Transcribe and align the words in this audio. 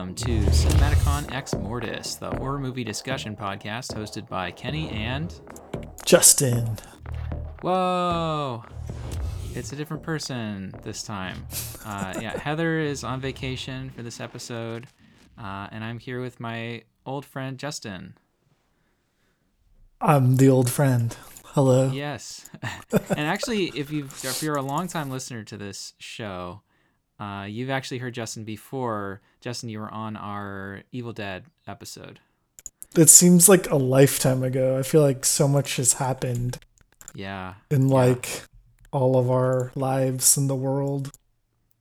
welcome 0.00 0.14
to 0.14 0.40
Cinematicon 0.50 1.30
Ex 1.30 1.54
Mortis, 1.54 2.14
the 2.14 2.30
horror 2.30 2.58
movie 2.58 2.84
discussion 2.84 3.36
podcast 3.36 3.94
hosted 3.94 4.26
by 4.30 4.50
Kenny 4.50 4.88
and. 4.88 5.38
Justin. 6.06 6.78
Whoa! 7.60 8.64
It's 9.54 9.72
a 9.72 9.76
different 9.76 10.02
person 10.02 10.74
this 10.84 11.02
time. 11.02 11.46
Uh, 11.84 12.14
yeah, 12.22 12.38
Heather 12.38 12.78
is 12.78 13.04
on 13.04 13.20
vacation 13.20 13.90
for 13.90 14.02
this 14.02 14.20
episode, 14.20 14.86
uh, 15.36 15.68
and 15.70 15.84
I'm 15.84 15.98
here 15.98 16.22
with 16.22 16.40
my 16.40 16.84
old 17.04 17.26
friend 17.26 17.58
Justin. 17.58 18.14
I'm 20.00 20.36
the 20.36 20.48
old 20.48 20.70
friend. 20.70 21.14
Hello. 21.48 21.90
Yes, 21.92 22.48
and 23.10 23.20
actually, 23.20 23.66
if 23.74 23.90
you 23.90 24.06
if 24.06 24.42
you're 24.42 24.56
a 24.56 24.62
longtime 24.62 25.10
listener 25.10 25.44
to 25.44 25.58
this 25.58 25.92
show, 25.98 26.62
uh, 27.20 27.44
you've 27.48 27.70
actually 27.70 27.98
heard 27.98 28.14
Justin 28.14 28.44
before. 28.44 29.20
Justin, 29.40 29.68
you 29.68 29.78
were 29.78 29.92
on 29.92 30.16
our 30.16 30.82
Evil 30.90 31.12
Dead 31.12 31.44
episode. 31.68 32.18
It 32.96 33.08
seems 33.10 33.48
like 33.48 33.70
a 33.70 33.76
lifetime 33.76 34.42
ago. 34.42 34.76
I 34.78 34.82
feel 34.82 35.02
like 35.02 35.24
so 35.24 35.46
much 35.46 35.76
has 35.76 35.92
happened 35.94 36.58
Yeah, 37.14 37.54
in 37.70 37.88
Yeah. 37.88 37.94
like 37.94 38.42
all 38.92 39.16
of 39.18 39.30
our 39.30 39.70
lives 39.76 40.36
in 40.36 40.46
the 40.48 40.56
world. 40.56 41.12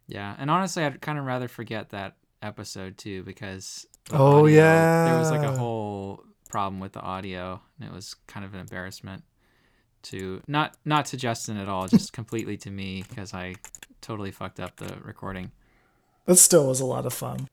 yeah, 0.08 0.36
and 0.38 0.52
honestly, 0.52 0.84
I'd 0.84 1.02
kind 1.02 1.18
of 1.18 1.26
rather 1.26 1.48
forget 1.48 1.90
that 1.90 2.16
episode 2.42 2.98
too 2.98 3.24
because 3.24 3.86
Oh, 4.12 4.44
audio- 4.46 4.62
there 5.06 5.18
was 5.20 5.30
like 5.32 5.42
a 5.44 5.56
whole 5.58 6.24
problem 6.50 6.80
with 6.80 6.94
the 6.94 7.02
audio, 7.02 7.62
and 7.80 7.88
it 7.90 7.94
was 7.96 8.16
kind 8.28 8.44
of 8.46 8.54
an 8.56 8.60
embarrassment 8.60 9.24
to 10.04 10.42
not 10.48 10.76
not 10.86 11.06
to 11.08 11.18
Justin 11.18 11.58
at 11.58 11.68
all, 11.70 11.88
just 11.88 12.12
completely 12.20 12.58
to 12.58 12.70
me 12.72 13.04
because 13.08 13.34
I 13.34 13.56
totally 14.02 14.32
fucked 14.32 14.60
up 14.60 14.78
the 14.78 14.98
recording. 15.04 15.52
That 16.26 16.38
still 16.38 16.68
was 16.68 16.80
a 16.80 16.86
lot 16.86 17.06
of 17.06 17.14
fun. 17.14 17.48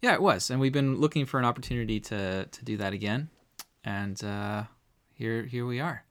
Yeah, 0.00 0.14
it 0.14 0.22
was, 0.22 0.50
and 0.50 0.60
we've 0.60 0.72
been 0.72 0.96
looking 0.96 1.26
for 1.26 1.38
an 1.38 1.44
opportunity 1.44 2.00
to 2.00 2.46
to 2.46 2.64
do 2.64 2.76
that 2.78 2.92
again, 2.92 3.30
and 3.84 4.22
uh, 4.24 4.64
here 5.14 5.44
here 5.44 5.64
we 5.64 5.78
are. 5.78 6.04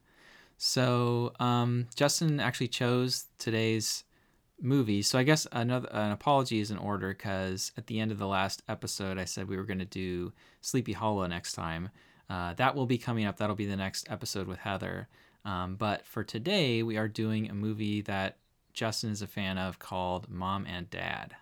So 0.58 1.34
um, 1.40 1.88
Justin 1.96 2.40
actually 2.40 2.70
chose 2.70 3.26
today's 3.38 4.04
movie. 4.62 5.02
So 5.02 5.20
I 5.20 5.24
guess 5.24 5.48
another 5.52 5.90
an 5.92 6.12
apology 6.12 6.60
is 6.60 6.72
in 6.72 6.78
order 6.78 7.10
because 7.10 7.72
at 7.78 7.88
the 7.88 8.00
end 8.00 8.12
of 8.12 8.20
the 8.20 8.28
last 8.28 8.62
episode, 8.70 9.18
I 9.18 9.26
said 9.26 9.50
we 9.50 9.58
were 9.58 9.64
going 9.64 9.80
to 9.80 9.86
do 9.86 10.32
Sleepy 10.62 10.94
Hollow 10.94 11.26
next 11.28 11.54
time. 11.54 11.90
Uh, 12.30 12.54
that 12.54 12.76
will 12.76 12.86
be 12.86 12.98
coming 12.98 13.26
up. 13.26 13.38
That'll 13.38 13.56
be 13.56 13.66
the 13.66 13.76
next 13.76 14.10
episode 14.10 14.48
with 14.48 14.60
Heather. 14.60 15.10
Um, 15.44 15.76
but 15.76 16.06
for 16.06 16.24
today, 16.24 16.84
we 16.84 16.98
are 16.98 17.08
doing 17.08 17.50
a 17.50 17.54
movie 17.54 18.02
that 18.02 18.38
Justin 18.74 19.12
is 19.12 19.22
a 19.22 19.28
fan 19.28 19.58
of 19.58 19.80
called 19.80 20.30
Mom 20.30 20.66
and 20.66 20.90
Dad. 20.90 21.36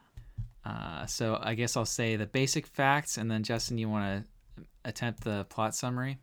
Uh, 0.65 1.05
so 1.05 1.39
I 1.41 1.55
guess 1.55 1.75
I'll 1.75 1.85
say 1.85 2.15
the 2.15 2.25
basic 2.25 2.67
facts, 2.67 3.17
and 3.17 3.29
then 3.29 3.43
Justin, 3.43 3.77
you 3.77 3.89
want 3.89 4.25
to 4.57 4.63
attempt 4.85 5.23
the 5.23 5.45
plot 5.49 5.75
summary? 5.75 6.17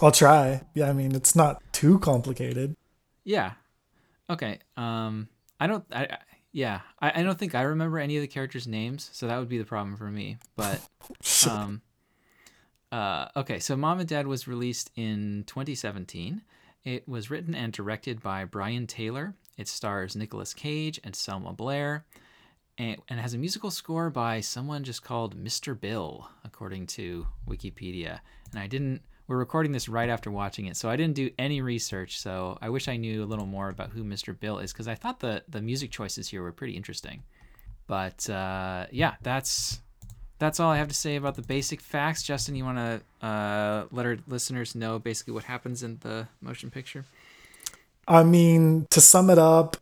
I'll 0.00 0.10
try. 0.10 0.62
Yeah, 0.74 0.88
I 0.88 0.92
mean, 0.92 1.14
it's 1.14 1.36
not 1.36 1.62
too 1.72 1.98
complicated. 1.98 2.76
Yeah. 3.24 3.52
Okay. 4.28 4.58
Um, 4.76 5.28
I 5.60 5.66
don't. 5.66 5.84
I, 5.92 6.04
I 6.04 6.18
yeah. 6.52 6.80
I, 7.00 7.20
I 7.20 7.22
don't 7.22 7.38
think 7.38 7.54
I 7.54 7.62
remember 7.62 7.98
any 7.98 8.16
of 8.16 8.22
the 8.22 8.28
characters' 8.28 8.66
names, 8.66 9.10
so 9.12 9.26
that 9.26 9.38
would 9.38 9.48
be 9.48 9.58
the 9.58 9.64
problem 9.64 9.96
for 9.96 10.10
me. 10.10 10.38
But 10.56 10.80
um, 11.48 11.82
uh, 12.90 13.28
okay. 13.36 13.58
So 13.58 13.76
Mom 13.76 14.00
and 14.00 14.08
Dad 14.08 14.26
was 14.26 14.48
released 14.48 14.90
in 14.96 15.44
2017. 15.46 16.42
It 16.84 17.08
was 17.08 17.30
written 17.30 17.54
and 17.54 17.72
directed 17.72 18.20
by 18.22 18.44
Brian 18.44 18.86
Taylor. 18.86 19.34
It 19.56 19.68
stars 19.68 20.16
Nicolas 20.16 20.52
Cage 20.52 21.00
and 21.04 21.14
Selma 21.14 21.52
Blair, 21.52 22.04
and, 22.78 22.96
and 23.08 23.20
has 23.20 23.34
a 23.34 23.38
musical 23.38 23.70
score 23.70 24.10
by 24.10 24.40
someone 24.40 24.82
just 24.82 25.02
called 25.02 25.36
Mr. 25.36 25.78
Bill, 25.78 26.28
according 26.44 26.86
to 26.88 27.26
Wikipedia. 27.48 28.20
And 28.50 28.60
I 28.60 28.66
didn't. 28.66 29.02
We're 29.28 29.38
recording 29.38 29.70
this 29.72 29.88
right 29.88 30.10
after 30.10 30.30
watching 30.30 30.66
it, 30.66 30.76
so 30.76 30.90
I 30.90 30.96
didn't 30.96 31.14
do 31.14 31.30
any 31.38 31.62
research. 31.62 32.18
So 32.18 32.58
I 32.60 32.68
wish 32.70 32.88
I 32.88 32.96
knew 32.96 33.22
a 33.22 33.26
little 33.26 33.46
more 33.46 33.68
about 33.68 33.90
who 33.90 34.02
Mr. 34.02 34.38
Bill 34.38 34.58
is, 34.58 34.72
because 34.72 34.88
I 34.88 34.96
thought 34.96 35.20
the 35.20 35.44
the 35.48 35.62
music 35.62 35.90
choices 35.92 36.28
here 36.28 36.42
were 36.42 36.52
pretty 36.52 36.76
interesting. 36.76 37.22
But 37.86 38.28
uh, 38.28 38.86
yeah, 38.90 39.14
that's 39.22 39.80
that's 40.42 40.58
all 40.58 40.70
I 40.70 40.76
have 40.76 40.88
to 40.88 40.94
say 40.94 41.14
about 41.14 41.36
the 41.36 41.42
basic 41.42 41.80
facts. 41.80 42.24
Justin, 42.24 42.56
you 42.56 42.64
want 42.64 42.78
to 42.78 43.26
uh, 43.26 43.84
let 43.92 44.04
our 44.04 44.18
listeners 44.26 44.74
know 44.74 44.98
basically 44.98 45.32
what 45.32 45.44
happens 45.44 45.84
in 45.84 45.98
the 46.00 46.26
motion 46.40 46.68
picture? 46.68 47.04
I 48.08 48.24
mean, 48.24 48.88
to 48.90 49.00
sum 49.00 49.30
it 49.30 49.38
up, 49.38 49.76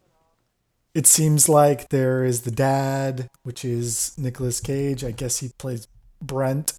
it 0.95 1.07
seems 1.07 1.49
like 1.49 1.89
there 1.89 2.25
is 2.25 2.43
the 2.43 2.51
dad, 2.51 3.31
which 3.43 3.65
is 3.65 4.13
Nicolas 4.19 4.61
Cage. 4.61 5.03
I 5.03 5.13
guess 5.13 5.39
he 5.39 5.49
plays 5.57 5.89
Brent. 6.21 6.79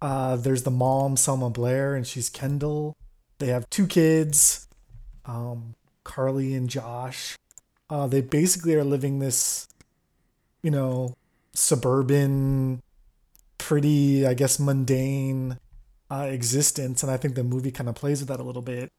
Uh, 0.00 0.36
there's 0.36 0.62
the 0.62 0.70
mom, 0.70 1.16
Selma 1.16 1.50
Blair, 1.50 1.96
and 1.96 2.06
she's 2.06 2.30
Kendall. 2.30 2.94
They 3.40 3.48
have 3.48 3.68
two 3.70 3.88
kids, 3.88 4.68
um, 5.24 5.74
Carly 6.04 6.54
and 6.54 6.70
Josh. 6.70 7.36
Uh, 7.90 8.06
they 8.06 8.20
basically 8.20 8.76
are 8.76 8.84
living 8.84 9.18
this, 9.18 9.66
you 10.62 10.70
know, 10.70 11.14
suburban, 11.52 12.82
pretty, 13.60 14.26
I 14.26 14.34
guess, 14.34 14.58
mundane 14.58 15.58
uh, 16.10 16.28
existence. 16.30 17.02
And 17.02 17.12
I 17.12 17.16
think 17.16 17.34
the 17.34 17.44
movie 17.44 17.70
kind 17.70 17.88
of 17.88 17.94
plays 17.94 18.20
with 18.20 18.28
that 18.28 18.40
a 18.40 18.42
little 18.42 18.62
bit. 18.62 18.90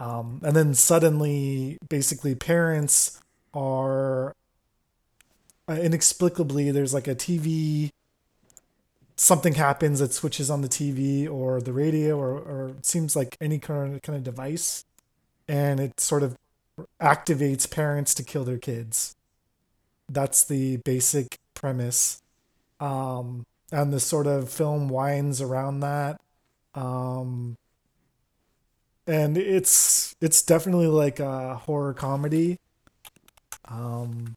Um, 0.00 0.40
and 0.42 0.56
then 0.56 0.74
suddenly, 0.74 1.78
basically, 1.88 2.34
parents 2.34 3.20
are 3.52 4.34
uh, 5.68 5.74
inexplicably 5.74 6.70
there's 6.70 6.94
like 6.94 7.06
a 7.06 7.14
TV. 7.14 7.90
Something 9.16 9.54
happens 9.54 10.00
that 10.00 10.14
switches 10.14 10.50
on 10.50 10.62
the 10.62 10.68
TV 10.68 11.30
or 11.30 11.60
the 11.60 11.72
radio 11.74 12.18
or, 12.18 12.32
or 12.38 12.74
seems 12.82 13.14
like 13.14 13.36
any 13.40 13.58
kind 13.58 13.94
of, 13.94 14.02
kind 14.02 14.16
of 14.16 14.24
device, 14.24 14.84
and 15.46 15.78
it 15.78 16.00
sort 16.00 16.22
of 16.22 16.36
activates 17.00 17.70
parents 17.70 18.14
to 18.14 18.22
kill 18.22 18.44
their 18.44 18.58
kids. 18.58 19.14
That's 20.08 20.42
the 20.42 20.78
basic 20.78 21.38
premise, 21.54 22.22
um, 22.80 23.44
and 23.72 23.92
the 23.92 24.00
sort 24.00 24.26
of 24.26 24.50
film 24.50 24.88
winds 24.88 25.40
around 25.40 25.80
that. 25.80 26.20
Um, 26.74 27.56
and 29.06 29.36
it's 29.36 30.14
it's 30.20 30.42
definitely 30.42 30.86
like 30.86 31.18
a 31.18 31.56
horror 31.56 31.92
comedy 31.92 32.58
um 33.68 34.36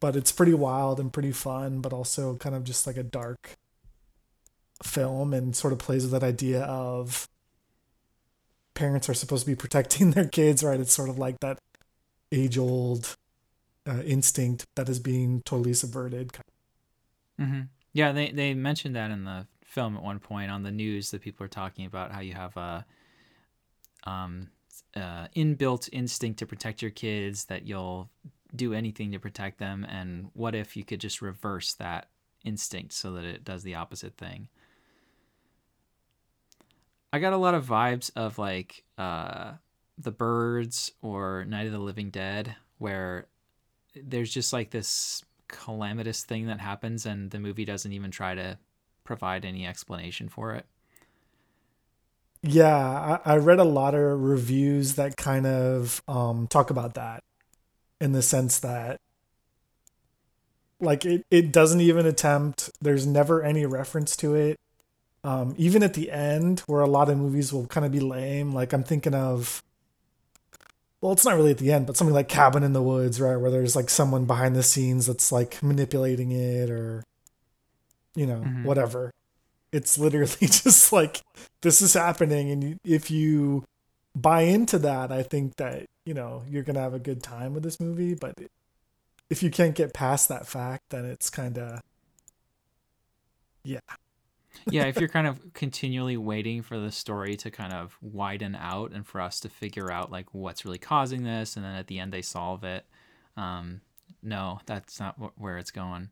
but 0.00 0.16
it's 0.16 0.32
pretty 0.32 0.54
wild 0.54 1.00
and 1.00 1.12
pretty 1.12 1.32
fun 1.32 1.80
but 1.80 1.92
also 1.92 2.36
kind 2.36 2.54
of 2.54 2.62
just 2.64 2.86
like 2.86 2.96
a 2.96 3.02
dark 3.02 3.56
film 4.82 5.32
and 5.32 5.56
sort 5.56 5.72
of 5.72 5.78
plays 5.78 6.02
with 6.02 6.12
that 6.12 6.22
idea 6.22 6.62
of 6.64 7.28
parents 8.74 9.08
are 9.08 9.14
supposed 9.14 9.44
to 9.44 9.50
be 9.50 9.56
protecting 9.64 10.10
their 10.10 10.28
kids 10.28 10.62
right 10.62 10.80
it's 10.80 10.92
sort 10.92 11.08
of 11.08 11.18
like 11.18 11.38
that 11.40 11.58
age 12.32 12.58
old 12.58 13.16
uh, 13.86 14.02
instinct 14.02 14.66
that 14.76 14.88
is 14.88 14.98
being 14.98 15.42
totally 15.44 15.72
subverted 15.72 16.32
Mm-hmm. 17.40 17.62
Yeah, 17.92 18.12
they 18.12 18.30
they 18.30 18.54
mentioned 18.54 18.96
that 18.96 19.10
in 19.10 19.24
the 19.24 19.46
film 19.64 19.96
at 19.96 20.02
one 20.02 20.18
point 20.18 20.50
on 20.50 20.62
the 20.62 20.70
news 20.70 21.10
that 21.10 21.22
people 21.22 21.44
are 21.44 21.48
talking 21.48 21.86
about 21.86 22.12
how 22.12 22.20
you 22.20 22.34
have 22.34 22.56
a 22.56 22.84
um 24.04 24.48
uh, 24.96 25.28
inbuilt 25.36 25.88
instinct 25.92 26.38
to 26.38 26.46
protect 26.46 26.82
your 26.82 26.90
kids 26.90 27.44
that 27.44 27.66
you'll 27.66 28.10
do 28.56 28.74
anything 28.74 29.12
to 29.12 29.18
protect 29.20 29.58
them 29.58 29.86
and 29.88 30.28
what 30.34 30.54
if 30.54 30.76
you 30.76 30.84
could 30.84 31.00
just 31.00 31.22
reverse 31.22 31.74
that 31.74 32.08
instinct 32.44 32.92
so 32.92 33.12
that 33.12 33.24
it 33.24 33.44
does 33.44 33.62
the 33.62 33.76
opposite 33.76 34.16
thing? 34.16 34.48
I 37.12 37.18
got 37.20 37.32
a 37.32 37.36
lot 37.36 37.54
of 37.54 37.66
vibes 37.66 38.10
of 38.16 38.38
like 38.38 38.84
uh 38.98 39.52
the 39.98 40.10
birds 40.10 40.92
or 41.02 41.44
night 41.44 41.66
of 41.66 41.72
the 41.72 41.78
living 41.78 42.10
dead 42.10 42.56
where 42.78 43.26
there's 43.94 44.32
just 44.32 44.52
like 44.52 44.70
this 44.70 45.22
calamitous 45.50 46.24
thing 46.24 46.46
that 46.46 46.60
happens 46.60 47.06
and 47.06 47.30
the 47.30 47.38
movie 47.38 47.64
doesn't 47.64 47.92
even 47.92 48.10
try 48.10 48.34
to 48.34 48.58
provide 49.04 49.44
any 49.44 49.66
explanation 49.66 50.28
for 50.28 50.54
it. 50.54 50.66
Yeah, 52.42 53.18
I, 53.24 53.34
I 53.34 53.36
read 53.36 53.58
a 53.58 53.64
lot 53.64 53.94
of 53.94 54.20
reviews 54.20 54.94
that 54.94 55.16
kind 55.16 55.46
of 55.46 56.02
um, 56.08 56.46
talk 56.46 56.70
about 56.70 56.94
that 56.94 57.22
in 58.00 58.12
the 58.12 58.22
sense 58.22 58.58
that 58.60 59.00
like 60.80 61.04
it, 61.04 61.24
it 61.30 61.52
doesn't 61.52 61.80
even 61.80 62.06
attempt 62.06 62.70
there's 62.80 63.06
never 63.06 63.42
any 63.42 63.66
reference 63.66 64.16
to 64.16 64.34
it 64.34 64.58
um, 65.22 65.54
even 65.58 65.82
at 65.82 65.94
the 65.94 66.10
end 66.10 66.60
where 66.60 66.80
a 66.80 66.86
lot 66.86 67.10
of 67.10 67.18
movies 67.18 67.52
will 67.52 67.66
kind 67.66 67.84
of 67.84 67.92
be 67.92 68.00
lame 68.00 68.52
like 68.52 68.72
i'm 68.72 68.82
thinking 68.82 69.14
of 69.14 69.62
well 71.00 71.12
it's 71.12 71.24
not 71.24 71.34
really 71.36 71.50
at 71.50 71.58
the 71.58 71.72
end 71.72 71.86
but 71.86 71.96
something 71.96 72.14
like 72.14 72.28
cabin 72.28 72.62
in 72.62 72.72
the 72.72 72.82
woods 72.82 73.20
right 73.20 73.36
where 73.36 73.50
there's 73.50 73.74
like 73.76 73.88
someone 73.90 74.24
behind 74.24 74.54
the 74.56 74.62
scenes 74.62 75.06
that's 75.06 75.30
like 75.32 75.62
manipulating 75.62 76.30
it 76.32 76.70
or 76.70 77.02
you 78.14 78.26
know 78.26 78.40
Mhm. 78.44 78.64
whatever 78.64 79.10
it's 79.72 79.98
literally 79.98 80.28
just 80.40 80.92
like 80.92 81.20
this 81.62 81.80
is 81.80 81.94
happening 81.94 82.50
and 82.50 82.78
if 82.84 83.10
you 83.10 83.64
buy 84.16 84.42
into 84.42 84.78
that 84.78 85.12
i 85.12 85.22
think 85.22 85.56
that 85.56 85.86
you 86.04 86.12
know 86.14 86.42
you're 86.48 86.62
gonna 86.64 86.80
have 86.80 86.94
a 86.94 86.98
good 86.98 87.22
time 87.22 87.54
with 87.54 87.62
this 87.62 87.78
movie 87.80 88.14
but 88.14 88.34
if 89.30 89.42
you 89.44 89.50
can't 89.50 89.76
get 89.76 89.94
past 89.94 90.28
that 90.28 90.44
fact, 90.48 90.82
then 90.90 91.04
it's 91.04 91.30
kind 91.30 91.56
of 91.56 91.80
yeah. 93.62 93.78
Yeah, 94.70 94.84
if 94.84 94.98
you're 94.98 95.08
kind 95.08 95.26
of 95.26 95.52
continually 95.54 96.16
waiting 96.16 96.62
for 96.62 96.78
the 96.78 96.92
story 96.92 97.36
to 97.36 97.50
kind 97.50 97.72
of 97.72 97.96
widen 98.00 98.54
out 98.54 98.92
and 98.92 99.06
for 99.06 99.20
us 99.20 99.40
to 99.40 99.48
figure 99.48 99.90
out 99.90 100.10
like 100.10 100.26
what's 100.32 100.64
really 100.64 100.78
causing 100.78 101.24
this, 101.24 101.56
and 101.56 101.64
then 101.64 101.74
at 101.74 101.86
the 101.86 101.98
end 101.98 102.12
they 102.12 102.22
solve 102.22 102.64
it. 102.64 102.84
Um, 103.36 103.80
no, 104.22 104.60
that's 104.66 105.00
not 105.00 105.16
wh- 105.18 105.40
where 105.40 105.58
it's 105.58 105.70
going. 105.70 106.10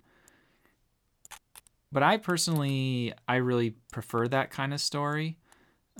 But 1.90 2.02
I 2.02 2.18
personally, 2.18 3.14
I 3.26 3.36
really 3.36 3.74
prefer 3.92 4.28
that 4.28 4.50
kind 4.50 4.74
of 4.74 4.80
story. 4.80 5.36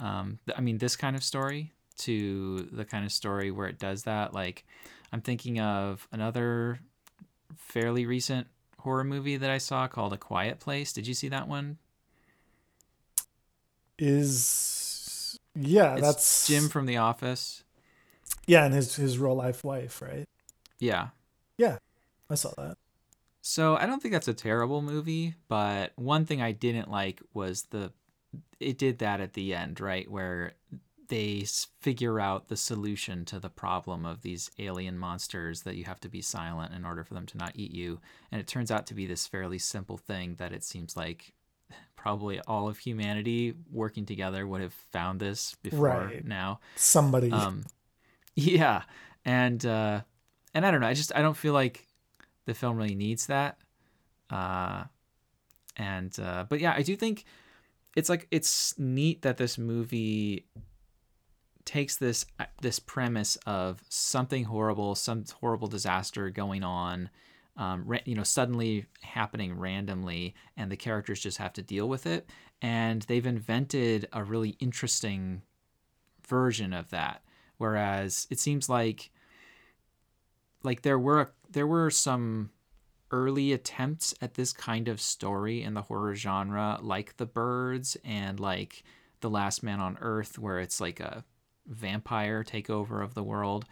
Um, 0.01 0.39
I 0.55 0.61
mean, 0.61 0.79
this 0.79 0.97
kind 0.97 1.17
of 1.17 1.25
story 1.25 1.73
to 1.99 2.69
the 2.71 2.85
kind 2.85 3.05
of 3.05 3.13
story 3.13 3.51
where 3.51 3.67
it 3.67 3.79
does 3.79 4.05
that. 4.05 4.33
Like, 4.35 4.65
I'm 5.13 5.21
thinking 5.21 5.61
of 5.61 6.07
another 6.13 6.81
fairly 7.57 8.07
recent 8.07 8.47
horror 8.81 9.05
movie 9.05 9.37
that 9.37 9.51
I 9.51 9.59
saw 9.59 9.89
called 9.89 10.13
A 10.13 10.19
Quiet 10.19 10.61
Place. 10.61 10.93
Did 10.93 11.07
you 11.07 11.15
see 11.15 11.29
that 11.29 11.49
one? 11.49 11.79
Is 13.99 15.39
yeah, 15.55 15.95
It's 15.95 16.03
that's 16.03 16.47
Jim 16.47 16.69
from 16.69 16.87
The 16.87 16.99
Office. 16.99 17.65
Yeah, 18.47 18.65
and 18.65 18.75
his 18.75 18.97
his 18.97 19.19
real 19.19 19.35
life 19.35 19.65
wife, 19.65 20.01
right? 20.01 20.25
Yeah. 20.79 21.09
Yeah, 21.57 21.79
I 22.31 22.35
saw 22.37 22.53
that. 22.57 22.77
So 23.41 23.77
I 23.77 23.87
don't 23.87 24.01
think 24.01 24.13
that's 24.13 24.29
a 24.29 24.35
terrible 24.35 24.83
movie, 24.83 25.35
but 25.49 25.93
one 25.97 26.27
thing 26.27 26.43
I 26.43 26.53
didn't 26.53 26.91
like 26.91 27.23
was 27.35 27.63
the 27.71 27.93
it 28.61 28.79
did 28.79 28.99
that 28.99 29.21
at 29.21 29.33
the 29.33 29.55
end, 29.55 29.81
right, 29.81 30.11
where 30.11 30.53
they 31.09 31.47
figure 31.81 32.21
out 32.21 32.49
the 32.49 32.57
solution 32.57 33.25
to 33.25 33.41
the 33.41 33.49
problem 33.49 34.05
of 34.05 34.21
these 34.21 34.51
alien 34.59 34.99
monsters 34.99 35.63
that 35.63 35.77
you 35.77 35.85
have 35.85 36.01
to 36.01 36.09
be 36.09 36.21
silent 36.21 36.75
in 36.75 36.85
order 36.85 37.03
for 37.03 37.15
them 37.15 37.27
to 37.27 37.39
not 37.39 37.53
eat 37.55 37.73
you, 37.73 38.01
and 38.31 38.41
it 38.41 38.47
turns 38.47 38.71
out 38.71 38.87
to 38.87 38.95
be 38.95 39.07
this 39.07 39.27
fairly 39.27 39.59
simple 39.59 39.97
thing 39.97 40.35
that 40.35 40.53
it 40.53 40.63
seems 40.63 40.97
like 40.97 41.33
probably 41.97 42.41
all 42.41 42.69
of 42.69 42.79
humanity 42.79 43.55
working 43.71 44.07
together 44.07 44.47
would 44.47 44.61
have 44.61 44.73
found 44.93 45.21
this 45.21 45.57
before 45.63 45.81
Right. 46.07 46.25
now. 46.25 46.61
Somebody. 46.77 47.31
Um, 47.33 47.65
yeah, 48.35 48.83
and 49.25 49.65
uh, 49.67 50.03
and 50.55 50.65
I 50.65 50.71
don't 50.71 50.81
know. 50.81 50.87
I 50.87 50.95
just 50.95 51.13
I 51.15 51.23
don't 51.23 51.37
feel 51.37 51.53
like 51.53 51.87
the 52.47 52.55
film 52.55 52.77
really 52.77 52.95
needs 52.95 53.27
that. 53.27 53.59
Uh, 54.31 54.85
and 55.77 56.17
uh, 56.21 56.45
but 56.49 56.61
yeah, 56.61 56.75
I 56.77 56.83
do 56.83 56.95
think 56.97 57.25
it's 57.97 58.09
like 58.09 58.27
it's 58.31 58.79
neat 58.79 59.23
that 59.23 59.37
this 59.37 59.59
movie 59.59 60.47
takes 61.65 61.97
this 61.97 62.25
uh, 62.39 62.45
this 62.63 62.79
premise 62.79 63.37
of 63.47 63.83
something 63.89 64.45
horrible, 64.45 64.95
some 64.95 65.25
horrible 65.41 65.69
disaster 65.69 66.31
going 66.31 66.63
on. 66.63 67.11
Um, 67.59 67.83
ra- 67.85 67.99
you 68.05 68.15
know, 68.15 68.23
suddenly 68.23 68.87
happening 69.03 69.59
randomly, 69.59 70.35
and 70.57 70.71
the 70.71 70.77
characters 70.77 71.21
just 71.21 71.39
have 71.39 71.53
to 71.55 71.63
deal 71.63 71.89
with 71.89 72.07
it. 72.07 72.31
And 72.63 73.03
they've 73.03 73.27
invented 73.27 74.09
a 74.13 74.25
really 74.25 74.57
interesting 74.61 75.43
version 76.25 76.73
of 76.73 76.91
that 76.91 77.23
whereas 77.59 78.27
it 78.31 78.41
seems 78.41 78.69
like 78.69 79.11
like 80.63 80.83
there 80.83 80.99
were 80.99 81.33
there 81.51 81.67
were 81.67 81.91
some 81.91 82.51
early 83.11 83.53
attempts 83.53 84.15
at 84.21 84.35
this 84.35 84.53
kind 84.53 84.89
of 84.89 85.01
story 85.01 85.63
in 85.63 85.75
the 85.75 85.83
horror 85.83 86.15
genre 86.15 86.79
like 86.81 87.17
the 87.17 87.27
birds 87.27 87.97
and 88.05 88.41
like 88.41 88.83
the 89.21 89.31
last 89.31 89.63
man 89.63 89.81
on 89.81 89.99
earth 90.01 90.39
where 90.39 90.59
it's 90.59 90.81
like 90.81 91.01
a 91.01 91.25
vampire 91.67 92.43
takeover 92.43 93.03
of 93.03 93.15
the 93.15 93.23
world 93.23 93.65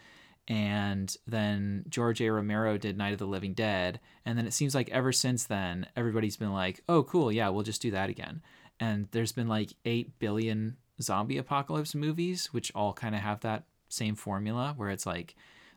and 0.48 1.16
then 1.26 1.84
George 1.88 2.20
A. 2.20 2.30
Romero 2.30 2.78
did 2.78 2.96
Night 2.96 3.12
of 3.12 3.18
the 3.18 3.26
Living 3.26 3.52
Dead 3.52 4.00
and 4.24 4.38
then 4.38 4.46
it 4.46 4.52
seems 4.52 4.74
like 4.74 4.88
ever 4.90 5.12
since 5.12 5.44
then 5.44 5.86
everybody's 5.96 6.36
been 6.36 6.52
like 6.52 6.82
oh 6.88 7.02
cool 7.02 7.32
yeah 7.32 7.48
we'll 7.48 7.62
just 7.62 7.82
do 7.82 7.90
that 7.90 8.10
again 8.10 8.42
and 8.78 9.08
there's 9.10 9.32
been 9.32 9.48
like 9.48 9.72
8 9.84 10.18
billion 10.18 10.76
zombie 11.00 11.38
apocalypse 11.38 11.94
movies 11.94 12.52
which 12.52 12.72
all 12.74 12.92
kind 12.92 13.14
of 13.14 13.20
have 13.20 13.40
that 13.40 13.64
same 13.88 14.14
formula 14.14 14.74
where 14.76 14.90
it's 14.90 15.06
like 15.06 15.34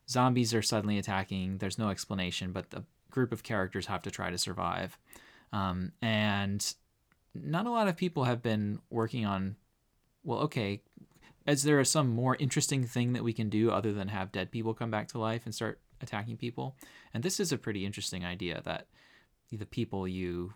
zombies 0.09 0.53
are 0.53 0.61
suddenly 0.61 0.97
attacking 0.97 1.57
there's 1.57 1.77
no 1.79 1.89
explanation 1.89 2.51
but 2.51 2.69
the 2.69 2.83
group 3.11 3.31
of 3.31 3.43
characters 3.43 3.87
have 3.87 4.01
to 4.03 4.11
try 4.11 4.29
to 4.29 4.37
survive 4.37 4.97
um, 5.51 5.91
and 6.01 6.75
not 7.33 7.65
a 7.65 7.71
lot 7.71 7.87
of 7.87 7.97
people 7.97 8.23
have 8.23 8.41
been 8.41 8.79
working 8.89 9.25
on 9.25 9.55
well 10.23 10.39
okay 10.39 10.81
is 11.49 11.63
there 11.63 11.83
some 11.83 12.09
more 12.09 12.35
interesting 12.37 12.83
thing 12.83 13.13
that 13.13 13.23
we 13.23 13.33
can 13.33 13.49
do 13.49 13.71
other 13.71 13.93
than 13.93 14.07
have 14.07 14.31
dead 14.31 14.51
people 14.51 14.73
come 14.73 14.91
back 14.91 15.07
to 15.09 15.19
life 15.19 15.41
and 15.45 15.53
start 15.53 15.79
attacking 16.01 16.37
people. 16.37 16.75
And 17.13 17.23
this 17.23 17.39
is 17.39 17.51
a 17.51 17.57
pretty 17.57 17.85
interesting 17.85 18.23
idea 18.23 18.61
that 18.63 18.87
the 19.51 19.65
people 19.65 20.07
you 20.07 20.53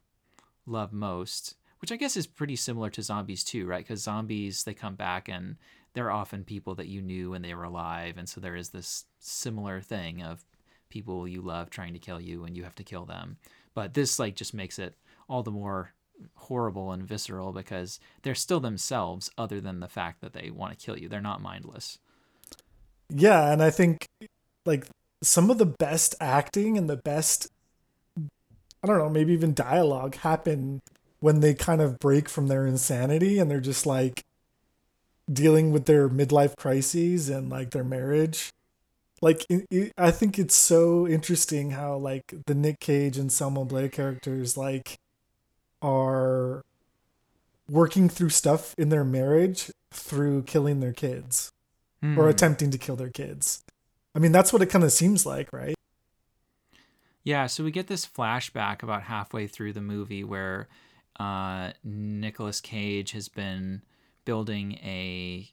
love 0.65 0.93
most 0.93 1.55
which 1.79 1.91
i 1.91 1.97
guess 1.97 2.15
is 2.15 2.27
pretty 2.27 2.55
similar 2.55 2.89
to 2.89 3.01
zombies 3.01 3.43
too 3.43 3.65
right? 3.65 3.83
Because 3.83 4.01
zombies 4.01 4.63
they 4.63 4.73
come 4.73 4.95
back 4.95 5.27
and 5.27 5.57
they're 5.93 6.11
often 6.11 6.43
people 6.43 6.75
that 6.75 6.87
you 6.87 7.01
knew 7.01 7.31
when 7.31 7.41
they 7.41 7.53
were 7.53 7.63
alive. 7.63 8.17
And 8.17 8.27
so 8.27 8.41
there 8.41 8.55
is 8.55 8.69
this 8.69 9.05
similar 9.19 9.79
thing 9.81 10.21
of 10.21 10.43
people 10.89 11.27
you 11.27 11.41
love 11.41 11.69
trying 11.69 11.93
to 11.93 11.99
kill 11.99 12.19
you 12.19 12.43
and 12.43 12.57
you 12.57 12.63
have 12.63 12.75
to 12.75 12.83
kill 12.83 13.05
them. 13.05 13.37
But 13.73 13.93
this 13.93 14.19
like 14.19 14.35
just 14.35 14.53
makes 14.53 14.79
it 14.79 14.95
all 15.29 15.43
the 15.43 15.51
more 15.51 15.93
horrible 16.35 16.91
and 16.91 17.03
visceral 17.03 17.51
because 17.51 17.99
they're 18.21 18.35
still 18.35 18.59
themselves 18.59 19.31
other 19.37 19.59
than 19.61 19.79
the 19.79 19.87
fact 19.87 20.21
that 20.21 20.33
they 20.33 20.49
want 20.49 20.77
to 20.77 20.85
kill 20.85 20.97
you 20.97 21.07
they're 21.07 21.21
not 21.21 21.41
mindless 21.41 21.99
yeah, 23.09 23.51
and 23.51 23.61
I 23.61 23.69
think 23.69 24.09
like 24.65 24.87
some 25.21 25.49
of 25.49 25.57
the 25.57 25.65
best 25.65 26.15
acting 26.19 26.77
and 26.77 26.89
the 26.89 26.97
best 26.97 27.47
I 28.83 28.87
don't 28.87 28.97
know, 28.97 29.09
maybe 29.09 29.33
even 29.33 29.53
dialogue 29.53 30.15
happen 30.15 30.81
when 31.19 31.39
they 31.39 31.53
kind 31.53 31.81
of 31.81 31.99
break 31.99 32.27
from 32.27 32.47
their 32.47 32.65
insanity 32.65 33.39
and 33.39 33.49
they're 33.49 33.61
just 33.61 33.85
like 33.85 34.23
dealing 35.31 35.71
with 35.71 35.85
their 35.85 36.09
midlife 36.09 36.55
crises 36.57 37.29
and 37.29 37.49
like 37.49 37.71
their 37.71 37.85
marriage. 37.85 38.49
Like 39.21 39.45
it, 39.49 39.65
it, 39.71 39.93
I 39.97 40.11
think 40.11 40.37
it's 40.37 40.55
so 40.55 41.07
interesting 41.07 41.71
how 41.71 41.95
like 41.95 42.33
the 42.45 42.55
Nick 42.55 42.81
Cage 42.81 43.17
and 43.17 43.31
Selma 43.31 43.63
Blair 43.63 43.87
characters 43.87 44.57
like 44.57 44.97
are 45.83 46.63
working 47.69 48.09
through 48.09 48.29
stuff 48.29 48.73
in 48.77 48.89
their 48.89 49.03
marriage 49.03 49.69
through 49.91 50.43
killing 50.43 50.79
their 50.79 50.93
kids 50.93 51.51
or 52.01 52.07
Hmm. 52.25 52.29
attempting 52.29 52.71
to 52.71 52.77
kill 52.77 52.95
their 52.95 53.09
kids. 53.09 53.63
I 54.15 54.19
mean, 54.19 54.31
that's 54.31 54.51
what 54.51 54.61
it 54.61 54.67
kind 54.67 54.83
of 54.83 54.91
seems 54.91 55.25
like, 55.25 55.51
right? 55.53 55.75
Yeah, 57.23 57.47
so 57.47 57.63
we 57.63 57.71
get 57.71 57.87
this 57.87 58.05
flashback 58.05 58.83
about 58.83 59.03
halfway 59.03 59.47
through 59.47 59.73
the 59.73 59.81
movie 59.81 60.23
where 60.23 60.67
uh, 61.19 61.71
Nicolas 61.83 62.59
Cage 62.59 63.11
has 63.11 63.29
been 63.29 63.81
building 64.25 64.73
a 64.83 65.49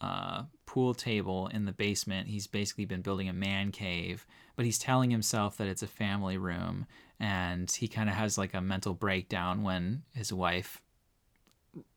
uh, 0.00 0.44
pool 0.66 0.94
table 0.94 1.46
in 1.48 1.64
the 1.64 1.72
basement. 1.72 2.28
He's 2.28 2.46
basically 2.46 2.86
been 2.86 3.02
building 3.02 3.28
a 3.28 3.32
man 3.32 3.70
cave, 3.70 4.26
but 4.56 4.64
he's 4.64 4.78
telling 4.78 5.10
himself 5.10 5.56
that 5.58 5.68
it's 5.68 5.82
a 5.82 5.86
family 5.86 6.36
room. 6.36 6.86
And 7.18 7.70
he 7.70 7.88
kind 7.88 8.08
of 8.08 8.14
has 8.14 8.36
like 8.36 8.54
a 8.54 8.60
mental 8.60 8.94
breakdown 8.94 9.62
when 9.62 10.02
his 10.14 10.32
wife 10.32 10.82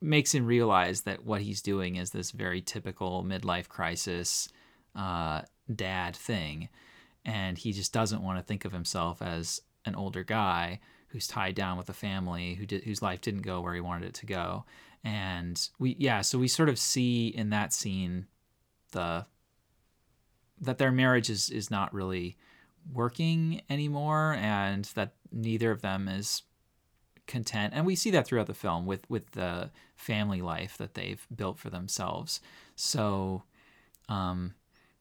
makes 0.01 0.33
him 0.33 0.45
realize 0.45 1.01
that 1.01 1.25
what 1.25 1.41
he's 1.41 1.61
doing 1.61 1.95
is 1.95 2.11
this 2.11 2.31
very 2.31 2.61
typical 2.61 3.23
midlife 3.23 3.67
crisis 3.67 4.49
uh, 4.95 5.41
dad 5.73 6.15
thing. 6.15 6.69
And 7.25 7.57
he 7.57 7.73
just 7.73 7.93
doesn't 7.93 8.23
want 8.23 8.39
to 8.39 8.43
think 8.43 8.65
of 8.65 8.71
himself 8.71 9.21
as 9.21 9.61
an 9.85 9.95
older 9.95 10.23
guy 10.23 10.79
who's 11.09 11.27
tied 11.27 11.55
down 11.55 11.77
with 11.77 11.89
a 11.89 11.93
family 11.93 12.55
who 12.55 12.65
did 12.65 12.83
whose 12.83 13.01
life 13.01 13.21
didn't 13.21 13.41
go 13.41 13.61
where 13.61 13.73
he 13.73 13.81
wanted 13.81 14.07
it 14.07 14.13
to 14.15 14.25
go. 14.25 14.65
And 15.03 15.69
we 15.79 15.95
yeah 15.99 16.21
so 16.21 16.37
we 16.37 16.47
sort 16.47 16.69
of 16.69 16.79
see 16.79 17.27
in 17.27 17.49
that 17.49 17.73
scene 17.73 18.27
the 18.91 19.25
that 20.61 20.77
their 20.77 20.91
marriage 20.91 21.29
is 21.29 21.49
is 21.49 21.71
not 21.71 21.93
really 21.93 22.37
working 22.91 23.61
anymore 23.69 24.35
and 24.39 24.85
that 24.95 25.13
neither 25.31 25.71
of 25.71 25.81
them 25.81 26.07
is 26.07 26.43
content. 27.27 27.73
And 27.75 27.85
we 27.85 27.95
see 27.95 28.11
that 28.11 28.25
throughout 28.25 28.47
the 28.47 28.53
film 28.53 28.85
with 28.85 29.09
with 29.09 29.31
the 29.31 29.69
family 29.95 30.41
life 30.41 30.77
that 30.77 30.95
they've 30.95 31.25
built 31.35 31.59
for 31.59 31.69
themselves. 31.69 32.41
So 32.75 33.43
um 34.09 34.55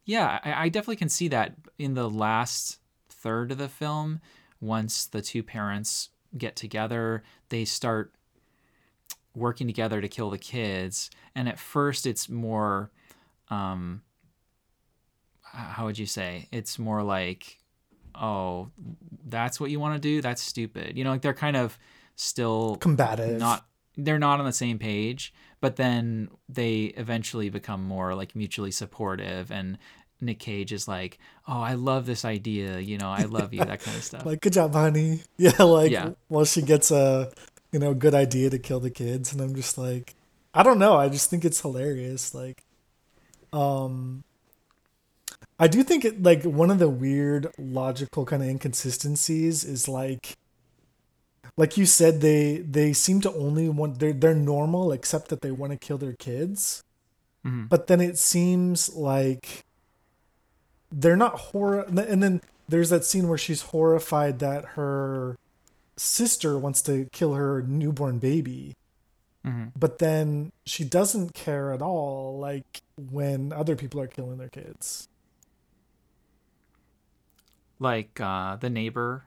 yeah 0.05 0.39
I, 0.45 0.65
I 0.65 0.69
definitely 0.69 0.97
can 0.97 1.09
see 1.09 1.29
that 1.29 1.55
in 1.79 1.95
the 1.95 2.09
last 2.09 2.79
third 3.09 3.51
of 3.51 3.59
the 3.59 3.69
film 3.69 4.21
once 4.61 5.07
the 5.07 5.23
two 5.23 5.43
parents 5.43 6.11
get 6.37 6.57
together 6.57 7.23
they 7.49 7.65
start 7.65 8.13
working 9.35 9.67
together 9.67 10.01
to 10.01 10.09
kill 10.09 10.31
the 10.31 10.39
kids. 10.39 11.11
And 11.35 11.49
at 11.49 11.59
first 11.59 12.07
it's 12.07 12.29
more 12.29 12.91
um 13.49 14.03
how 15.53 15.87
would 15.87 15.99
you 15.99 16.07
say? 16.07 16.49
It's 16.53 16.79
more 16.79 17.03
like 17.03 17.59
oh 18.21 18.69
that's 19.27 19.61
what 19.61 19.71
you 19.71 19.79
want 19.81 19.95
to 19.95 20.01
do 20.01 20.21
that's 20.21 20.43
stupid 20.43 20.97
you 20.97 21.05
know 21.05 21.11
like 21.11 21.23
they're 21.23 21.35
kind 21.35 21.57
of 21.57 21.79
still 22.17 22.77
Combative. 22.77 23.39
not 23.39 23.67
they're 23.97 24.19
not 24.19 24.41
on 24.41 24.47
the 24.47 24.53
same 24.53 24.79
page 24.79 25.33
but 25.61 25.77
then 25.77 26.29
they 26.49 26.85
eventually 26.97 27.49
become 27.49 27.83
more 27.83 28.15
like 28.15 28.35
mutually 28.35 28.71
supportive 28.71 29.51
and 29.51 29.79
Nick 30.21 30.41
Cage 30.41 30.73
is 30.73 30.89
like, 30.89 31.19
"Oh, 31.47 31.61
I 31.61 31.75
love 31.75 32.07
this 32.07 32.25
idea. 32.25 32.81
You 32.81 32.99
know, 32.99 33.11
I 33.11 33.23
love 33.23 33.55
you." 33.55 33.61
That 33.65 33.81
kind 33.81 33.97
of 33.97 34.03
stuff. 34.03 34.27
like, 34.27 34.41
good 34.41 34.53
job, 34.53 34.73
honey. 34.73 35.23
Yeah, 35.37 35.63
like, 35.63 35.93
Yeah. 35.93 36.11
well, 36.29 36.45
she 36.45 36.63
gets 36.63 36.91
a, 36.91 37.31
you 37.71 37.79
know, 37.79 37.95
good 37.95 38.15
idea 38.15 38.51
to 38.51 38.59
kill 38.59 38.81
the 38.81 38.91
kids, 38.91 39.33
and 39.33 39.41
I'm 39.41 39.55
just 39.55 39.79
like, 39.79 40.17
I 40.53 40.63
don't 40.63 40.79
know. 40.79 40.97
I 40.97 41.09
just 41.09 41.31
think 41.31 41.45
it's 41.45 41.61
hilarious. 41.61 42.35
Like, 42.35 42.65
um, 43.53 44.25
I 45.59 45.67
do 45.69 45.83
think 45.83 46.05
it 46.05 46.23
like 46.23 46.45
one 46.45 46.71
of 46.71 46.79
the 46.79 46.89
weird 46.89 47.49
logical 47.59 48.25
kind 48.25 48.43
of 48.43 48.49
inconsistencies 48.49 49.65
is 49.65 49.89
like, 49.89 50.37
like 51.57 51.77
you 51.77 51.87
said, 51.87 52.21
they 52.21 52.59
they 52.59 52.93
seem 52.93 53.21
to 53.23 53.33
only 53.35 53.69
want 53.69 53.99
they're 53.99 54.13
they're 54.13 54.35
normal 54.35 54.93
except 54.93 55.29
that 55.29 55.41
they 55.41 55.51
want 55.51 55.73
to 55.73 55.79
kill 55.79 55.99
their 55.99 56.13
kids, 56.15 56.85
Mhm. 57.45 57.69
but 57.69 57.89
then 57.89 58.01
it 58.01 58.19
seems 58.19 58.95
like 58.95 59.65
they're 60.93 61.17
not 61.17 61.35
horror 61.51 61.81
and 61.83 62.23
then 62.23 62.41
there's 62.69 62.91
that 62.91 63.05
scene 63.05 63.29
where 63.29 63.39
she's 63.39 63.63
horrified 63.63 64.39
that 64.39 64.65
her 64.77 65.37
sister 65.97 66.57
wants 66.59 66.81
to 66.83 67.07
kill 67.13 67.35
her 67.35 67.63
newborn 67.63 68.19
baby 68.19 68.75
Mhm. 69.45 69.73
but 69.79 69.99
then 69.99 70.53
she 70.65 70.85
doesn't 70.85 71.35
care 71.35 71.73
at 71.73 71.83
all 71.83 72.39
like 72.39 72.81
when 73.11 73.53
other 73.53 73.77
people 73.77 74.01
are 74.01 74.07
killing 74.07 74.39
their 74.39 74.49
kids 74.49 75.09
Like 77.79 78.21
uh, 78.21 78.57
the 78.57 78.71
neighbor. 78.71 79.25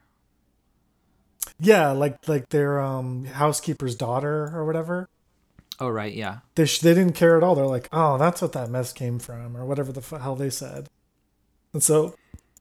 yeah 1.60 1.92
like 1.92 2.28
like 2.28 2.50
their 2.50 2.80
um 2.82 3.26
housekeeper's 3.26 3.96
daughter 3.96 4.52
or 4.54 4.66
whatever. 4.66 5.08
Oh 5.80 5.90
right, 5.90 6.14
yeah. 6.14 6.40
they, 6.56 6.66
sh- 6.66 6.80
they 6.80 6.94
didn't 6.94 7.16
care 7.16 7.38
at 7.38 7.44
all. 7.44 7.56
They're 7.56 7.66
like 7.66 7.88
oh 7.92 8.18
that's 8.18 8.42
what 8.42 8.52
that 8.54 8.70
mess 8.70 8.94
came 8.94 9.20
from 9.20 9.56
or 9.58 9.66
whatever 9.66 9.92
the 9.92 10.02
f- 10.02 10.22
hell 10.22 10.36
they 10.36 10.50
said. 10.50 10.90
And 11.74 11.82
so 11.82 12.16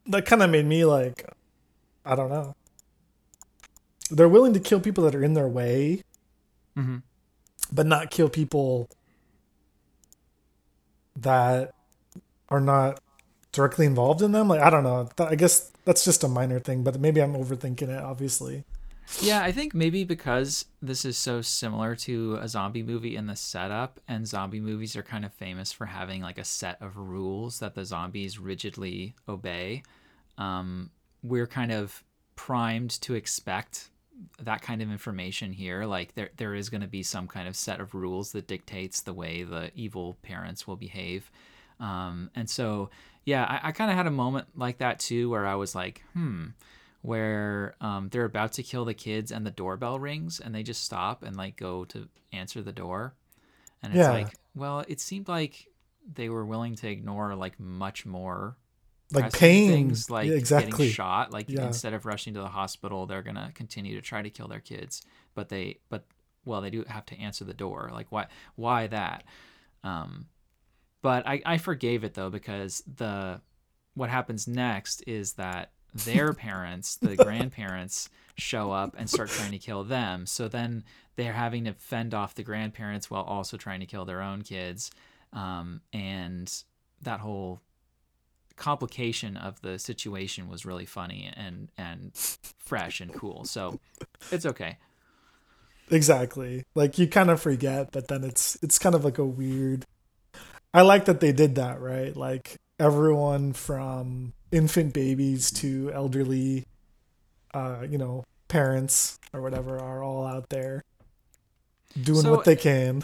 that 0.07 0.25
kind 0.27 0.43
of 0.43 0.51
made 0.51 0.67
me 0.67 0.85
like 0.85 1.25
i 2.05 2.15
don't 2.15 2.31
know. 2.31 2.55
They're 4.11 4.29
willing 4.29 4.55
to 4.55 4.61
kill 4.61 4.81
people 4.81 5.05
that 5.05 5.15
are 5.15 5.23
in 5.25 5.35
their 5.35 5.49
way 5.49 6.03
hmm 6.77 6.99
but 7.73 7.87
not 7.87 8.11
kill 8.11 8.29
people 8.29 8.89
that 11.17 11.73
are 12.49 12.61
not 12.61 13.01
directly 13.53 13.87
involved 13.87 14.23
in 14.23 14.33
them. 14.33 14.49
Like 14.49 14.61
I 14.61 14.71
don't 14.71 14.85
know. 14.85 15.09
I 15.19 15.35
guess 15.35 15.71
that's 15.85 16.05
just 16.05 16.25
a 16.25 16.29
minor 16.29 16.59
thing, 16.61 16.83
but 16.83 17.01
maybe 17.01 17.21
I'm 17.21 17.35
overthinking 17.35 17.89
it. 17.89 18.03
Obviously, 18.03 18.65
Yeah, 19.21 19.43
I 19.43 19.53
think 19.53 19.75
maybe 19.75 20.05
because 20.05 20.67
this 20.81 21.05
is 21.05 21.17
so 21.17 21.43
similar 21.43 21.97
to 21.97 22.39
a 22.41 22.49
zombie 22.49 22.83
movie 22.83 23.17
in 23.17 23.27
the 23.27 23.37
setup, 23.37 24.01
and 24.07 24.27
zombie 24.27 24.61
movies 24.61 24.97
are 24.97 25.03
kind 25.03 25.25
of 25.25 25.33
famous 25.33 25.73
for 25.73 25.87
having 25.87 26.23
like 26.23 26.39
a 26.39 26.45
set 26.45 26.81
of 26.81 26.97
rules 26.97 27.59
that 27.59 27.75
the 27.75 27.85
zombies 27.85 28.39
rigidly 28.39 29.15
obey. 29.29 29.83
Um, 30.39 30.91
we're 31.23 31.47
kind 31.47 31.73
of 31.73 32.03
primed 32.37 32.91
to 33.03 33.15
expect 33.15 33.91
that 34.43 34.63
kind 34.63 34.81
of 34.83 34.91
information 34.91 35.53
here. 35.53 35.85
Like 35.85 36.15
there, 36.15 36.31
there 36.37 36.55
is 36.55 36.71
going 36.71 36.81
to 36.83 36.87
be 36.87 37.03
some 37.03 37.27
kind 37.27 37.49
of 37.49 37.57
set 37.57 37.81
of 37.81 37.95
rules 37.95 38.33
that 38.33 38.47
dictates 38.47 39.03
the 39.03 39.13
way 39.13 39.43
the 39.43 39.71
evil 39.75 40.17
parents 40.23 40.67
will 40.67 40.77
behave. 40.77 41.31
Um, 41.79 42.31
and 42.35 42.49
so, 42.49 42.91
yeah, 43.25 43.45
I, 43.45 43.69
I 43.69 43.73
kind 43.73 43.91
of 43.91 43.97
had 43.97 44.07
a 44.07 44.11
moment 44.11 44.49
like 44.57 44.79
that 44.79 44.99
too, 44.99 45.31
where 45.31 45.47
I 45.47 45.55
was 45.55 45.75
like, 45.75 46.03
hmm, 46.13 46.47
where 47.03 47.75
um, 47.81 48.09
they're 48.11 48.25
about 48.25 48.53
to 48.55 48.63
kill 48.63 48.85
the 48.85 48.95
kids 48.95 49.31
and 49.33 49.47
the 49.47 49.51
doorbell 49.51 49.99
rings 49.99 50.41
and 50.41 50.55
they 50.55 50.63
just 50.63 50.85
stop 50.85 51.23
and 51.23 51.37
like 51.37 51.57
go 51.57 51.85
to 51.87 52.09
answer 52.33 52.63
the 52.63 52.73
door. 52.73 53.15
And 53.83 53.93
it's 53.93 54.03
Yeah. 54.03 54.11
like, 54.11 54.37
well, 54.55 54.85
it 54.89 55.01
seemed 55.01 55.29
like 55.29 55.67
they 56.13 56.29
were 56.29 56.45
willing 56.45 56.75
to 56.77 56.89
ignore 56.89 57.35
like 57.35 57.59
much 57.61 58.05
more 58.05 58.57
like 59.13 59.33
pain. 59.33 59.69
things 59.69 60.09
like 60.11 60.29
yeah, 60.29 60.35
exactly. 60.37 60.73
getting 60.73 60.93
shot 60.93 61.33
like 61.33 61.49
Yeah. 61.49 61.67
instead 61.67 61.93
of 61.93 62.07
rushing 62.07 62.33
to 62.35 62.41
the 62.41 62.49
hospital 62.49 63.07
they're 63.07 63.23
gonna 63.23 63.51
continue 63.55 63.97
to 63.97 64.01
try 64.01 64.23
to 64.23 64.31
kill 64.31 64.47
their 64.47 64.61
kids 64.61 65.03
but 65.35 65.49
they 65.49 65.79
but 65.89 66.05
well 66.45 66.61
they 66.61 66.71
do 66.71 66.85
have 66.89 67.05
to 67.05 67.19
answer 67.19 67.45
the 67.45 67.53
door 67.53 67.91
like 67.93 68.07
why 68.11 68.27
why 68.55 68.87
that 68.87 69.25
um 69.83 70.27
but 71.03 71.27
i 71.27 71.41
i 71.47 71.59
forgave 71.59 72.05
it 72.05 72.15
though 72.15 72.31
because 72.31 72.83
the 72.97 73.41
what 73.95 74.11
happens 74.11 74.47
next 74.47 75.03
is 75.07 75.35
that 75.35 75.71
their 75.95 76.33
parents 76.35 76.97
the 76.97 77.17
grandparents 77.17 78.09
show 78.37 78.71
up 78.73 78.95
and 78.99 79.11
start 79.11 79.29
trying 79.29 79.51
to 79.51 79.59
kill 79.59 79.85
them 79.85 80.27
so 80.27 80.49
then 80.49 80.83
they're 81.17 81.33
having 81.33 81.65
to 81.65 81.73
fend 81.75 82.15
off 82.15 82.35
the 82.35 82.43
grandparents 82.43 83.11
while 83.11 83.23
also 83.23 83.57
trying 83.57 83.81
to 83.81 83.87
kill 83.87 84.05
their 84.05 84.23
own 84.23 84.43
kids 84.43 84.91
um, 85.33 85.81
and 85.93 86.65
that 87.03 87.21
whole 87.21 87.61
complication 88.61 89.37
of 89.37 89.61
the 89.63 89.79
situation 89.79 90.49
was 90.49 90.65
really 90.65 90.85
funny 90.85 91.33
and 91.35 91.69
and 91.77 92.13
fresh 92.59 93.01
and 93.01 93.13
cool. 93.13 93.45
So 93.45 93.81
it's 94.31 94.47
okay. 94.47 94.77
Exactly. 95.91 96.65
Like 96.77 96.99
you 96.99 97.09
kind 97.09 97.31
of 97.31 97.41
forget, 97.41 97.91
but 97.91 98.07
then 98.07 98.23
it's 98.23 98.57
it's 98.63 98.79
kind 98.79 98.95
of 98.95 99.05
like 99.05 99.19
a 99.19 99.25
weird. 99.25 99.87
I 100.73 100.83
like 100.83 101.07
that 101.07 101.21
they 101.21 101.33
did 101.33 101.57
that, 101.57 101.81
right? 101.81 102.17
Like 102.17 102.57
everyone 102.79 103.53
from 103.53 104.33
infant 104.53 104.95
babies 104.95 105.51
to 105.53 105.91
elderly, 105.93 106.67
uh, 107.55 107.85
you 107.89 107.99
know, 107.99 108.25
parents 108.49 109.19
or 109.33 109.41
whatever 109.43 109.79
are 109.79 110.03
all 110.03 110.27
out 110.27 110.49
there 110.49 110.85
doing 112.01 112.23
So- 112.23 112.31
what 112.31 112.45
they 112.45 112.57
can. 112.57 113.03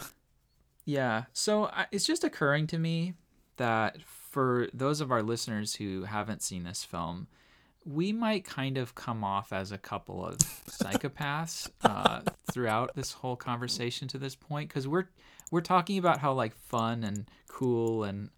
Yeah. 0.85 1.25
So 1.33 1.69
it's 1.91 2.05
just 2.05 2.23
occurring 2.23 2.67
to 2.67 2.77
me 2.77 3.13
that 3.57 3.97
for 4.03 4.67
those 4.73 5.01
of 5.01 5.11
our 5.11 5.21
listeners 5.21 5.75
who 5.75 6.03
haven't 6.03 6.41
seen 6.41 6.63
this 6.63 6.83
film, 6.85 7.27
we 7.87 8.11
might 8.11 8.43
kind 8.43 8.77
of 8.77 8.95
come 8.95 9.23
off 9.23 9.53
as 9.53 9.71
a 9.71 9.77
couple 9.77 10.25
of 10.25 10.37
psychopaths 10.37 11.69
uh, 11.83 12.21
throughout 12.51 12.95
this 12.95 13.13
whole 13.13 13.35
conversation 13.35 14.07
to 14.09 14.17
this 14.17 14.35
point 14.35 14.69
because 14.69 14.87
we're 14.87 15.09
we're 15.51 15.61
talking 15.61 15.97
about 15.97 16.19
how 16.19 16.33
like 16.33 16.55
fun 16.55 17.03
and 17.03 17.29
cool 17.47 18.03
and 18.03 18.29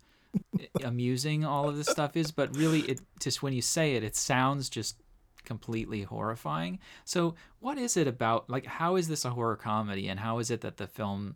amusing 0.83 1.43
all 1.43 1.67
of 1.67 1.77
this 1.77 1.87
stuff 1.87 2.15
is, 2.15 2.31
but 2.31 2.55
really, 2.55 2.81
it 2.81 3.01
just 3.19 3.41
when 3.41 3.53
you 3.53 3.61
say 3.61 3.95
it, 3.95 4.03
it 4.03 4.15
sounds 4.15 4.69
just 4.69 4.97
completely 5.43 6.03
horrifying. 6.03 6.79
So, 7.05 7.35
what 7.59 7.77
is 7.77 7.97
it 7.97 8.07
about? 8.07 8.49
Like, 8.49 8.65
how 8.65 8.95
is 8.95 9.07
this 9.07 9.25
a 9.25 9.31
horror 9.31 9.55
comedy, 9.55 10.07
and 10.07 10.19
how 10.19 10.39
is 10.39 10.51
it 10.51 10.61
that 10.61 10.77
the 10.77 10.87
film 10.87 11.35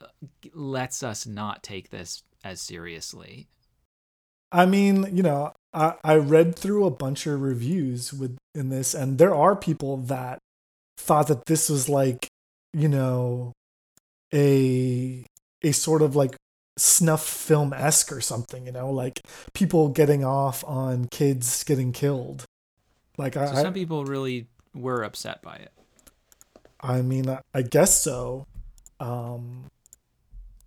uh, 0.00 0.06
lets 0.52 1.02
us 1.02 1.26
not 1.26 1.62
take 1.62 1.90
this 1.90 2.22
as 2.42 2.60
seriously? 2.60 3.48
I 4.50 4.66
mean, 4.66 5.16
you 5.16 5.22
know, 5.22 5.52
I, 5.74 5.94
I 6.04 6.16
read 6.16 6.56
through 6.56 6.86
a 6.86 6.90
bunch 6.90 7.26
of 7.26 7.42
reviews 7.42 8.12
with 8.12 8.36
in 8.54 8.68
this, 8.68 8.94
and 8.94 9.18
there 9.18 9.34
are 9.34 9.56
people 9.56 9.96
that 9.98 10.38
thought 10.96 11.26
that 11.28 11.46
this 11.46 11.68
was 11.68 11.88
like, 11.88 12.28
you 12.72 12.88
know, 12.88 13.52
a 14.32 15.24
a 15.62 15.72
sort 15.72 16.02
of 16.02 16.14
like 16.14 16.36
snuff 16.76 17.26
film 17.26 17.72
esque 17.72 18.12
or 18.12 18.20
something, 18.20 18.66
you 18.66 18.72
know, 18.72 18.90
like 18.90 19.20
people 19.52 19.88
getting 19.88 20.24
off 20.24 20.64
on 20.64 21.06
kids 21.06 21.64
getting 21.64 21.92
killed. 21.92 22.44
Like 23.16 23.34
So, 23.34 23.42
I, 23.42 23.62
some 23.62 23.74
people 23.74 24.04
really 24.04 24.46
were 24.74 25.02
upset 25.02 25.42
by 25.42 25.56
it. 25.56 25.72
I 26.80 27.02
mean, 27.02 27.28
I, 27.28 27.40
I 27.54 27.62
guess 27.62 28.00
so. 28.00 28.46
Um, 29.00 29.70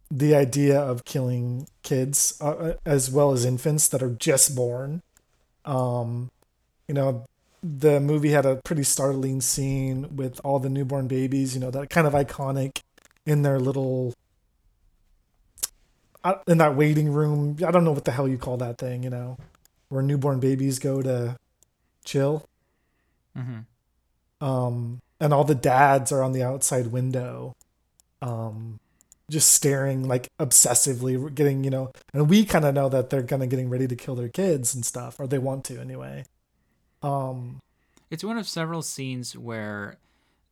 the 0.09 0.35
idea 0.35 0.79
of 0.79 1.05
killing 1.05 1.67
kids 1.83 2.37
uh, 2.41 2.73
as 2.85 3.11
well 3.11 3.31
as 3.31 3.45
infants 3.45 3.87
that 3.89 4.01
are 4.03 4.09
just 4.11 4.55
born. 4.55 5.01
Um, 5.65 6.29
you 6.87 6.93
know, 6.95 7.25
the 7.63 7.99
movie 7.99 8.29
had 8.31 8.45
a 8.45 8.57
pretty 8.63 8.83
startling 8.83 9.41
scene 9.41 10.15
with 10.15 10.39
all 10.43 10.59
the 10.59 10.69
newborn 10.69 11.07
babies. 11.07 11.53
You 11.53 11.61
know, 11.61 11.71
that 11.71 11.89
kind 11.89 12.07
of 12.07 12.13
iconic 12.13 12.81
in 13.25 13.41
their 13.41 13.59
little 13.59 14.13
uh, 16.23 16.35
in 16.47 16.57
that 16.57 16.75
waiting 16.75 17.11
room. 17.11 17.57
I 17.65 17.71
don't 17.71 17.83
know 17.83 17.91
what 17.91 18.05
the 18.05 18.11
hell 18.11 18.27
you 18.27 18.37
call 18.37 18.57
that 18.57 18.77
thing. 18.77 19.03
You 19.03 19.09
know, 19.09 19.37
where 19.89 20.01
newborn 20.01 20.39
babies 20.39 20.79
go 20.79 21.01
to 21.01 21.37
chill 22.05 22.47
Mm-hmm. 23.37 23.59
um 24.45 24.99
and 25.19 25.33
all 25.33 25.43
the 25.43 25.55
dads 25.55 26.11
are 26.11 26.23
on 26.23 26.31
the 26.31 26.43
outside 26.43 26.87
window 26.87 27.55
um 28.21 28.79
just 29.29 29.51
staring 29.51 30.07
like 30.07 30.27
obsessively 30.39 31.33
getting 31.35 31.63
you 31.63 31.69
know 31.69 31.91
and 32.13 32.29
we 32.29 32.45
kind 32.45 32.65
of 32.65 32.73
know 32.73 32.89
that 32.89 33.09
they're 33.09 33.23
kind 33.23 33.43
of 33.43 33.49
getting 33.49 33.69
ready 33.69 33.87
to 33.87 33.95
kill 33.95 34.15
their 34.15 34.29
kids 34.29 34.73
and 34.73 34.85
stuff 34.85 35.19
or 35.19 35.27
they 35.27 35.37
want 35.37 35.63
to 35.65 35.79
anyway 35.79 36.23
um 37.03 37.59
It's 38.09 38.23
one 38.23 38.37
of 38.37 38.47
several 38.47 38.81
scenes 38.81 39.37
where 39.37 39.97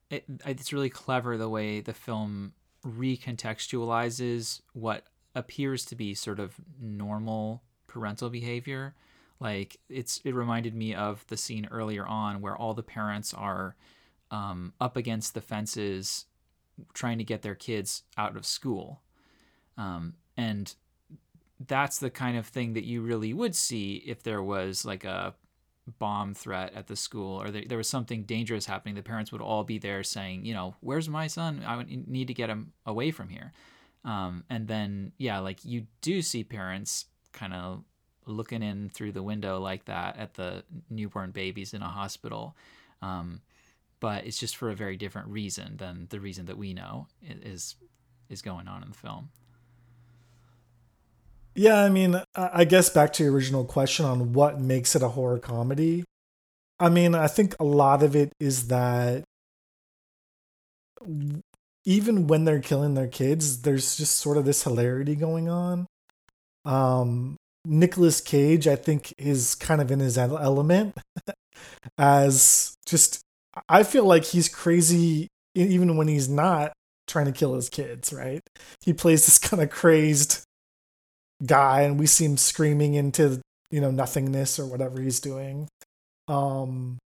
it, 0.10 0.26
it's 0.46 0.74
really 0.74 0.90
clever 0.90 1.38
the 1.38 1.50
way 1.50 1.80
the 1.80 1.94
film 1.94 2.54
recontextualizes 2.86 4.62
what 4.74 5.06
appears 5.34 5.86
to 5.86 5.96
be 5.96 6.14
sort 6.14 6.40
of 6.40 6.56
normal 6.80 7.64
parental 7.88 8.30
behavior. 8.30 8.96
Like 9.40 9.78
it's 9.90 10.22
it 10.24 10.34
reminded 10.34 10.76
me 10.76 10.94
of 10.94 11.26
the 11.28 11.38
scene 11.38 11.68
earlier 11.72 12.06
on 12.06 12.42
where 12.42 12.56
all 12.56 12.74
the 12.74 12.84
parents 12.84 13.34
are 13.34 13.76
um, 14.32 14.74
up 14.80 14.96
against 14.96 15.34
the 15.34 15.42
fences 15.42 16.26
trying 16.94 17.18
to 17.18 17.24
get 17.24 17.42
their 17.42 17.56
kids 17.56 18.04
out 18.18 18.36
of 18.36 18.46
school. 18.46 19.02
Um, 19.78 20.16
and 20.38 20.74
that's 21.66 22.00
the 22.00 22.10
kind 22.10 22.38
of 22.38 22.46
thing 22.48 22.74
that 22.74 22.84
you 22.84 23.02
really 23.02 23.34
would 23.34 23.56
see 23.56 24.04
if 24.06 24.24
there 24.24 24.44
was 24.44 24.86
like 24.86 25.04
a 25.04 25.34
bomb 26.00 26.34
threat 26.34 26.74
at 26.74 26.88
the 26.88 26.96
school 26.96 27.42
or 27.42 27.52
there, 27.52 27.64
there 27.68 27.78
was 27.78 27.88
something 27.88 28.24
dangerous 28.24 28.66
happening. 28.66 28.96
The 28.96 29.04
parents 29.04 29.32
would 29.32 29.42
all 29.42 29.64
be 29.64 29.78
there 29.78 30.04
saying 30.04 30.46
you 30.46 30.54
know 30.54 30.76
where's 30.82 31.08
my 31.08 31.28
son? 31.28 31.64
I 31.66 31.86
need 31.88 32.28
to 32.28 32.34
get 32.34 32.50
him 32.50 32.74
away 32.86 33.12
from 33.12 33.30
here. 33.30 33.52
Um, 34.04 34.44
and 34.50 34.68
then 34.68 35.14
yeah 35.18 35.40
like 35.40 35.64
you 35.64 35.88
do 36.02 36.22
see 36.22 36.44
parents 36.44 37.06
kind 37.32 37.54
of 37.54 37.84
looking 38.26 38.64
in 38.64 38.90
through 38.90 39.12
the 39.12 39.24
window 39.24 39.60
like 39.60 39.86
that 39.86 40.18
at 40.18 40.34
the 40.34 40.64
newborn 40.90 41.32
babies 41.32 41.74
in 41.74 41.82
a 41.82 41.88
hospital. 41.88 42.56
Um, 43.02 43.42
but 44.06 44.24
it's 44.24 44.38
just 44.38 44.56
for 44.56 44.70
a 44.70 44.76
very 44.76 44.96
different 44.96 45.28
reason 45.30 45.78
than 45.78 46.06
the 46.12 46.20
reason 46.20 46.46
that 46.46 46.60
we 46.60 46.76
know 46.76 47.08
is 47.24 47.76
is 48.30 48.40
going 48.40 48.68
on 48.68 48.84
in 48.84 48.90
the 48.90 48.96
film 48.96 49.30
yeah, 51.58 51.82
I 51.82 51.90
mean, 51.90 52.22
I 52.36 52.66
guess 52.66 52.90
back 52.90 53.14
to 53.14 53.24
your 53.24 53.32
original 53.32 53.64
question 53.64 54.06
on 54.06 54.34
what 54.34 54.60
makes 54.60 54.94
it 54.94 55.02
a 55.02 55.08
horror 55.08 55.40
comedy. 55.40 56.04
I 56.82 56.90
mean, 56.90 57.16
I 57.16 57.28
think 57.28 57.56
a 57.62 57.64
lot 57.64 58.04
of 58.04 58.14
it 58.14 58.34
is 58.42 58.68
that 58.68 59.24
even 61.86 62.28
when 62.28 62.44
they're 62.44 62.60
killing 62.60 62.94
their 62.94 63.08
kids, 63.08 63.62
there's 63.62 63.96
just 63.96 64.18
sort 64.18 64.36
of 64.36 64.44
this 64.44 64.64
hilarity 64.64 65.16
going 65.16 65.48
on. 65.48 65.88
Um, 66.66 67.38
Nicolas 67.64 68.20
Cage, 68.20 68.68
I 68.68 68.76
think, 68.76 69.14
is 69.18 69.56
kind 69.56 69.80
of 69.80 69.92
in 69.92 70.02
his 70.02 70.18
element 70.18 70.98
as 71.98 72.76
just, 72.86 73.25
I 73.70 73.84
feel 73.84 74.06
like 74.06 74.26
he's 74.26 74.50
crazy 74.50 75.28
even 75.54 75.96
when 75.98 76.08
he's 76.08 76.28
not 76.28 76.74
trying 77.08 77.26
to 77.26 77.32
kill 77.32 77.54
his 77.54 77.70
kids, 77.70 78.12
right? 78.12 78.42
He 78.84 78.94
plays 78.94 79.26
this 79.26 79.38
kind 79.50 79.62
of 79.62 79.70
crazed 79.70 80.44
guy 81.46 81.82
and 81.82 82.00
we 82.00 82.06
see 82.06 82.26
him 82.26 82.38
screaming 82.38 82.94
into 82.94 83.42
you 83.70 83.82
know 83.82 83.92
nothingness 83.92 84.58
or 84.58 84.66
whatever 84.66 85.02
he's 85.02 85.20
doing 85.20 85.68
um 86.28 86.98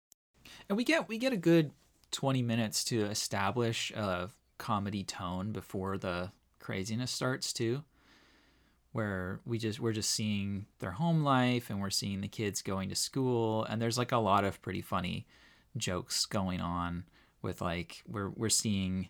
and 0.68 0.76
we 0.76 0.84
get 0.84 1.08
we 1.08 1.16
get 1.16 1.32
a 1.32 1.36
good 1.36 1.70
20 2.10 2.42
minutes 2.42 2.84
to 2.84 3.04
establish 3.06 3.90
a 3.92 4.28
comedy 4.58 5.02
tone 5.02 5.50
before 5.52 5.96
the 5.96 6.30
craziness 6.58 7.10
starts 7.10 7.52
too 7.52 7.82
where 8.92 9.40
we 9.46 9.58
just 9.58 9.80
we're 9.80 9.92
just 9.92 10.10
seeing 10.10 10.66
their 10.80 10.92
home 10.92 11.22
life 11.22 11.70
and 11.70 11.80
we're 11.80 11.90
seeing 11.90 12.20
the 12.20 12.28
kids 12.28 12.60
going 12.60 12.88
to 12.88 12.94
school 12.94 13.64
and 13.64 13.80
there's 13.80 13.98
like 13.98 14.12
a 14.12 14.18
lot 14.18 14.44
of 14.44 14.60
pretty 14.60 14.82
funny 14.82 15.26
jokes 15.76 16.26
going 16.26 16.60
on 16.60 17.04
with 17.42 17.60
like 17.60 18.02
we're 18.06 18.30
we're 18.30 18.48
seeing 18.48 19.08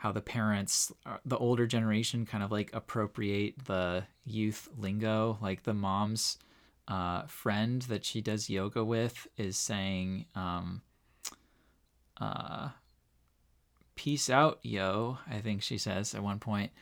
how 0.00 0.10
the 0.12 0.22
parents, 0.22 0.90
uh, 1.04 1.18
the 1.26 1.36
older 1.36 1.66
generation, 1.66 2.24
kind 2.24 2.42
of 2.42 2.50
like 2.50 2.70
appropriate 2.72 3.66
the 3.66 4.02
youth 4.24 4.66
lingo. 4.78 5.36
Like 5.42 5.64
the 5.64 5.74
mom's 5.74 6.38
uh, 6.88 7.24
friend 7.26 7.82
that 7.82 8.06
she 8.06 8.22
does 8.22 8.48
yoga 8.48 8.82
with 8.82 9.28
is 9.36 9.58
saying, 9.58 10.24
um, 10.34 10.80
uh, 12.18 12.70
"Peace 13.94 14.30
out, 14.30 14.58
yo." 14.62 15.18
I 15.30 15.40
think 15.40 15.62
she 15.62 15.76
says 15.76 16.14
at 16.14 16.22
one 16.22 16.38
point. 16.38 16.72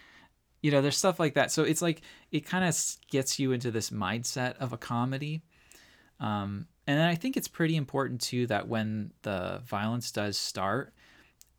You 0.63 0.71
know, 0.71 0.81
there's 0.81 0.97
stuff 0.97 1.19
like 1.19 1.35
that. 1.35 1.51
So 1.51 1.65
it's 1.65 1.83
like 1.83 2.03
it 2.31 2.47
kind 2.47 2.65
of 2.65 2.77
gets 3.11 3.41
you 3.41 3.51
into 3.51 3.73
this 3.73 3.91
mindset 3.91 4.57
of 4.59 4.73
a 4.73 4.79
comedy. 4.79 5.43
Um, 6.21 6.67
and 6.87 7.03
I 7.03 7.15
think 7.15 7.37
it's 7.37 7.49
pretty 7.49 7.77
important 7.77 8.21
too 8.21 8.47
that 8.47 8.69
when 8.69 9.13
the 9.23 9.63
violence 9.67 10.11
does 10.11 10.39
start, 10.39 10.95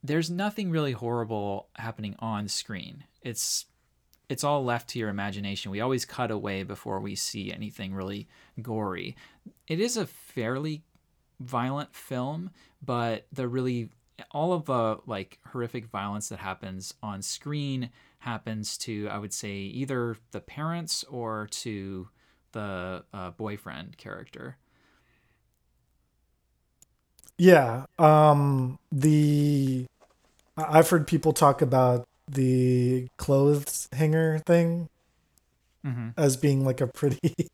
there's 0.04 0.30
nothing 0.30 0.72
really 0.72 0.92
horrible 0.92 1.70
happening 1.76 2.16
on 2.20 2.48
screen. 2.48 3.04
It's 3.22 3.66
it's 4.30 4.44
all 4.44 4.64
left 4.64 4.90
to 4.90 5.00
your 5.00 5.10
imagination. 5.10 5.72
We 5.72 5.82
always 5.82 6.06
cut 6.06 6.30
away 6.30 6.64
before 6.64 7.00
we 7.00 7.16
see 7.16 7.52
anything 7.52 7.94
really 7.94 8.28
gory. 8.62 9.16
It 9.68 9.80
is 9.80 9.98
a 9.98 10.06
fairly 10.06 10.84
violent 11.40 11.96
film, 11.96 12.52
but 12.84 13.26
the 13.32 13.48
really 13.48 13.90
all 14.32 14.54
of 14.54 14.66
the 14.66 15.00
like 15.06 15.40
horrific 15.48 15.86
violence 15.86 16.30
that 16.30 16.40
happens 16.40 16.94
on 17.02 17.22
screen 17.22 17.90
happens 18.20 18.78
to 18.80 19.08
I 19.10 19.18
would 19.18 19.34
say 19.34 19.54
either 19.54 20.18
the 20.32 20.42
parents 20.42 21.04
or 21.06 21.48
to 21.52 22.10
the 22.52 23.04
uh, 23.14 23.32
boyfriend 23.32 23.98
character. 23.98 24.58
Yeah. 27.38 27.86
Um 27.98 28.80
the 28.92 29.86
I've 30.58 30.90
heard 30.90 31.08
people 31.08 31.32
talk 31.32 31.62
about 31.62 32.08
the 32.28 33.08
clothes 33.18 33.88
hanger 33.94 34.40
thing 34.46 34.90
mm-hmm. 35.86 36.10
as 36.18 36.38
being 36.38 36.66
like 36.66 36.82
a 36.82 36.88
pretty 36.88 37.50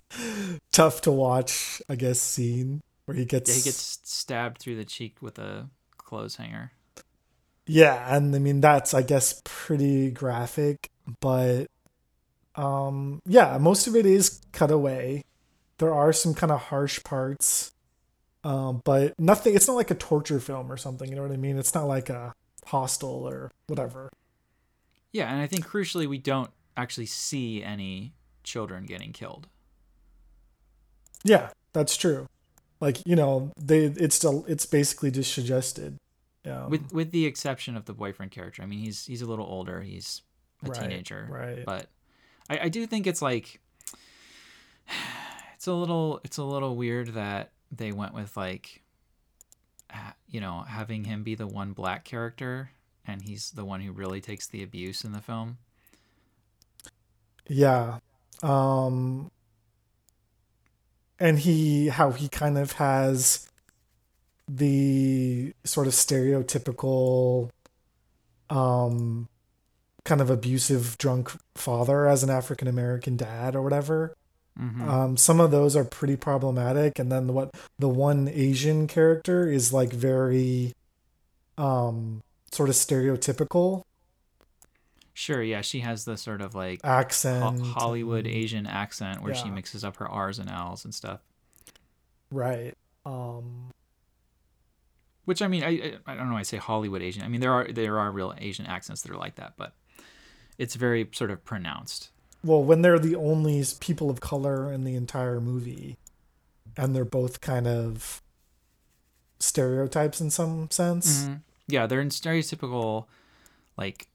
tough 0.72 1.00
to 1.02 1.10
watch, 1.10 1.80
I 1.88 1.94
guess, 1.94 2.18
scene 2.18 2.82
where 3.04 3.16
he 3.16 3.24
gets 3.24 3.50
yeah, 3.50 3.56
he 3.56 3.62
gets 3.62 3.98
stabbed 4.04 4.58
through 4.58 4.76
the 4.76 4.84
cheek 4.84 5.16
with 5.20 5.38
a 5.38 5.68
clothes 5.96 6.36
hanger. 6.36 6.72
Yeah, 7.66 8.14
and 8.14 8.34
I 8.34 8.38
mean 8.38 8.60
that's 8.60 8.94
I 8.94 9.02
guess 9.02 9.40
pretty 9.44 10.10
graphic, 10.10 10.90
but 11.20 11.66
um 12.62 13.20
yeah, 13.26 13.58
most 13.58 13.86
of 13.86 13.96
it 13.96 14.06
is 14.06 14.40
cut 14.52 14.70
away. 14.70 15.24
There 15.78 15.94
are 15.94 16.12
some 16.12 16.34
kind 16.34 16.52
of 16.52 16.60
harsh 16.60 17.02
parts 17.02 17.72
um, 18.42 18.80
but 18.84 19.18
nothing. 19.18 19.54
It's 19.54 19.68
not 19.68 19.74
like 19.74 19.90
a 19.90 19.94
torture 19.94 20.40
film 20.40 20.72
or 20.72 20.76
something. 20.76 21.08
You 21.08 21.16
know 21.16 21.22
what 21.22 21.32
I 21.32 21.36
mean? 21.36 21.58
It's 21.58 21.74
not 21.74 21.84
like 21.84 22.08
a 22.08 22.34
Hostel 22.66 23.28
or 23.28 23.50
whatever. 23.66 24.10
Yeah, 25.12 25.30
and 25.30 25.40
I 25.40 25.46
think 25.46 25.66
crucially, 25.66 26.06
we 26.06 26.18
don't 26.18 26.50
actually 26.76 27.06
see 27.06 27.62
any 27.62 28.12
children 28.42 28.84
getting 28.84 29.12
killed. 29.12 29.48
Yeah, 31.24 31.50
that's 31.72 31.96
true. 31.96 32.28
Like 32.80 33.06
you 33.06 33.16
know, 33.16 33.52
they 33.60 33.84
it's 33.84 34.16
still 34.16 34.44
it's 34.48 34.64
basically 34.64 35.10
just 35.10 35.34
suggested. 35.34 35.98
Um, 36.46 36.70
with 36.70 36.92
with 36.92 37.10
the 37.10 37.26
exception 37.26 37.76
of 37.76 37.84
the 37.84 37.92
boyfriend 37.92 38.30
character. 38.30 38.62
I 38.62 38.66
mean, 38.66 38.78
he's 38.78 39.04
he's 39.04 39.20
a 39.20 39.26
little 39.26 39.44
older. 39.44 39.82
He's 39.82 40.22
a 40.64 40.70
right, 40.70 40.80
teenager, 40.80 41.26
right? 41.28 41.64
But 41.66 41.88
I, 42.50 42.58
I 42.64 42.68
do 42.68 42.84
think 42.86 43.06
it's 43.06 43.22
like 43.22 43.60
it's 45.54 45.68
a 45.68 45.72
little 45.72 46.20
it's 46.24 46.36
a 46.36 46.44
little 46.44 46.76
weird 46.76 47.14
that 47.14 47.52
they 47.70 47.92
went 47.92 48.12
with 48.12 48.36
like 48.36 48.82
you 50.26 50.40
know 50.40 50.64
having 50.68 51.04
him 51.04 51.22
be 51.22 51.34
the 51.36 51.46
one 51.46 51.72
black 51.72 52.04
character 52.04 52.72
and 53.06 53.22
he's 53.22 53.52
the 53.52 53.64
one 53.64 53.80
who 53.80 53.92
really 53.92 54.20
takes 54.20 54.46
the 54.46 54.62
abuse 54.62 55.04
in 55.04 55.12
the 55.12 55.20
film. 55.20 55.58
Yeah 57.46 57.98
um 58.42 59.30
and 61.18 61.38
he 61.40 61.88
how 61.88 62.10
he 62.10 62.28
kind 62.28 62.56
of 62.58 62.72
has 62.72 63.48
the 64.48 65.52
sort 65.64 65.86
of 65.86 65.92
stereotypical 65.92 67.50
um 68.48 69.28
kind 70.10 70.20
of 70.20 70.28
abusive 70.28 70.98
drunk 70.98 71.30
father 71.54 72.08
as 72.08 72.24
an 72.24 72.30
African 72.30 72.66
American 72.66 73.16
dad 73.16 73.54
or 73.54 73.62
whatever. 73.62 74.16
Mm-hmm. 74.60 74.90
Um, 74.90 75.16
some 75.16 75.38
of 75.38 75.52
those 75.52 75.76
are 75.76 75.84
pretty 75.84 76.16
problematic, 76.16 76.98
and 76.98 77.12
then 77.12 77.28
what 77.28 77.54
the 77.78 77.88
one 77.88 78.26
Asian 78.26 78.88
character 78.88 79.48
is 79.48 79.72
like 79.72 79.92
very, 79.92 80.74
um, 81.56 82.24
sort 82.50 82.68
of 82.68 82.74
stereotypical. 82.74 83.84
Sure, 85.14 85.44
yeah, 85.44 85.60
she 85.60 85.78
has 85.78 86.04
the 86.06 86.16
sort 86.16 86.40
of 86.40 86.56
like 86.56 86.80
accent, 86.82 87.60
ho- 87.60 87.64
Hollywood 87.66 88.26
Asian 88.26 88.66
accent 88.66 89.22
where 89.22 89.32
yeah. 89.32 89.44
she 89.44 89.48
mixes 89.48 89.84
up 89.84 89.98
her 89.98 90.08
R's 90.08 90.40
and 90.40 90.50
L's 90.50 90.84
and 90.84 90.92
stuff. 90.92 91.20
Right. 92.32 92.74
Um. 93.06 93.70
Which 95.24 95.40
I 95.40 95.46
mean, 95.46 95.62
I 95.62 95.98
I 96.04 96.16
don't 96.16 96.30
know. 96.30 96.36
I 96.36 96.42
say 96.42 96.56
Hollywood 96.56 97.00
Asian. 97.00 97.22
I 97.22 97.28
mean, 97.28 97.40
there 97.40 97.52
are 97.52 97.68
there 97.70 98.00
are 98.00 98.10
real 98.10 98.34
Asian 98.38 98.66
accents 98.66 99.02
that 99.02 99.12
are 99.12 99.16
like 99.16 99.36
that, 99.36 99.52
but 99.56 99.74
it's 100.60 100.74
very 100.74 101.08
sort 101.12 101.30
of 101.30 101.42
pronounced. 101.44 102.10
Well 102.44 102.62
when 102.62 102.82
they're 102.82 102.98
the 102.98 103.16
only 103.16 103.64
people 103.80 104.10
of 104.10 104.20
color 104.20 104.72
in 104.72 104.84
the 104.84 104.94
entire 104.94 105.40
movie 105.40 105.96
and 106.76 106.94
they're 106.94 107.04
both 107.04 107.40
kind 107.40 107.66
of 107.66 108.22
stereotypes 109.38 110.20
in 110.20 110.30
some 110.30 110.70
sense. 110.70 111.22
Mm-hmm. 111.24 111.34
yeah 111.66 111.86
they're 111.86 112.00
in 112.00 112.10
stereotypical 112.10 113.06
like 113.76 114.08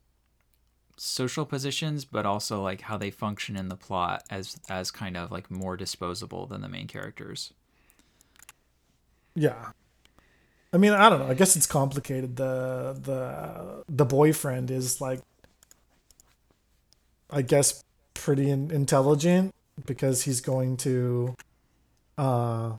social 0.97 1.45
positions 1.45 2.05
but 2.05 2.25
also 2.25 2.61
like 2.61 2.81
how 2.81 2.97
they 2.97 3.11
function 3.11 3.55
in 3.57 3.67
the 3.69 3.75
plot 3.75 4.23
as 4.29 4.57
as 4.69 4.91
kind 4.91 5.17
of 5.17 5.31
like 5.31 5.49
more 5.51 5.75
disposable 5.75 6.45
than 6.45 6.61
the 6.61 6.69
main 6.69 6.87
characters. 6.87 7.53
Yeah. 9.35 9.71
I 10.73 10.77
mean 10.77 10.93
i 10.93 11.09
don't 11.09 11.19
know. 11.19 11.27
I 11.27 11.33
guess 11.33 11.55
it's 11.55 11.67
complicated. 11.67 12.35
The 12.35 12.97
the 13.01 13.83
the 13.89 14.05
boyfriend 14.05 14.69
is 14.71 14.99
like 15.01 15.21
i 17.29 17.41
guess 17.41 17.83
pretty 18.13 18.49
in- 18.49 18.71
intelligent 18.71 19.53
because 19.85 20.23
he's 20.23 20.41
going 20.41 20.77
to 20.77 21.35
uh 22.17 22.73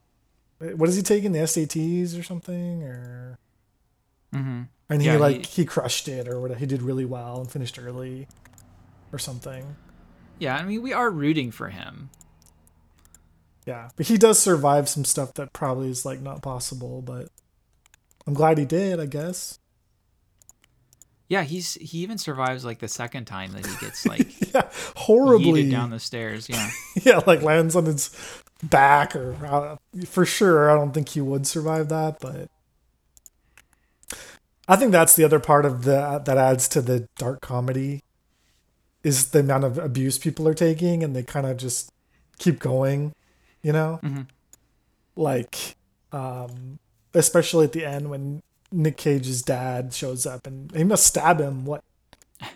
what 0.74 0.88
is 0.88 0.96
he 0.96 1.02
taking 1.02 1.32
the 1.32 1.38
SATs 1.40 2.18
or 2.18 2.22
something 2.22 2.82
or 2.82 3.38
mm-hmm. 4.34 4.62
and 4.88 5.02
he 5.02 5.06
yeah, 5.06 5.18
like 5.18 5.44
he... 5.44 5.62
he 5.62 5.66
crushed 5.66 6.08
it 6.08 6.26
or 6.26 6.40
what 6.40 6.56
he 6.56 6.64
did 6.64 6.80
really 6.80 7.04
well 7.04 7.40
and 7.40 7.50
finished 7.50 7.78
early 7.78 8.26
or 9.12 9.18
something 9.18 9.76
Yeah, 10.38 10.56
I 10.56 10.64
mean, 10.64 10.82
we 10.82 10.92
are 10.92 11.10
rooting 11.10 11.50
for 11.50 11.68
him. 11.68 12.10
Yeah, 13.64 13.88
but 13.96 14.06
he 14.06 14.16
does 14.16 14.38
survive 14.38 14.88
some 14.88 15.04
stuff 15.04 15.34
that 15.34 15.52
probably 15.52 15.88
is 15.88 16.04
like 16.04 16.20
not 16.20 16.42
possible. 16.42 17.02
But 17.02 17.28
I'm 18.26 18.34
glad 18.34 18.58
he 18.58 18.64
did. 18.64 19.00
I 19.00 19.06
guess. 19.06 19.58
Yeah, 21.28 21.42
he's 21.42 21.74
he 21.74 21.98
even 21.98 22.18
survives 22.18 22.64
like 22.64 22.78
the 22.78 22.88
second 22.88 23.24
time 23.26 23.52
that 23.52 23.66
he 23.66 23.76
gets 23.76 24.06
like 24.06 24.54
yeah, 24.54 24.68
horribly 24.94 25.68
down 25.68 25.90
the 25.90 25.98
stairs. 25.98 26.48
Yeah, 26.48 26.70
yeah, 27.02 27.20
like 27.26 27.42
lands 27.42 27.74
on 27.74 27.86
his 27.86 28.10
back 28.62 29.16
or 29.16 29.34
uh, 29.44 29.76
for 30.06 30.24
sure. 30.24 30.70
I 30.70 30.74
don't 30.74 30.92
think 30.92 31.10
he 31.10 31.20
would 31.20 31.46
survive 31.46 31.88
that, 31.88 32.20
but 32.20 32.48
I 34.68 34.76
think 34.76 34.92
that's 34.92 35.16
the 35.16 35.24
other 35.24 35.40
part 35.40 35.64
of 35.64 35.84
the 35.84 36.22
that 36.24 36.38
adds 36.38 36.68
to 36.68 36.80
the 36.80 37.08
dark 37.18 37.40
comedy 37.40 38.02
is 39.02 39.30
the 39.30 39.40
amount 39.40 39.64
of 39.64 39.78
abuse 39.78 40.18
people 40.18 40.46
are 40.48 40.54
taking, 40.54 41.02
and 41.02 41.14
they 41.14 41.22
kind 41.22 41.46
of 41.46 41.56
just 41.56 41.92
keep 42.38 42.58
going, 42.58 43.14
you 43.62 43.72
know, 43.72 44.00
mm-hmm. 44.02 44.22
like 45.16 45.76
um, 46.12 46.78
especially 47.14 47.64
at 47.64 47.72
the 47.72 47.84
end 47.84 48.10
when 48.10 48.42
Nick 48.72 48.96
Cage's 48.96 49.42
dad 49.42 49.92
shows 49.94 50.26
up 50.26 50.46
and 50.46 50.70
he 50.74 50.84
must 50.84 51.06
stab 51.06 51.40
him 51.40 51.64
what 51.64 51.82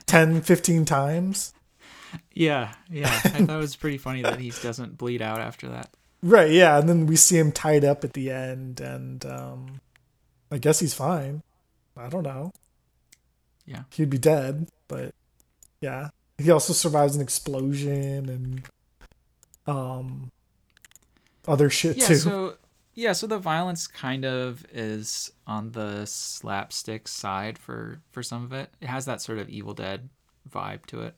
10 0.06 0.42
15 0.42 0.84
times? 0.84 1.52
Yeah 2.32 2.74
yeah. 2.90 3.08
I 3.24 3.28
thought 3.44 3.50
it 3.50 3.56
was 3.56 3.76
pretty 3.76 3.98
funny 3.98 4.22
that 4.22 4.38
he 4.38 4.50
doesn't 4.62 4.98
bleed 4.98 5.22
out 5.22 5.38
after 5.38 5.68
that. 5.68 5.90
Right 6.22 6.50
yeah 6.50 6.78
and 6.78 6.88
then 6.88 7.06
we 7.06 7.16
see 7.16 7.38
him 7.38 7.52
tied 7.52 7.84
up 7.84 8.04
at 8.04 8.12
the 8.12 8.30
end 8.30 8.80
and 8.80 9.24
um 9.26 9.80
i 10.50 10.58
guess 10.58 10.80
he's 10.80 10.94
fine. 10.94 11.42
I 11.96 12.08
don't 12.08 12.24
know. 12.24 12.52
Yeah. 13.66 13.82
He'd 13.90 14.10
be 14.10 14.18
dead 14.18 14.68
but 14.88 15.14
yeah. 15.80 16.10
He 16.38 16.50
also 16.50 16.72
survives 16.72 17.14
an 17.16 17.22
explosion 17.22 18.28
and 18.28 18.62
um 19.66 20.30
other 21.46 21.70
shit 21.70 21.96
yeah, 21.96 22.06
too. 22.06 22.16
so 22.16 22.54
yeah, 23.00 23.12
so 23.12 23.26
the 23.26 23.38
violence 23.38 23.86
kind 23.86 24.26
of 24.26 24.66
is 24.72 25.32
on 25.46 25.72
the 25.72 26.04
slapstick 26.04 27.08
side 27.08 27.56
for 27.56 28.00
for 28.12 28.22
some 28.22 28.44
of 28.44 28.52
it. 28.52 28.70
It 28.80 28.88
has 28.88 29.06
that 29.06 29.22
sort 29.22 29.38
of 29.38 29.48
Evil 29.48 29.72
Dead 29.72 30.10
vibe 30.48 30.84
to 30.86 31.00
it. 31.00 31.14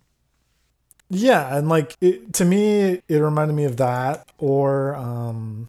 Yeah, 1.11 1.57
and 1.57 1.69
like 1.69 1.97
it, 2.01 2.33
to 2.35 2.45
me, 2.45 3.03
it 3.09 3.17
reminded 3.17 3.55
me 3.55 3.65
of 3.65 3.79
that, 3.79 4.29
or 4.39 4.95
um, 4.95 5.69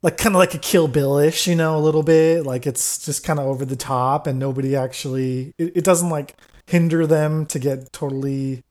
like 0.00 0.16
kind 0.16 0.34
of 0.34 0.38
like 0.38 0.54
a 0.54 0.58
Kill 0.58 0.88
Billish, 0.88 1.46
you 1.46 1.54
know, 1.54 1.76
a 1.76 1.80
little 1.80 2.02
bit. 2.02 2.46
Like 2.46 2.66
it's 2.66 3.04
just 3.04 3.24
kind 3.24 3.38
of 3.38 3.46
over 3.46 3.66
the 3.66 3.76
top, 3.76 4.26
and 4.26 4.38
nobody 4.38 4.74
actually. 4.74 5.52
It, 5.58 5.76
it 5.76 5.84
doesn't 5.84 6.08
like 6.08 6.34
hinder 6.66 7.06
them 7.06 7.44
to 7.46 7.58
get 7.58 7.92
totally 7.92 8.64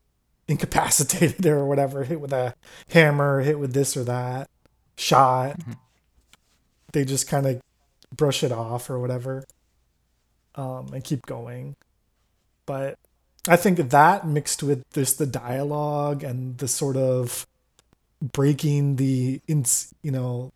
incapacitated 0.48 1.46
or 1.46 1.64
whatever, 1.64 2.02
hit 2.02 2.20
with 2.20 2.32
a 2.32 2.54
hammer, 2.88 3.40
hit 3.40 3.60
with 3.60 3.72
this 3.72 3.96
or 3.96 4.02
that 4.02 4.50
shot. 4.96 5.58
Mm-hmm. 5.58 5.72
They 6.92 7.04
just 7.04 7.28
kind 7.28 7.46
of 7.46 7.60
brush 8.14 8.44
it 8.44 8.52
off 8.52 8.88
or 8.88 8.98
whatever 8.98 9.44
um, 10.54 10.92
and 10.92 11.02
keep 11.02 11.26
going. 11.26 11.76
But 12.66 12.98
I 13.48 13.56
think 13.56 13.78
that 13.78 14.26
mixed 14.26 14.62
with 14.62 14.84
just 14.92 15.18
the 15.18 15.26
dialogue 15.26 16.22
and 16.22 16.56
the 16.58 16.68
sort 16.68 16.96
of 16.96 17.46
breaking 18.32 18.96
the 18.96 19.40
ins 19.46 19.92
you 20.02 20.10
know 20.10 20.50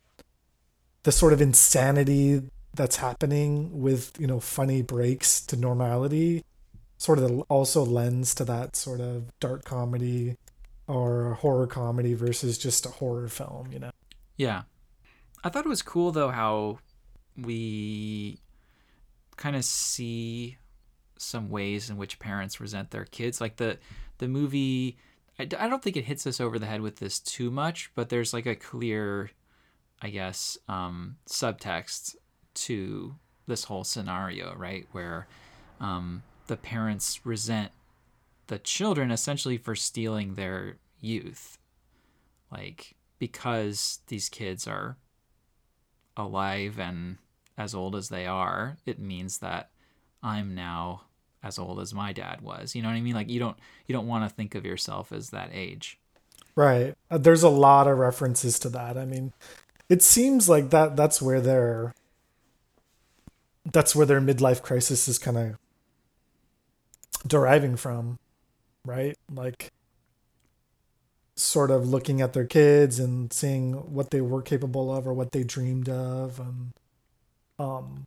the 1.03 1.11
sort 1.11 1.33
of 1.33 1.41
insanity 1.41 2.41
that's 2.73 2.95
happening 2.95 3.81
with 3.81 4.11
you 4.19 4.25
know 4.25 4.39
funny 4.39 4.81
breaks 4.81 5.41
to 5.41 5.55
normality 5.55 6.43
sort 6.97 7.19
of 7.19 7.41
also 7.41 7.85
lends 7.85 8.33
to 8.33 8.43
that 8.43 8.75
sort 8.75 8.99
of 8.99 9.37
dark 9.39 9.63
comedy 9.65 10.35
or 10.87 11.35
horror 11.35 11.67
comedy 11.67 12.15
versus 12.15 12.57
just 12.57 12.87
a 12.87 12.89
horror 12.89 13.27
film 13.27 13.71
you 13.71 13.77
know 13.77 13.91
yeah. 14.39 14.63
I 15.43 15.49
thought 15.49 15.65
it 15.65 15.69
was 15.69 15.81
cool 15.81 16.11
though 16.11 16.29
how 16.29 16.79
we 17.37 18.39
kind 19.35 19.55
of 19.55 19.63
see 19.63 20.57
some 21.17 21.49
ways 21.49 21.89
in 21.89 21.97
which 21.97 22.19
parents 22.19 22.59
resent 22.59 22.91
their 22.91 23.05
kids. 23.05 23.39
Like 23.41 23.57
the 23.57 23.77
the 24.17 24.29
movie 24.29 24.97
I, 25.37 25.43
I 25.43 25.67
don't 25.67 25.83
think 25.83 25.97
it 25.97 26.05
hits 26.05 26.25
us 26.25 26.39
over 26.39 26.57
the 26.57 26.65
head 26.65 26.81
with 26.81 26.97
this 26.97 27.19
too 27.19 27.51
much, 27.51 27.91
but 27.95 28.09
there's 28.09 28.33
like 28.33 28.45
a 28.45 28.55
clear 28.55 29.29
I 30.01 30.09
guess 30.09 30.57
um 30.69 31.17
subtext 31.29 32.15
to 32.55 33.15
this 33.45 33.65
whole 33.65 33.83
scenario, 33.83 34.55
right? 34.55 34.87
Where 34.93 35.27
um 35.81 36.23
the 36.47 36.57
parents 36.57 37.25
resent 37.25 37.73
the 38.47 38.57
children 38.57 39.11
essentially 39.11 39.57
for 39.57 39.75
stealing 39.75 40.35
their 40.35 40.77
youth. 41.01 41.57
Like 42.49 42.95
because 43.19 43.99
these 44.07 44.29
kids 44.29 44.67
are 44.67 44.97
alive 46.17 46.79
and 46.79 47.17
as 47.57 47.75
old 47.75 47.95
as 47.95 48.09
they 48.09 48.25
are, 48.25 48.77
it 48.85 48.99
means 48.99 49.39
that 49.39 49.69
I'm 50.23 50.55
now 50.55 51.03
as 51.43 51.59
old 51.59 51.79
as 51.79 51.93
my 51.93 52.13
dad 52.13 52.41
was. 52.41 52.75
You 52.75 52.81
know 52.81 52.89
what 52.89 52.95
I 52.95 53.01
mean? 53.01 53.13
Like 53.15 53.29
you 53.29 53.39
don't 53.39 53.57
you 53.87 53.93
don't 53.93 54.07
want 54.07 54.27
to 54.27 54.33
think 54.33 54.55
of 54.55 54.65
yourself 54.65 55.11
as 55.11 55.29
that 55.29 55.51
age. 55.53 55.99
Right. 56.55 56.95
Uh, 57.09 57.17
there's 57.17 57.43
a 57.43 57.49
lot 57.49 57.87
of 57.87 57.97
references 57.97 58.59
to 58.59 58.69
that. 58.69 58.97
I 58.97 59.05
mean, 59.05 59.33
it 59.87 60.01
seems 60.01 60.49
like 60.49 60.71
that 60.71 60.95
that's 60.95 61.21
where 61.21 61.41
their 61.41 61.93
that's 63.71 63.95
where 63.95 64.05
their 64.05 64.21
midlife 64.21 64.61
crisis 64.61 65.07
is 65.07 65.19
kind 65.19 65.37
of 65.37 65.57
deriving 67.27 67.75
from, 67.75 68.19
right? 68.85 69.17
Like 69.31 69.71
sort 71.39 71.71
of 71.71 71.87
looking 71.87 72.21
at 72.21 72.33
their 72.33 72.45
kids 72.45 72.99
and 72.99 73.31
seeing 73.31 73.73
what 73.93 74.11
they 74.11 74.21
were 74.21 74.41
capable 74.41 74.93
of 74.93 75.07
or 75.07 75.13
what 75.13 75.31
they 75.31 75.43
dreamed 75.43 75.87
of 75.89 76.39
and 76.39 76.73
um 77.57 78.05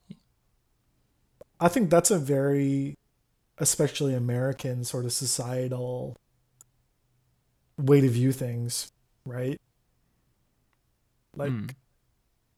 I 1.61 1.68
think 1.68 1.90
that's 1.90 2.11
a 2.11 2.18
very 2.18 2.97
especially 3.59 4.14
American 4.14 4.83
sort 4.83 5.05
of 5.05 5.12
societal 5.12 6.16
way 7.79 8.01
to 8.01 8.09
view 8.09 8.33
things, 8.33 8.92
right? 9.25 9.61
Like 11.37 11.53
mm. 11.53 11.71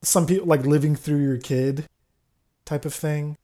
some 0.01 0.25
people 0.25 0.47
like 0.47 0.65
living 0.65 0.95
through 0.95 1.23
your 1.23 1.37
kid 1.37 1.85
type 2.65 2.83
of 2.83 2.93
thing. 2.93 3.37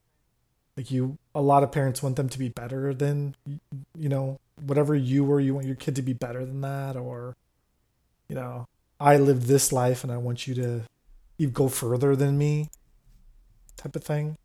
Like 0.76 0.90
you 0.90 1.18
a 1.36 1.42
lot 1.42 1.64
of 1.64 1.72
parents 1.72 2.02
want 2.02 2.16
them 2.16 2.30
to 2.30 2.40
be 2.40 2.50
better 2.50 2.94
than 2.94 3.36
you 3.46 4.10
know 4.10 4.40
whatever 4.66 4.96
you 4.96 5.24
were, 5.24 5.40
you 5.40 5.54
want 5.54 5.68
your 5.68 5.76
kid 5.76 5.96
to 5.98 6.02
be 6.02 6.14
better 6.14 6.46
than 6.46 6.62
that, 6.62 6.96
or 6.96 7.36
you 8.30 8.36
know, 8.36 8.66
I 9.00 9.18
lived 9.18 9.44
this 9.44 9.72
life 9.72 10.04
and 10.04 10.12
I 10.12 10.18
want 10.18 10.48
you 10.48 10.56
to 10.56 10.84
you 11.38 11.50
go 11.50 11.68
further 11.68 12.16
than 12.16 12.38
me, 12.38 12.70
type 13.76 13.96
of 13.96 14.04
thing. 14.04 14.38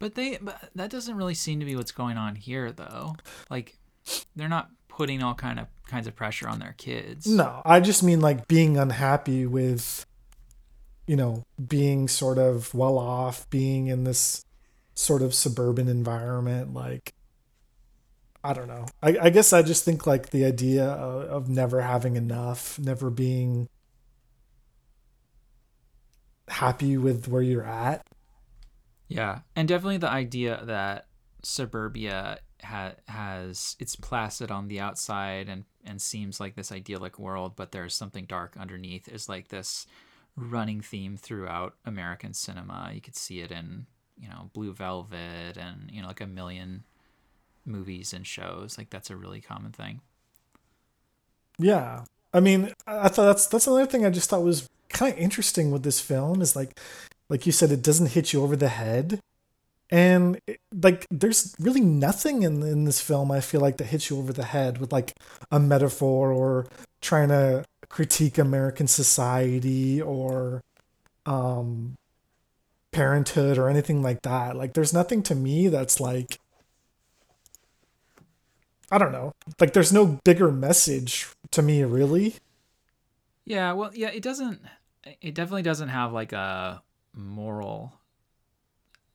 But 0.00 0.14
they, 0.16 0.38
but 0.42 0.70
that 0.74 0.90
doesn't 0.90 1.16
really 1.16 1.34
seem 1.34 1.60
to 1.60 1.66
be 1.66 1.76
what's 1.76 1.92
going 1.92 2.16
on 2.16 2.34
here, 2.34 2.72
though. 2.72 3.14
Like, 3.48 3.78
they're 4.34 4.48
not 4.48 4.70
putting 4.88 5.22
all 5.22 5.34
kind 5.34 5.58
of 5.58 5.68
kinds 5.86 6.06
of 6.06 6.16
pressure 6.16 6.48
on 6.48 6.58
their 6.58 6.74
kids. 6.76 7.26
No, 7.26 7.62
I 7.64 7.80
just 7.80 8.02
mean 8.02 8.20
like 8.20 8.48
being 8.48 8.76
unhappy 8.76 9.46
with, 9.46 10.04
you 11.06 11.16
know, 11.16 11.44
being 11.66 12.08
sort 12.08 12.38
of 12.38 12.74
well 12.74 12.98
off, 12.98 13.48
being 13.48 13.86
in 13.86 14.04
this 14.04 14.44
sort 14.94 15.22
of 15.22 15.34
suburban 15.34 15.88
environment, 15.88 16.74
like 16.74 17.12
I 18.44 18.52
don't 18.52 18.68
know. 18.68 18.86
I, 19.02 19.16
I 19.22 19.30
guess 19.30 19.52
I 19.52 19.62
just 19.62 19.84
think 19.84 20.06
like 20.06 20.30
the 20.30 20.44
idea 20.44 20.84
of, 20.84 21.28
of 21.28 21.48
never 21.48 21.80
having 21.80 22.16
enough, 22.16 22.78
never 22.78 23.08
being 23.10 23.68
happy 26.48 26.96
with 26.96 27.28
where 27.28 27.42
you're 27.42 27.64
at. 27.64 28.04
Yeah, 29.08 29.40
and 29.54 29.68
definitely 29.68 29.98
the 29.98 30.10
idea 30.10 30.62
that 30.64 31.06
suburbia 31.44 32.38
ha- 32.64 32.94
has 33.08 33.76
it's 33.78 33.96
placid 33.96 34.50
on 34.50 34.68
the 34.68 34.80
outside 34.80 35.48
and 35.48 35.64
and 35.84 36.00
seems 36.00 36.40
like 36.40 36.54
this 36.54 36.72
idyllic 36.72 37.18
world, 37.18 37.54
but 37.56 37.72
there's 37.72 37.94
something 37.94 38.24
dark 38.24 38.56
underneath. 38.58 39.08
Is 39.08 39.28
like 39.28 39.48
this 39.48 39.86
running 40.36 40.80
theme 40.80 41.16
throughout 41.16 41.74
American 41.84 42.34
cinema. 42.34 42.90
You 42.94 43.00
could 43.00 43.16
see 43.16 43.40
it 43.40 43.52
in 43.52 43.86
you 44.18 44.28
know 44.28 44.50
Blue 44.52 44.72
Velvet 44.72 45.56
and 45.56 45.90
you 45.90 46.02
know 46.02 46.08
like 46.08 46.20
a 46.20 46.26
million 46.26 46.84
movies 47.64 48.12
and 48.12 48.26
shows. 48.26 48.76
Like 48.78 48.90
that's 48.90 49.10
a 49.10 49.16
really 49.16 49.40
common 49.40 49.72
thing. 49.72 50.00
Yeah. 51.58 52.04
I 52.34 52.40
mean, 52.40 52.72
I 52.86 53.08
thought 53.08 53.26
that's 53.26 53.46
that's 53.46 53.66
another 53.66 53.86
thing 53.86 54.06
I 54.06 54.10
just 54.10 54.30
thought 54.30 54.42
was 54.42 54.68
kind 54.88 55.12
of 55.12 55.18
interesting 55.18 55.70
with 55.70 55.82
this 55.82 56.00
film 56.00 56.42
is 56.42 56.54
like 56.54 56.78
like 57.28 57.46
you 57.46 57.52
said 57.52 57.70
it 57.70 57.82
doesn't 57.82 58.10
hit 58.10 58.32
you 58.32 58.42
over 58.42 58.56
the 58.56 58.68
head. 58.68 59.20
And 59.90 60.40
it, 60.46 60.58
like 60.82 61.06
there's 61.10 61.54
really 61.60 61.82
nothing 61.82 62.42
in 62.42 62.62
in 62.62 62.84
this 62.84 63.00
film 63.00 63.30
I 63.30 63.40
feel 63.40 63.60
like 63.60 63.76
that 63.76 63.88
hits 63.88 64.08
you 64.10 64.18
over 64.18 64.32
the 64.32 64.44
head 64.44 64.78
with 64.78 64.92
like 64.92 65.12
a 65.50 65.60
metaphor 65.60 66.32
or 66.32 66.66
trying 67.00 67.28
to 67.28 67.64
critique 67.88 68.38
American 68.38 68.86
society 68.86 70.00
or 70.00 70.62
um 71.26 71.96
parenthood 72.92 73.58
or 73.58 73.68
anything 73.68 74.02
like 74.02 74.22
that. 74.22 74.56
Like 74.56 74.74
there's 74.74 74.92
nothing 74.92 75.22
to 75.24 75.34
me 75.34 75.68
that's 75.68 76.00
like 76.00 76.38
I 78.92 78.98
don't 78.98 79.10
know. 79.10 79.32
Like 79.58 79.72
there's 79.72 79.92
no 79.92 80.20
bigger 80.22 80.52
message 80.52 81.26
to 81.52 81.62
me 81.62 81.82
really. 81.82 82.36
Yeah, 83.46 83.72
well, 83.72 83.90
yeah, 83.94 84.10
it 84.10 84.22
doesn't 84.22 84.60
it 85.22 85.34
definitely 85.34 85.62
doesn't 85.62 85.88
have 85.88 86.12
like 86.12 86.34
a 86.34 86.82
moral 87.14 87.94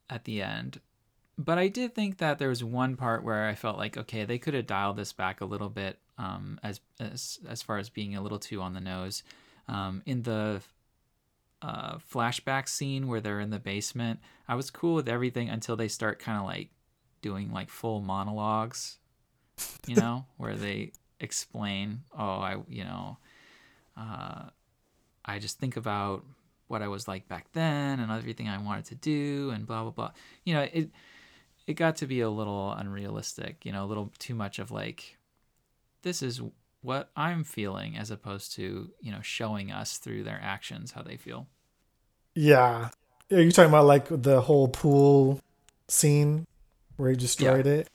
at 0.09 0.25
the 0.25 0.41
end. 0.41 0.81
But 1.37 1.59
I 1.59 1.67
did 1.67 1.93
think 1.93 2.17
that 2.17 2.39
there 2.39 2.49
was 2.49 2.63
one 2.63 2.95
part 2.95 3.23
where 3.23 3.47
I 3.47 3.53
felt 3.53 3.77
like 3.77 3.97
okay, 3.97 4.25
they 4.25 4.39
could 4.39 4.55
have 4.55 4.65
dialed 4.65 4.97
this 4.97 5.13
back 5.13 5.41
a 5.41 5.45
little 5.45 5.69
bit 5.69 5.99
um 6.17 6.59
as 6.63 6.81
as 6.99 7.37
as 7.47 7.61
far 7.61 7.77
as 7.77 7.91
being 7.91 8.15
a 8.15 8.21
little 8.21 8.39
too 8.39 8.61
on 8.61 8.73
the 8.73 8.81
nose. 8.81 9.21
Um 9.67 10.01
in 10.07 10.23
the 10.23 10.61
uh, 11.61 11.97
flashback 11.97 12.67
scene 12.67 13.07
where 13.07 13.21
they're 13.21 13.39
in 13.39 13.51
the 13.51 13.59
basement, 13.59 14.19
I 14.47 14.55
was 14.55 14.71
cool 14.71 14.95
with 14.95 15.09
everything 15.09 15.49
until 15.49 15.75
they 15.75 15.87
start 15.87 16.19
kind 16.19 16.39
of 16.39 16.45
like 16.45 16.69
doing 17.21 17.51
like 17.51 17.69
full 17.69 18.01
monologues, 18.01 18.97
you 19.87 19.95
know, 19.95 20.25
where 20.37 20.55
they 20.55 20.91
explain, 21.19 22.01
oh, 22.17 22.23
I, 22.23 22.57
you 22.67 22.83
know, 22.83 23.17
uh, 23.97 24.43
I 25.25 25.39
just 25.39 25.59
think 25.59 25.77
about 25.77 26.23
what 26.67 26.81
I 26.81 26.87
was 26.87 27.07
like 27.07 27.27
back 27.27 27.47
then 27.53 27.99
and 27.99 28.11
everything 28.11 28.47
I 28.47 28.57
wanted 28.57 28.85
to 28.85 28.95
do 28.95 29.51
and 29.53 29.65
blah 29.65 29.83
blah 29.83 29.91
blah. 29.91 30.11
You 30.43 30.53
know, 30.55 30.61
it 30.61 30.89
it 31.65 31.73
got 31.73 31.97
to 31.97 32.07
be 32.07 32.21
a 32.21 32.29
little 32.29 32.71
unrealistic, 32.71 33.65
you 33.65 33.71
know, 33.71 33.83
a 33.83 33.87
little 33.87 34.11
too 34.19 34.35
much 34.35 34.59
of 34.59 34.71
like 34.71 35.17
this 36.03 36.21
is 36.21 36.41
what 36.81 37.09
I'm 37.15 37.43
feeling 37.43 37.97
as 37.97 38.11
opposed 38.11 38.53
to, 38.53 38.91
you 39.01 39.11
know, 39.11 39.21
showing 39.21 39.71
us 39.71 39.97
through 39.97 40.23
their 40.23 40.39
actions 40.41 40.91
how 40.91 41.01
they 41.01 41.17
feel. 41.17 41.47
Yeah. 42.35 42.89
Are 43.31 43.41
you 43.41 43.51
talking 43.51 43.69
about 43.69 43.85
like 43.85 44.07
the 44.09 44.41
whole 44.41 44.69
pool 44.69 45.41
scene 45.87 46.45
where 46.95 47.09
he 47.09 47.17
destroyed 47.17 47.65
yeah. 47.65 47.73
it? 47.73 47.89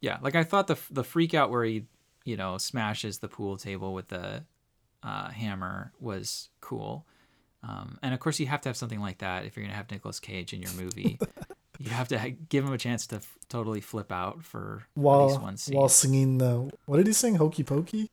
Yeah, 0.00 0.18
like 0.20 0.34
I 0.34 0.44
thought 0.44 0.66
the 0.66 0.78
the 0.90 1.04
freak 1.04 1.34
out 1.34 1.50
where 1.50 1.64
he, 1.64 1.84
you 2.24 2.36
know, 2.36 2.58
smashes 2.58 3.18
the 3.18 3.28
pool 3.28 3.56
table 3.56 3.94
with 3.94 4.08
the 4.08 4.44
uh, 5.02 5.30
hammer 5.30 5.92
was 6.00 6.48
cool. 6.60 7.06
Um, 7.62 7.98
and 8.02 8.12
of 8.14 8.20
course, 8.20 8.38
you 8.38 8.46
have 8.46 8.60
to 8.62 8.68
have 8.68 8.76
something 8.76 9.00
like 9.00 9.18
that 9.18 9.44
if 9.44 9.56
you're 9.56 9.64
going 9.64 9.72
to 9.72 9.76
have 9.76 9.90
Nicolas 9.90 10.20
Cage 10.20 10.52
in 10.52 10.62
your 10.62 10.72
movie. 10.72 11.18
you 11.78 11.90
have 11.90 12.08
to 12.08 12.30
give 12.48 12.64
him 12.64 12.72
a 12.72 12.78
chance 12.78 13.06
to 13.08 13.16
f- 13.16 13.38
totally 13.48 13.80
flip 13.80 14.12
out 14.12 14.42
for 14.44 14.84
while 14.94 15.22
at 15.22 15.26
least 15.28 15.42
one 15.42 15.56
scene. 15.56 15.76
while 15.76 15.88
singing 15.88 16.38
the 16.38 16.70
what 16.86 16.98
did 16.98 17.06
he 17.06 17.12
sing? 17.12 17.36
Hokey 17.36 17.64
pokey. 17.64 18.10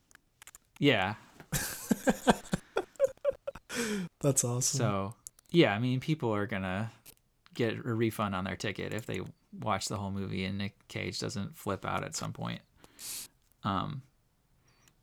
Yeah. 0.79 1.15
That's 4.21 4.43
awesome. 4.43 4.77
So 4.77 5.15
yeah, 5.51 5.73
I 5.73 5.79
mean, 5.79 5.99
people 5.99 6.33
are 6.33 6.47
gonna 6.47 6.91
get 7.53 7.77
a 7.77 7.93
refund 7.93 8.35
on 8.35 8.43
their 8.43 8.55
ticket 8.55 8.93
if 8.93 9.05
they 9.05 9.21
watch 9.59 9.87
the 9.87 9.97
whole 9.97 10.11
movie 10.11 10.45
and 10.45 10.57
Nick 10.57 10.87
Cage 10.87 11.19
doesn't 11.19 11.57
flip 11.57 11.85
out 11.85 12.03
at 12.03 12.15
some 12.15 12.33
point. 12.33 12.61
Um, 13.63 14.01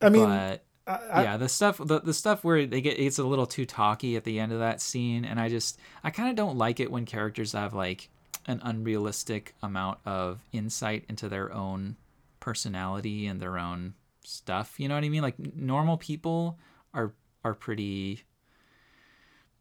I 0.01 0.09
mean, 0.09 0.25
but 0.25 0.65
I, 0.87 0.97
I, 1.13 1.23
yeah, 1.23 1.37
the 1.37 1.49
stuff 1.49 1.79
the, 1.79 2.01
the 2.01 2.15
stuff 2.15 2.45
where 2.45 2.67
they 2.67 2.81
get 2.81 2.99
it's 2.99 3.19
a 3.19 3.25
little 3.25 3.47
too 3.47 3.67
talky 3.67 4.17
at 4.17 4.25
the 4.25 4.39
end 4.41 4.53
of 4.53 4.59
that 4.59 4.81
scene, 4.81 5.25
and 5.25 5.39
I 5.41 5.49
just 5.49 5.79
I 6.03 6.11
kind 6.11 6.29
of 6.29 6.37
don't 6.37 6.57
like 6.57 6.81
it 6.81 6.91
when 6.91 7.07
characters 7.07 7.53
have 7.53 7.75
like 7.75 8.09
an 8.47 8.61
unrealistic 8.63 9.55
amount 9.63 9.99
of 10.05 10.45
insight 10.53 11.05
into 11.09 11.29
their 11.29 11.53
own 11.53 11.97
personality 12.41 13.27
and 13.27 13.41
their 13.41 13.59
own 13.59 13.95
stuff. 14.25 14.75
You 14.79 14.89
know 14.89 14.95
what 14.95 15.05
I 15.05 15.09
mean? 15.09 15.23
Like 15.23 15.37
normal 15.55 15.97
people 15.97 16.59
are 16.95 17.15
are 17.45 17.55
pretty 17.55 18.25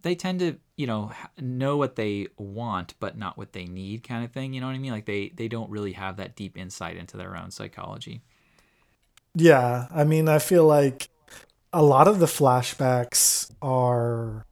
they 0.01 0.15
tend 0.15 0.39
to 0.39 0.55
you 0.75 0.87
know 0.87 1.11
know 1.39 1.77
what 1.77 1.95
they 1.95 2.27
want 2.37 2.93
but 2.99 3.17
not 3.17 3.37
what 3.37 3.53
they 3.53 3.65
need 3.65 4.03
kind 4.03 4.23
of 4.23 4.31
thing 4.31 4.53
you 4.53 4.61
know 4.61 4.67
what 4.67 4.75
i 4.75 4.79
mean 4.79 4.91
like 4.91 5.05
they 5.05 5.29
they 5.35 5.47
don't 5.47 5.69
really 5.69 5.93
have 5.93 6.17
that 6.17 6.35
deep 6.35 6.57
insight 6.57 6.95
into 6.97 7.17
their 7.17 7.35
own 7.35 7.51
psychology 7.51 8.21
yeah, 9.35 9.87
I 9.91 10.03
mean, 10.03 10.27
I 10.27 10.39
feel 10.39 10.65
like 10.65 11.09
a 11.71 11.83
lot 11.83 12.07
of 12.07 12.19
the 12.19 12.25
flashbacks 12.25 13.51
are 13.61 14.45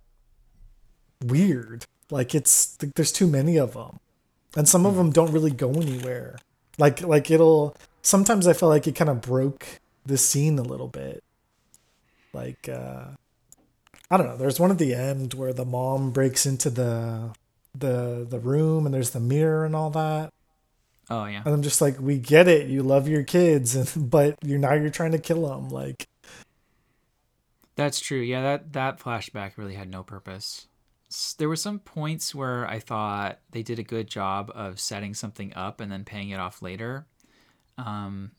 weird. 1.23 1.86
Like 2.10 2.36
it's 2.36 2.77
like 2.81 2.93
there's 2.95 3.12
too 3.12 3.27
many 3.27 3.57
of 3.57 3.73
them, 3.73 3.99
and 4.55 4.67
some 4.67 4.86
of 4.86 4.95
them 4.95 5.12
don't 5.12 5.31
really 5.31 5.51
go 5.51 5.71
anywhere. 5.71 6.38
Like 6.77 7.01
like 7.01 7.31
it'll 7.31 7.75
sometimes 8.01 8.47
I 8.47 8.53
feel 8.53 8.69
like 8.69 8.88
it 8.88 8.95
kind 8.95 9.10
of 9.10 9.21
broke 9.21 9.65
the 10.05 10.17
scene 10.17 10.57
a 10.60 10.63
little 10.63 10.88
bit. 10.88 11.23
Like 12.33 12.69
uh 12.69 13.05
I 14.10 14.17
don't 14.17 14.28
know. 14.28 14.38
There's 14.38 14.60
one 14.60 14.72
at 14.72 14.78
the 14.78 14.93
end 14.93 15.34
where 15.34 15.54
the 15.54 15.65
mom 15.65 16.12
breaks 16.12 16.46
into 16.46 16.70
the 16.70 17.34
the 17.76 18.26
the 18.28 18.39
room 18.39 18.86
and 18.86 18.93
there's 18.93 19.12
the 19.12 19.20
mirror 19.20 19.65
and 19.65 19.76
all 19.76 19.89
that. 19.91 20.34
oh 21.10 21.26
yeah 21.26 21.41
And 21.46 21.54
I'm 21.54 21.62
just 21.62 21.82
like, 21.82 22.00
we 22.00 22.17
get 22.17 22.48
it. 22.48 22.67
You 22.70 22.84
love 22.84 23.08
your 23.08 23.24
kids, 23.24 23.76
and 23.76 24.10
but 24.12 24.38
you're 24.43 24.60
now 24.60 24.74
you're 24.74 24.89
trying 24.89 25.12
to 25.12 25.20
kill 25.20 25.48
them. 25.48 25.70
Like, 25.70 26.08
that's 27.76 28.00
true 28.00 28.20
yeah 28.22 28.41
that 28.41 28.74
that 28.74 29.00
flashback 29.00 29.58
really 29.58 29.76
had 29.76 29.89
no 29.89 30.04
purpose 30.04 30.67
there 31.38 31.48
were 31.48 31.56
some 31.56 31.80
points 31.80 32.34
where 32.36 32.67
i 32.67 32.80
thought 32.80 33.39
they 33.52 33.62
did 33.63 33.80
a 33.80 33.84
good 33.84 34.08
job 34.08 34.52
of 34.56 34.80
setting 34.80 35.13
something 35.13 35.54
up 35.56 35.80
and 35.80 35.91
then 35.91 36.04
paying 36.04 36.30
it 36.30 36.39
off 36.39 36.62
later 36.62 37.06
um 37.78 38.32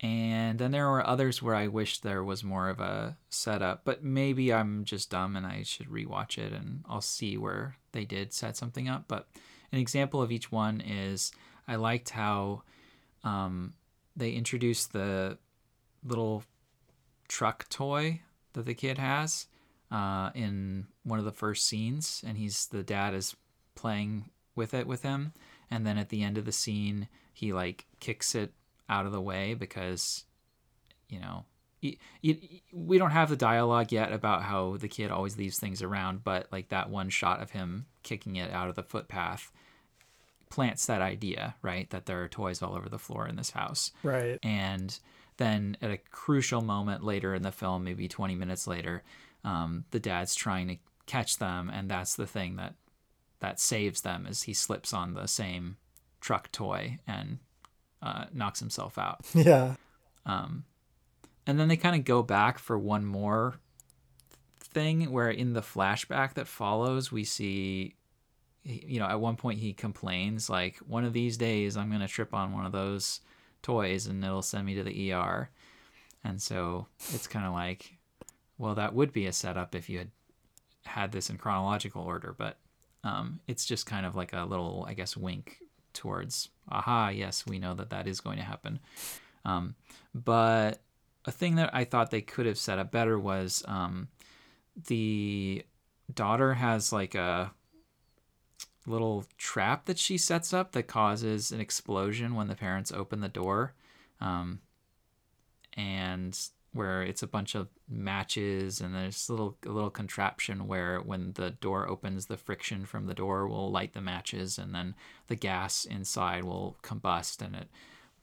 and 0.00 0.58
then 0.58 0.70
there 0.70 0.88
were 0.88 1.06
others 1.06 1.42
where 1.42 1.54
I 1.54 1.66
wish 1.66 1.98
there 1.98 2.24
was 2.24 2.42
more 2.42 2.70
of 2.70 2.80
a 2.80 3.18
setup, 3.28 3.82
but 3.84 4.02
maybe 4.02 4.52
I'm 4.52 4.84
just 4.84 5.10
dumb 5.10 5.36
and 5.36 5.46
I 5.46 5.62
should 5.62 5.88
rewatch 5.88 6.38
it 6.38 6.52
and 6.52 6.82
I'll 6.88 7.02
see 7.02 7.36
where 7.36 7.76
they 7.92 8.06
did 8.06 8.32
set 8.32 8.56
something 8.56 8.88
up. 8.88 9.04
But 9.08 9.28
an 9.72 9.78
example 9.78 10.22
of 10.22 10.32
each 10.32 10.50
one 10.50 10.80
is 10.80 11.32
I 11.68 11.76
liked 11.76 12.10
how 12.10 12.62
um, 13.24 13.74
they 14.16 14.30
introduced 14.30 14.94
the 14.94 15.36
little 16.02 16.44
truck 17.28 17.68
toy 17.68 18.22
that 18.54 18.64
the 18.64 18.74
kid 18.74 18.96
has 18.96 19.48
uh, 19.90 20.30
in 20.34 20.86
one 21.02 21.18
of 21.18 21.26
the 21.26 21.30
first 21.30 21.66
scenes, 21.66 22.22
and 22.26 22.38
he's 22.38 22.66
the 22.66 22.82
dad 22.82 23.12
is 23.12 23.36
playing 23.74 24.30
with 24.54 24.72
it 24.72 24.86
with 24.86 25.02
him, 25.02 25.32
and 25.70 25.86
then 25.86 25.98
at 25.98 26.08
the 26.08 26.22
end 26.22 26.38
of 26.38 26.44
the 26.44 26.52
scene, 26.52 27.08
he 27.32 27.52
like 27.52 27.86
kicks 28.00 28.34
it 28.34 28.52
out 28.90 29.06
of 29.06 29.12
the 29.12 29.20
way 29.20 29.54
because 29.54 30.24
you 31.08 31.18
know 31.18 31.44
y 31.82 31.96
y 32.22 32.36
we 32.72 32.98
don't 32.98 33.12
have 33.12 33.30
the 33.30 33.36
dialogue 33.36 33.92
yet 33.92 34.12
about 34.12 34.42
how 34.42 34.76
the 34.76 34.88
kid 34.88 35.10
always 35.10 35.38
leaves 35.38 35.58
things 35.58 35.80
around 35.80 36.22
but 36.22 36.46
like 36.52 36.68
that 36.68 36.90
one 36.90 37.08
shot 37.08 37.40
of 37.40 37.52
him 37.52 37.86
kicking 38.02 38.36
it 38.36 38.50
out 38.50 38.68
of 38.68 38.74
the 38.74 38.82
footpath 38.82 39.52
plants 40.50 40.86
that 40.86 41.00
idea 41.00 41.54
right 41.62 41.88
that 41.90 42.06
there 42.06 42.22
are 42.22 42.28
toys 42.28 42.60
all 42.60 42.74
over 42.74 42.88
the 42.88 42.98
floor 42.98 43.26
in 43.26 43.36
this 43.36 43.50
house 43.50 43.92
right? 44.02 44.38
and 44.42 44.98
then 45.36 45.76
at 45.80 45.90
a 45.90 45.96
crucial 46.10 46.60
moment 46.60 47.04
later 47.04 47.34
in 47.34 47.42
the 47.42 47.52
film 47.52 47.84
maybe 47.84 48.08
20 48.08 48.34
minutes 48.34 48.66
later 48.66 49.02
um, 49.42 49.84
the 49.92 50.00
dad's 50.00 50.34
trying 50.34 50.68
to 50.68 50.76
catch 51.06 51.38
them 51.38 51.70
and 51.72 51.90
that's 51.90 52.16
the 52.16 52.26
thing 52.26 52.56
that 52.56 52.74
that 53.38 53.58
saves 53.58 54.02
them 54.02 54.26
as 54.28 54.42
he 54.42 54.52
slips 54.52 54.92
on 54.92 55.14
the 55.14 55.26
same 55.26 55.76
truck 56.20 56.52
toy 56.52 56.98
and 57.06 57.38
uh, 58.02 58.24
knocks 58.32 58.60
himself 58.60 58.98
out. 58.98 59.24
Yeah, 59.34 59.74
um, 60.26 60.64
and 61.46 61.58
then 61.58 61.68
they 61.68 61.76
kind 61.76 61.96
of 61.96 62.04
go 62.04 62.22
back 62.22 62.58
for 62.58 62.78
one 62.78 63.04
more 63.04 63.56
thing 64.60 65.10
where 65.10 65.30
in 65.30 65.52
the 65.52 65.60
flashback 65.60 66.34
that 66.34 66.46
follows 66.46 67.10
we 67.10 67.24
see 67.24 67.96
you 68.62 69.00
know 69.00 69.06
at 69.06 69.20
one 69.20 69.34
point 69.36 69.58
he 69.58 69.72
complains 69.72 70.48
like 70.48 70.76
one 70.78 71.04
of 71.04 71.12
these 71.12 71.36
days 71.36 71.76
i'm 71.76 71.88
going 71.88 72.00
to 72.00 72.06
trip 72.06 72.32
on 72.32 72.52
one 72.52 72.64
of 72.64 72.72
those 72.72 73.20
toys 73.62 74.06
and 74.06 74.24
it'll 74.24 74.42
send 74.42 74.64
me 74.64 74.74
to 74.74 74.84
the 74.84 75.12
er 75.12 75.50
and 76.22 76.40
so 76.40 76.86
it's 77.12 77.26
kind 77.26 77.46
of 77.46 77.52
like 77.52 77.96
well 78.58 78.74
that 78.74 78.94
would 78.94 79.12
be 79.12 79.26
a 79.26 79.32
setup 79.32 79.74
if 79.74 79.88
you 79.88 79.98
had 79.98 80.10
had 80.84 81.10
this 81.10 81.30
in 81.30 81.36
chronological 81.36 82.02
order 82.02 82.34
but 82.36 82.58
um, 83.02 83.40
it's 83.48 83.64
just 83.64 83.86
kind 83.86 84.04
of 84.04 84.14
like 84.14 84.32
a 84.32 84.44
little 84.44 84.84
i 84.88 84.94
guess 84.94 85.16
wink 85.16 85.58
towards 86.00 86.48
aha 86.70 87.10
yes 87.10 87.44
we 87.46 87.58
know 87.58 87.74
that 87.74 87.90
that 87.90 88.08
is 88.08 88.20
going 88.20 88.38
to 88.38 88.42
happen 88.42 88.80
um, 89.44 89.74
but 90.14 90.80
a 91.24 91.30
thing 91.30 91.56
that 91.56 91.70
I 91.74 91.84
thought 91.84 92.10
they 92.10 92.22
could 92.22 92.46
have 92.46 92.58
set 92.58 92.78
up 92.78 92.90
better 92.90 93.18
was 93.18 93.62
um, 93.68 94.08
the 94.86 95.64
daughter 96.12 96.54
has 96.54 96.92
like 96.92 97.14
a 97.14 97.52
little 98.86 99.26
trap 99.36 99.84
that 99.86 99.98
she 99.98 100.16
sets 100.16 100.52
up 100.52 100.72
that 100.72 100.84
causes 100.84 101.52
an 101.52 101.60
explosion 101.60 102.34
when 102.34 102.48
the 102.48 102.54
parents 102.54 102.90
open 102.90 103.20
the 103.20 103.28
door. 103.28 103.74
Um, 104.20 104.60
and 105.74 106.38
where 106.72 107.02
it's 107.02 107.22
a 107.22 107.26
bunch 107.26 107.54
of 107.54 107.68
matches 107.88 108.80
and 108.80 108.94
there's 108.94 109.28
a 109.28 109.32
little 109.32 109.56
a 109.66 109.70
little 109.70 109.90
contraption 109.90 110.66
where 110.68 111.00
when 111.00 111.32
the 111.32 111.50
door 111.50 111.88
opens 111.88 112.26
the 112.26 112.36
friction 112.36 112.86
from 112.86 113.06
the 113.06 113.14
door 113.14 113.48
will 113.48 113.70
light 113.70 113.92
the 113.92 114.00
matches 114.00 114.58
and 114.58 114.74
then 114.74 114.94
the 115.26 115.34
gas 115.34 115.84
inside 115.84 116.44
will 116.44 116.76
combust 116.82 117.42
and 117.42 117.56
it 117.56 117.68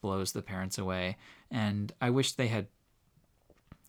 blows 0.01 0.31
the 0.31 0.41
parents 0.41 0.77
away. 0.77 1.17
And 1.51 1.91
i 1.99 2.09
wish 2.09 2.33
they 2.33 2.47
had 2.47 2.67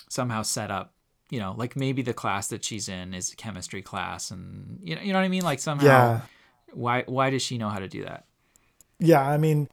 somehow 0.09 0.43
set 0.43 0.71
up 0.71 0.95
you 1.31 1.39
know 1.39 1.55
like 1.57 1.77
maybe 1.77 2.01
the 2.01 2.15
class 2.15 2.49
that 2.49 2.65
she's 2.65 2.89
in 2.89 3.13
is 3.13 3.33
a 3.33 3.37
chemistry 3.37 3.83
class 3.83 4.31
and 4.31 4.79
you 4.83 4.95
know 4.95 5.03
you 5.03 5.13
know 5.13 5.19
what 5.19 5.25
i 5.25 5.29
mean? 5.29 5.43
Like 5.43 5.61
somehow 5.61 5.87
yeah, 5.87 6.21
why 6.73 7.05
why 7.07 7.31
does 7.31 7.43
she 7.43 7.59
know 7.59 7.69
how 7.69 7.79
to 7.79 7.89
do 7.89 8.05
that? 8.05 8.25
Yeah. 8.99 9.23
I 9.23 9.37
mean, 9.39 9.69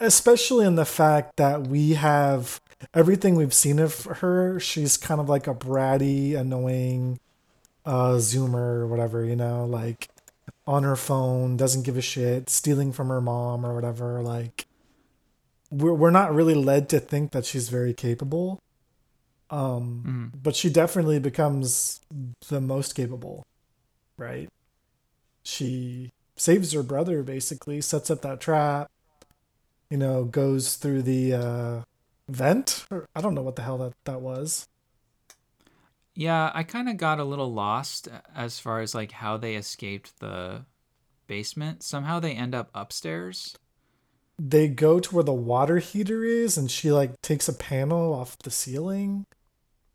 especially 0.00 0.66
in 0.66 0.74
the 0.74 0.84
fact 0.84 1.36
that 1.36 1.66
we 1.66 1.94
have 1.94 2.60
everything 2.94 3.34
we've 3.34 3.54
seen 3.54 3.78
of 3.78 4.04
her. 4.04 4.58
She's 4.60 4.96
kind 4.96 5.20
of 5.20 5.28
like 5.28 5.46
a 5.46 5.54
bratty, 5.54 6.36
annoying 6.36 7.18
uh, 7.84 8.14
Zoomer 8.14 8.54
or 8.80 8.86
whatever, 8.86 9.24
you 9.24 9.36
know, 9.36 9.64
like 9.64 10.08
on 10.66 10.82
her 10.84 10.96
phone, 10.96 11.56
doesn't 11.56 11.82
give 11.82 11.96
a 11.96 12.02
shit, 12.02 12.48
stealing 12.48 12.92
from 12.92 13.08
her 13.08 13.20
mom 13.20 13.66
or 13.66 13.74
whatever. 13.74 14.22
Like, 14.22 14.66
we're 15.70 15.94
we're 15.94 16.10
not 16.10 16.34
really 16.34 16.54
led 16.54 16.88
to 16.90 17.00
think 17.00 17.32
that 17.32 17.44
she's 17.44 17.68
very 17.68 17.94
capable. 17.94 18.58
Um, 19.50 20.30
Mhm. 20.34 20.42
but 20.42 20.56
she 20.56 20.70
definitely 20.70 21.18
becomes 21.18 22.00
the 22.48 22.60
most 22.60 22.94
capable, 22.94 23.44
right? 24.16 24.48
She 25.42 26.10
saves 26.36 26.72
her 26.72 26.82
brother 26.82 27.22
basically, 27.22 27.82
sets 27.82 28.10
up 28.10 28.22
that 28.22 28.40
trap, 28.40 28.90
you 29.90 29.98
know, 29.98 30.24
goes 30.24 30.76
through 30.76 31.02
the 31.02 31.34
uh, 31.34 31.82
vent. 32.28 32.86
Or, 32.90 33.06
I 33.14 33.20
don't 33.20 33.34
know 33.34 33.42
what 33.42 33.56
the 33.56 33.62
hell 33.62 33.78
that, 33.78 33.92
that 34.04 34.20
was. 34.20 34.68
Yeah, 36.14 36.50
I 36.54 36.62
kind 36.62 36.88
of 36.88 36.98
got 36.98 37.18
a 37.20 37.24
little 37.24 37.52
lost 37.52 38.08
as 38.34 38.58
far 38.58 38.80
as 38.80 38.94
like 38.94 39.12
how 39.12 39.36
they 39.36 39.54
escaped 39.56 40.20
the 40.20 40.66
basement. 41.26 41.82
Somehow 41.82 42.20
they 42.20 42.32
end 42.32 42.54
up 42.54 42.68
upstairs. 42.74 43.56
They 44.38 44.68
go 44.68 44.98
to 45.00 45.14
where 45.14 45.24
the 45.24 45.32
water 45.32 45.78
heater 45.78 46.24
is, 46.24 46.58
and 46.58 46.70
she 46.70 46.90
like 46.92 47.20
takes 47.22 47.48
a 47.48 47.52
panel 47.54 48.12
off 48.12 48.36
the 48.38 48.50
ceiling, 48.50 49.24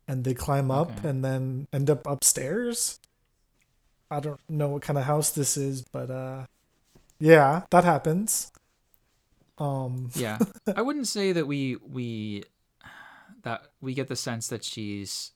and 0.06 0.24
they 0.24 0.34
climb 0.34 0.70
up 0.70 0.90
Okay. 0.98 1.08
and 1.08 1.24
then 1.24 1.68
end 1.72 1.90
up 1.90 2.06
upstairs. 2.06 2.98
I 4.10 4.20
don't 4.20 4.40
know 4.48 4.68
what 4.68 4.82
kind 4.82 4.98
of 4.98 5.04
house 5.04 5.30
this 5.30 5.56
is, 5.56 5.82
but 5.82 6.10
uh, 6.10 6.46
yeah, 7.20 7.62
that 7.70 7.84
happens. 7.84 8.50
Um, 9.58 10.10
Yeah. 10.14 10.38
I 10.76 10.82
wouldn't 10.82 11.08
say 11.08 11.32
that 11.32 11.46
we 11.46 11.76
we 11.76 12.44
that 13.42 13.68
we 13.80 13.94
get 13.94 14.08
the 14.08 14.16
sense 14.16 14.48
that 14.48 14.64
she's 14.64 15.32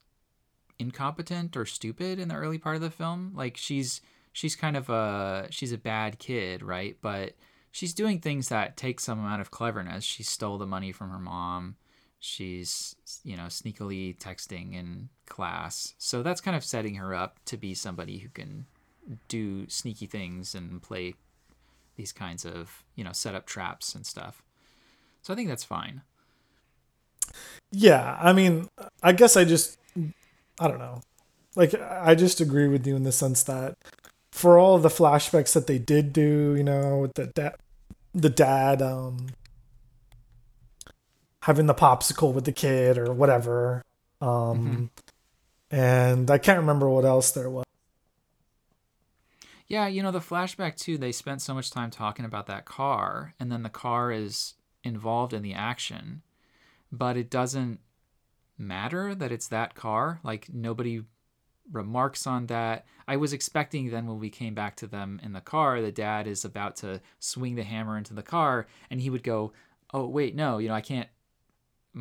incompetent 0.79 1.57
or 1.57 1.65
stupid 1.65 2.19
in 2.19 2.29
the 2.29 2.35
early 2.35 2.59
part 2.59 2.77
of 2.77 2.83
the 2.83 2.91
film. 2.91 3.33
Like 3.35 3.57
she's 3.57 4.01
she's 4.33 4.57
kind 4.57 4.77
of 4.77 4.91
a 4.91 5.47
she's 5.51 5.73
a 5.73 5.79
bad 5.79 6.19
kid, 6.19 6.63
right? 6.63 6.97
But 7.01 7.35
she's 7.71 7.95
doing 7.95 8.21
things 8.21 8.49
that 8.49 8.77
take 8.77 9.01
some 9.01 9.19
amount 9.19 9.41
of 9.41 9.51
cleverness. 9.51 10.05
She 10.05 10.23
stole 10.23 10.59
the 10.59 10.67
money 10.67 10.93
from 10.93 11.11
her 11.11 11.19
mom. 11.19 11.77
She's 12.19 12.95
you 13.25 13.37
know 13.37 13.45
sneakily 13.45 14.17
texting 14.19 14.75
in 14.75 15.09
class. 15.27 15.95
So 15.99 16.23
that's 16.23 16.41
kind 16.41 16.57
of 16.57 16.65
setting 16.65 16.97
her 16.97 17.15
up 17.15 17.39
to 17.47 17.57
be 17.57 17.75
somebody 17.75 18.19
who 18.19 18.29
can 18.29 18.67
do 19.29 19.69
sneaky 19.69 20.07
things 20.07 20.55
and 20.55 20.81
play 20.83 21.15
these 21.97 22.13
kinds 22.13 22.45
of 22.45 22.85
you 22.95 23.05
know 23.05 23.13
set 23.13 23.35
up 23.35 23.47
traps 23.47 23.95
and 23.95 24.07
stuff. 24.07 24.43
So 25.23 25.33
I 25.33 25.37
think 25.37 25.49
that's 25.49 25.65
fine. 25.65 26.03
Yeah, 27.71 28.19
I 28.21 28.33
mean, 28.33 28.69
I 29.03 29.13
guess 29.13 29.37
I 29.37 29.45
just, 29.45 29.79
I 30.61 30.69
don't 30.69 30.79
know. 30.79 31.01
Like, 31.55 31.75
I 31.75 32.15
just 32.15 32.41
agree 32.41 32.69
with 32.69 32.87
you 32.87 32.97
in 32.97 33.05
the 33.05 33.13
sense 33.13 33.43
that 33.45 33.77
for 34.31 34.59
all 34.59 34.79
the 34.79 34.89
flashbacks 34.89 35.53
that 35.55 35.67
they 35.67 35.79
did 35.79 36.13
do, 36.13 36.55
you 36.57 36.65
know, 36.65 36.99
with 36.99 37.15
the 37.15 37.27
dad, 37.29 37.55
the 38.15 38.31
dad, 38.31 38.83
um, 38.83 39.29
having 41.43 41.67
the 41.67 41.75
popsicle 41.75 42.33
with 42.33 42.45
the 42.45 42.53
kid 42.53 42.99
or 42.99 43.13
whatever, 43.13 43.83
um, 44.21 44.91
and 45.71 46.31
I 46.31 46.39
can't 46.39 46.59
remember 46.61 46.89
what 46.89 47.05
else 47.05 47.31
there 47.31 47.49
was. 47.49 47.65
Yeah, 49.73 49.87
you 49.87 50.03
know 50.03 50.11
the 50.11 50.21
flashback 50.21 50.77
too. 50.77 50.99
They 50.99 51.13
spent 51.13 51.41
so 51.41 51.55
much 51.55 51.71
time 51.71 51.91
talking 51.91 52.27
about 52.27 52.45
that 52.47 52.67
car, 52.67 53.33
and 53.41 53.51
then 53.51 53.63
the 53.63 53.71
car 53.71 54.13
is 54.13 54.53
involved 54.85 55.33
in 55.33 55.41
the 55.41 55.55
action, 55.55 56.21
but 56.93 57.17
it 57.17 57.31
doesn't 57.31 57.81
matter 58.59 59.15
that 59.15 59.33
it's 59.33 59.49
that 59.49 59.75
car. 59.75 60.21
Like 60.23 60.49
nobody 60.53 61.05
remarks 61.73 62.27
on 62.27 62.49
that. 62.49 62.85
I 63.09 63.17
was 63.17 63.33
expecting 63.33 63.89
then 63.89 64.07
when 64.07 64.19
we 64.19 64.29
came 64.29 64.53
back 64.53 64.77
to 64.77 64.87
them 64.87 65.19
in 65.23 65.33
the 65.33 65.41
car, 65.41 65.81
the 65.81 65.91
dad 65.91 66.27
is 66.27 66.45
about 66.45 66.77
to 66.77 67.01
swing 67.19 67.55
the 67.55 67.63
hammer 67.63 67.97
into 67.97 68.13
the 68.13 68.23
car, 68.23 68.67
and 68.91 69.01
he 69.01 69.09
would 69.09 69.23
go, 69.23 69.55
"Oh 69.95 70.07
wait, 70.07 70.35
no, 70.35 70.59
you 70.59 70.69
know 70.69 70.75
I 70.75 70.83
can't." 70.83 71.09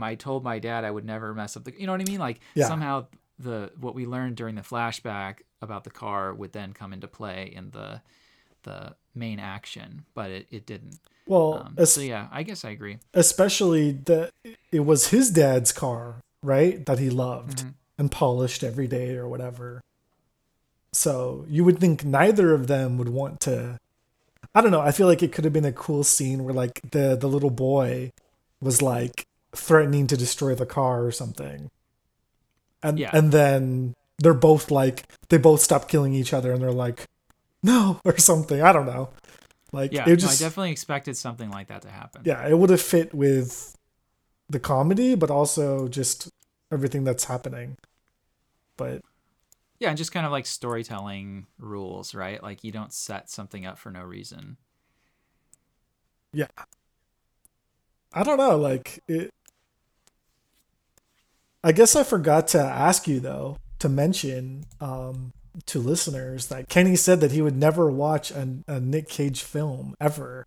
I 0.01 0.15
told 0.15 0.43
my 0.43 0.59
dad 0.59 0.83
I 0.83 0.91
would 0.91 1.05
never 1.05 1.33
mess 1.33 1.55
up 1.55 1.63
the. 1.63 1.73
You 1.79 1.85
know 1.87 1.93
what 1.93 2.01
I 2.01 2.11
mean? 2.11 2.19
Like 2.19 2.41
Yeah. 2.53 2.67
somehow 2.67 3.07
the 3.39 3.71
what 3.79 3.95
we 3.95 4.05
learned 4.05 4.35
during 4.35 4.55
the 4.55 4.61
flashback 4.61 5.43
about 5.61 5.83
the 5.83 5.89
car 5.91 6.33
would 6.33 6.53
then 6.53 6.73
come 6.73 6.93
into 6.93 7.07
play 7.07 7.51
in 7.55 7.71
the 7.71 8.01
the 8.63 8.95
main 9.15 9.39
action, 9.39 10.05
but 10.13 10.29
it, 10.29 10.45
it 10.51 10.65
didn't. 10.67 10.99
Well, 11.25 11.63
Um, 11.65 11.75
es- 11.79 11.93
so 11.93 12.01
yeah, 12.01 12.27
I 12.31 12.43
guess 12.43 12.63
I 12.63 12.69
agree. 12.69 12.99
especially 13.13 13.91
that 14.05 14.31
it 14.71 14.81
was 14.81 15.07
his 15.07 15.31
dad's 15.31 15.71
car, 15.71 16.17
right? 16.43 16.85
That 16.85 16.99
he 16.99 17.09
loved 17.09 17.59
Mhm. 17.65 17.73
and 17.97 18.11
polished 18.11 18.63
every 18.63 18.87
day 18.87 19.15
or 19.15 19.27
whatever. 19.27 19.81
So 20.93 21.45
you 21.47 21.63
would 21.63 21.79
think 21.79 22.03
neither 22.05 22.53
of 22.53 22.67
them 22.67 22.97
would 22.97 23.09
want 23.09 23.39
to. 23.41 23.79
I 24.53 24.61
don't 24.61 24.71
know. 24.71 24.81
I 24.81 24.91
feel 24.91 25.07
like 25.07 25.23
it 25.23 25.31
could 25.31 25.43
have 25.45 25.53
been 25.53 25.65
a 25.65 25.71
cool 25.71 26.03
scene 26.03 26.43
where 26.43 26.53
like 26.53 26.81
the 26.91 27.15
the 27.15 27.27
little 27.29 27.49
boy 27.49 28.11
was 28.59 28.81
like 28.81 29.25
threatening 29.53 30.07
to 30.07 30.17
destroy 30.17 30.53
the 30.55 30.65
car 30.65 31.03
or 31.05 31.11
something, 31.11 31.71
and 32.83 32.99
Yeah. 32.99 33.09
and 33.13 33.31
then 33.31 33.95
they're 34.21 34.33
both 34.33 34.71
like 34.71 35.03
they 35.29 35.37
both 35.37 35.61
stop 35.61 35.87
killing 35.87 36.13
each 36.13 36.33
other 36.33 36.51
and 36.51 36.61
they're 36.61 36.71
like 36.71 37.05
no 37.63 37.99
or 38.05 38.17
something. 38.17 38.61
I 38.61 38.71
don't 38.71 38.85
know. 38.85 39.09
Like 39.71 39.91
Yeah, 39.93 40.03
it 40.05 40.07
no, 40.09 40.15
just 40.15 40.41
I 40.41 40.45
definitely 40.45 40.71
expected 40.71 41.17
something 41.17 41.49
like 41.49 41.67
that 41.67 41.81
to 41.83 41.89
happen. 41.89 42.21
yeah, 42.25 42.47
it 42.47 42.57
would 42.57 42.69
have 42.69 42.81
fit 42.81 43.13
with 43.13 43.75
the 44.49 44.59
comedy, 44.59 45.15
but 45.15 45.31
also 45.31 45.87
just 45.87 46.29
everything 46.71 47.03
that's 47.03 47.25
happening. 47.25 47.77
But 48.77 49.01
Yeah, 49.79 49.89
and 49.89 49.97
just 49.97 50.11
kind 50.11 50.25
of 50.25 50.31
like 50.31 50.45
storytelling 50.45 51.47
rules, 51.57 52.13
right? 52.13 52.41
Like 52.43 52.63
you 52.63 52.71
don't 52.71 52.93
set 52.93 53.29
something 53.29 53.65
up 53.65 53.77
for 53.79 53.91
no 53.91 54.03
reason. 54.03 54.57
Yeah. 56.33 56.47
I 58.13 58.23
don't 58.23 58.37
know, 58.37 58.57
like 58.57 58.99
it. 59.07 59.29
I 61.63 61.71
guess 61.71 61.95
I 61.95 62.03
forgot 62.03 62.47
to 62.49 62.59
ask 62.59 63.07
you 63.07 63.19
though 63.19 63.57
to 63.81 63.89
mention 63.89 64.65
um, 64.79 65.33
to 65.65 65.79
listeners 65.79 66.47
that 66.47 66.69
Kenny 66.69 66.95
said 66.95 67.19
that 67.19 67.31
he 67.31 67.41
would 67.41 67.57
never 67.57 67.89
watch 67.89 68.29
a, 68.29 68.47
a 68.67 68.79
Nick 68.79 69.09
Cage 69.09 69.41
film 69.41 69.95
ever, 69.99 70.45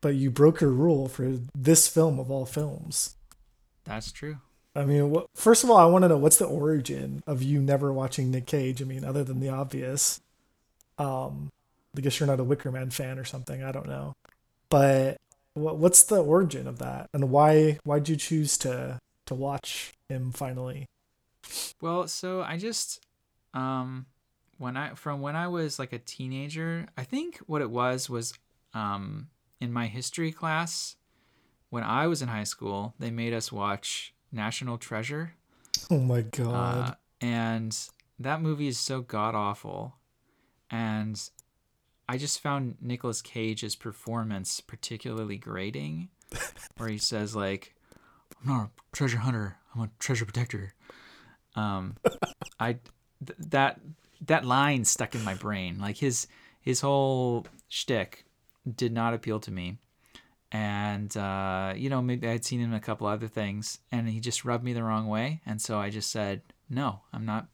but 0.00 0.14
you 0.14 0.30
broke 0.30 0.60
your 0.60 0.70
rule 0.70 1.08
for 1.08 1.34
this 1.52 1.88
film 1.88 2.20
of 2.20 2.30
all 2.30 2.46
films. 2.46 3.16
That's 3.82 4.12
true. 4.12 4.38
I 4.76 4.84
mean, 4.84 5.10
what, 5.10 5.26
first 5.34 5.64
of 5.64 5.70
all, 5.70 5.78
I 5.78 5.86
want 5.86 6.02
to 6.02 6.08
know 6.08 6.16
what's 6.16 6.38
the 6.38 6.46
origin 6.46 7.24
of 7.26 7.42
you 7.42 7.60
never 7.60 7.92
watching 7.92 8.30
Nick 8.30 8.46
Cage. 8.46 8.80
I 8.80 8.84
mean, 8.84 9.04
other 9.04 9.24
than 9.24 9.40
the 9.40 9.48
obvious, 9.48 10.20
um, 10.96 11.50
I 11.96 12.02
guess 12.02 12.20
you're 12.20 12.28
not 12.28 12.38
a 12.38 12.44
Wicker 12.44 12.70
Man 12.70 12.90
fan 12.90 13.18
or 13.18 13.24
something. 13.24 13.64
I 13.64 13.72
don't 13.72 13.88
know, 13.88 14.14
but 14.70 15.16
what, 15.54 15.78
what's 15.78 16.04
the 16.04 16.22
origin 16.22 16.68
of 16.68 16.78
that, 16.78 17.10
and 17.12 17.30
why 17.30 17.80
why'd 17.82 18.08
you 18.08 18.14
choose 18.14 18.56
to 18.58 19.00
to 19.26 19.34
watch 19.34 19.94
him 20.08 20.30
finally? 20.30 20.86
Well, 21.80 22.08
so 22.08 22.42
I 22.42 22.56
just 22.56 23.04
um 23.54 24.06
when 24.58 24.76
I 24.76 24.94
from 24.94 25.20
when 25.20 25.36
I 25.36 25.48
was 25.48 25.78
like 25.78 25.92
a 25.92 25.98
teenager, 25.98 26.86
I 26.96 27.04
think 27.04 27.38
what 27.46 27.62
it 27.62 27.70
was 27.70 28.10
was 28.10 28.34
um 28.74 29.28
in 29.60 29.72
my 29.72 29.86
history 29.86 30.32
class 30.32 30.96
when 31.70 31.82
I 31.82 32.06
was 32.06 32.22
in 32.22 32.28
high 32.28 32.44
school, 32.44 32.94
they 32.98 33.10
made 33.10 33.34
us 33.34 33.52
watch 33.52 34.14
National 34.32 34.78
Treasure. 34.78 35.34
Oh 35.90 35.98
my 35.98 36.22
god! 36.22 36.88
Uh, 36.90 36.94
and 37.20 37.76
that 38.18 38.40
movie 38.40 38.68
is 38.68 38.78
so 38.78 39.00
god 39.00 39.34
awful. 39.34 39.96
And 40.70 41.20
I 42.08 42.18
just 42.18 42.40
found 42.40 42.76
Nicolas 42.80 43.22
Cage's 43.22 43.76
performance 43.76 44.60
particularly 44.60 45.36
grating, 45.36 46.08
where 46.76 46.88
he 46.88 46.98
says 46.98 47.36
like, 47.36 47.74
"I'm 48.40 48.48
not 48.48 48.64
a 48.66 48.70
treasure 48.96 49.18
hunter. 49.18 49.56
I'm 49.74 49.82
a 49.82 49.90
treasure 49.98 50.24
protector." 50.24 50.74
Um, 51.58 51.96
I 52.60 52.74
th- 53.24 53.38
that 53.50 53.80
that 54.26 54.44
line 54.44 54.84
stuck 54.84 55.14
in 55.14 55.24
my 55.24 55.34
brain. 55.34 55.78
Like 55.78 55.96
his 55.96 56.26
his 56.60 56.80
whole 56.80 57.46
shtick 57.68 58.24
did 58.76 58.92
not 58.92 59.14
appeal 59.14 59.40
to 59.40 59.50
me. 59.50 59.78
And 60.50 61.14
uh, 61.16 61.74
you 61.76 61.90
know, 61.90 62.00
maybe 62.00 62.28
I'd 62.28 62.44
seen 62.44 62.60
him 62.60 62.72
a 62.72 62.80
couple 62.80 63.06
other 63.06 63.28
things, 63.28 63.80
and 63.92 64.08
he 64.08 64.20
just 64.20 64.44
rubbed 64.44 64.64
me 64.64 64.72
the 64.72 64.82
wrong 64.82 65.06
way. 65.06 65.40
And 65.44 65.60
so 65.60 65.78
I 65.78 65.90
just 65.90 66.10
said, 66.10 66.42
"No, 66.70 67.00
I'm 67.12 67.26
not. 67.26 67.48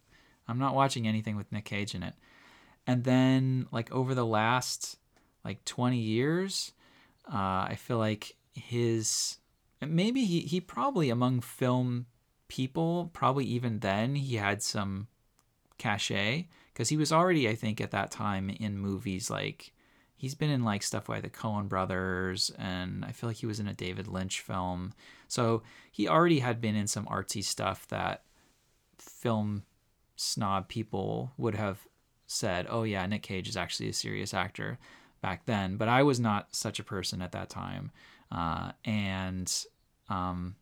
I'm 0.47 0.59
not 0.59 0.75
watching 0.75 1.09
anything 1.09 1.37
with 1.37 1.51
Nick 1.51 1.65
Cage 1.65 1.95
in 1.95 2.03
it." 2.03 2.15
And 2.87 3.05
then, 3.05 3.67
like 3.73 3.91
over 3.91 4.15
the 4.15 4.27
last 4.27 4.99
like 5.45 5.65
20 5.65 5.99
years, 5.99 6.73
uh, 7.27 7.67
I 7.69 7.77
feel 7.79 7.99
like 7.99 8.37
his 8.55 9.39
maybe 9.81 10.25
he 10.25 10.41
he 10.41 10.61
probably 10.61 11.11
among 11.11 11.41
film 11.41 12.07
people, 12.49 13.11
probably 13.13 13.45
even 13.45 13.81
then 13.81 14.15
he 14.15 14.37
had 14.37 14.63
some 14.63 15.09
cachet 15.79 16.49
because 16.73 16.89
he 16.89 16.97
was 16.97 17.13
already, 17.13 17.49
I 17.49 17.55
think, 17.55 17.81
at 17.81 17.91
that 17.93 18.11
time 18.11 18.51
in 18.51 18.79
movies 18.79 19.31
like 19.31 19.73
he's 20.17 20.35
been 20.35 20.51
in 20.51 20.65
like 20.65 20.83
stuff 20.83 21.07
by 21.07 21.21
the 21.21 21.31
Coen 21.31 21.69
brothers 21.69 22.51
and 22.59 23.05
I 23.05 23.13
feel 23.13 23.29
like 23.29 23.39
he 23.39 23.47
was 23.47 23.61
in 23.61 23.69
a 23.69 23.75
David 23.75 24.09
Lynch 24.09 24.41
film. 24.41 24.93
So 25.29 25.63
he 25.91 26.09
already 26.09 26.39
had 26.39 26.61
been 26.61 26.77
in 26.77 26.87
some 26.87 27.07
artsy 27.07 27.43
stuff 27.43 27.87
that 27.89 28.23
film 28.99 29.65
snob 30.17 30.69
people 30.69 31.33
would 31.37 31.55
have 31.55 31.87
said, 32.27 32.67
"Oh 32.69 32.85
yeah, 32.85 33.05
Nick 33.07 33.23
Cage 33.23 33.49
is 33.49 33.57
actually 33.57 33.89
a 33.89 33.93
serious 33.93 34.33
actor." 34.33 34.79
back 35.25 35.47
then, 35.47 35.79
but 35.79 35.89
I 35.89 36.03
was 36.03 36.21
not 36.21 36.55
such 36.55 36.79
a 36.79 36.85
person 36.85 37.23
at 37.23 37.33
that 37.33 37.49
time. 37.49 37.93
Uh, 38.31 38.73
and 38.85 39.51
um, 40.11 40.55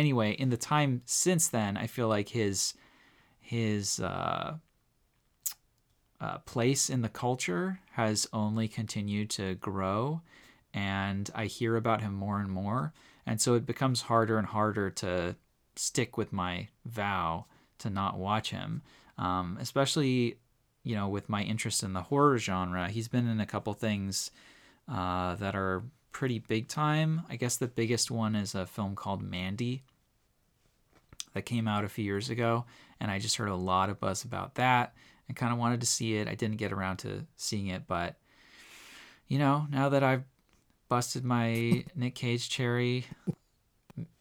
anyway, 0.00 0.32
in 0.32 0.48
the 0.48 0.56
time 0.56 1.02
since 1.04 1.48
then, 1.48 1.76
I 1.76 1.86
feel 1.86 2.08
like 2.08 2.30
his 2.30 2.74
his 3.40 4.00
uh, 4.00 4.54
uh, 6.20 6.38
place 6.38 6.88
in 6.88 7.02
the 7.02 7.08
culture 7.08 7.80
has 7.92 8.26
only 8.32 8.66
continued 8.66 9.30
to 9.30 9.54
grow, 9.56 10.22
and 10.72 11.30
I 11.34 11.44
hear 11.46 11.76
about 11.76 12.00
him 12.00 12.14
more 12.14 12.40
and 12.40 12.50
more, 12.50 12.92
and 13.26 13.40
so 13.40 13.54
it 13.54 13.66
becomes 13.66 14.02
harder 14.02 14.38
and 14.38 14.46
harder 14.46 14.90
to 14.90 15.36
stick 15.76 16.16
with 16.16 16.32
my 16.32 16.68
vow 16.84 17.46
to 17.78 17.90
not 17.90 18.18
watch 18.18 18.50
him, 18.50 18.82
um, 19.18 19.58
especially 19.60 20.36
you 20.82 20.96
know, 20.96 21.08
with 21.08 21.28
my 21.28 21.42
interest 21.42 21.82
in 21.82 21.92
the 21.92 22.04
horror 22.04 22.38
genre, 22.38 22.88
he's 22.88 23.08
been 23.08 23.28
in 23.28 23.38
a 23.38 23.46
couple 23.46 23.74
things 23.74 24.30
uh, 24.88 25.34
that 25.34 25.54
are 25.54 25.82
pretty 26.12 26.38
big 26.38 26.68
time. 26.68 27.22
I 27.28 27.36
guess 27.36 27.56
the 27.56 27.68
biggest 27.68 28.10
one 28.10 28.34
is 28.34 28.54
a 28.54 28.66
film 28.66 28.94
called 28.94 29.22
Mandy 29.22 29.82
that 31.34 31.42
came 31.42 31.68
out 31.68 31.84
a 31.84 31.88
few 31.88 32.04
years 32.04 32.30
ago, 32.30 32.64
and 33.00 33.10
I 33.10 33.18
just 33.18 33.36
heard 33.36 33.48
a 33.48 33.54
lot 33.56 33.90
of 33.90 34.00
buzz 34.00 34.24
about 34.24 34.56
that 34.56 34.94
and 35.28 35.36
kind 35.36 35.52
of 35.52 35.58
wanted 35.58 35.80
to 35.80 35.86
see 35.86 36.16
it. 36.16 36.28
I 36.28 36.34
didn't 36.34 36.56
get 36.56 36.72
around 36.72 36.98
to 36.98 37.26
seeing 37.36 37.68
it, 37.68 37.86
but 37.86 38.16
you 39.28 39.38
know, 39.38 39.66
now 39.70 39.88
that 39.90 40.02
I've 40.02 40.24
busted 40.88 41.24
my 41.24 41.84
Nick 41.94 42.14
Cage 42.14 42.48
cherry, 42.48 43.06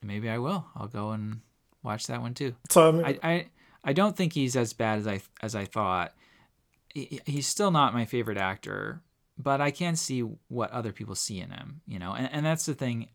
maybe 0.01 0.29
I 0.29 0.37
will. 0.37 0.65
I'll 0.75 0.87
go 0.87 1.11
and 1.11 1.41
watch 1.83 2.07
that 2.07 2.21
one 2.21 2.33
too. 2.33 2.55
So 2.69 3.01
I, 3.03 3.09
I, 3.09 3.19
I 3.23 3.45
I 3.83 3.93
don't 3.93 4.15
think 4.15 4.33
he's 4.33 4.55
as 4.55 4.73
bad 4.73 4.99
as 4.99 5.07
I 5.07 5.21
as 5.41 5.55
I 5.55 5.65
thought 5.65 6.13
he's 6.93 7.47
still 7.47 7.71
not 7.71 7.93
my 7.93 8.05
favorite 8.05 8.37
actor, 8.37 9.01
but 9.37 9.61
I 9.61 9.71
can 9.71 9.95
see 9.95 10.21
what 10.47 10.71
other 10.71 10.91
people 10.91 11.15
see 11.15 11.39
in 11.39 11.51
him, 11.51 11.81
you 11.87 11.99
know. 11.99 12.13
And, 12.13 12.29
and 12.31 12.45
that's 12.45 12.65
the 12.65 12.73
thing 12.73 13.09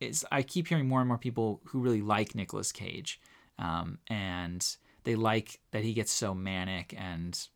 is 0.00 0.24
I 0.30 0.42
keep 0.42 0.68
hearing 0.68 0.88
more 0.88 1.00
and 1.00 1.08
more 1.08 1.18
people 1.18 1.60
who 1.64 1.80
really 1.80 2.02
like 2.02 2.34
Nicolas 2.34 2.72
Cage, 2.72 3.20
um, 3.58 3.98
and 4.08 4.76
they 5.04 5.14
like 5.14 5.60
that 5.70 5.84
he 5.84 5.92
gets 5.92 6.12
so 6.12 6.34
manic 6.34 6.94
and 6.96 7.48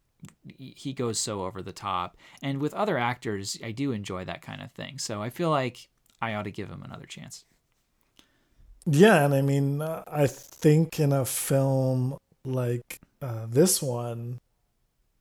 he 0.47 0.93
goes 0.93 1.19
so 1.19 1.43
over 1.43 1.63
the 1.63 1.73
top. 1.73 2.17
And 2.43 2.61
with 2.61 2.73
other 2.75 2.97
actors, 2.97 3.59
I 3.63 3.73
do 3.73 3.93
enjoy 3.93 4.25
that 4.25 4.43
kind 4.43 4.63
of 4.63 4.71
thing. 4.73 4.99
So 4.99 5.21
I 5.21 5.31
feel 5.31 5.51
like 5.51 5.89
I 6.21 6.35
ought 6.35 6.45
to 6.45 6.53
give 6.53 6.69
him 6.69 6.83
another 6.83 7.07
chance. 7.07 7.45
Yeah, 8.87 9.25
and 9.25 9.35
I 9.35 9.43
mean, 9.43 9.81
uh, 9.81 10.03
I 10.07 10.27
think 10.27 10.99
in 10.99 11.13
a 11.13 11.25
film 11.25 12.19
like 12.45 13.01
uh, 13.21 13.47
this 13.49 13.81
one, 13.81 14.41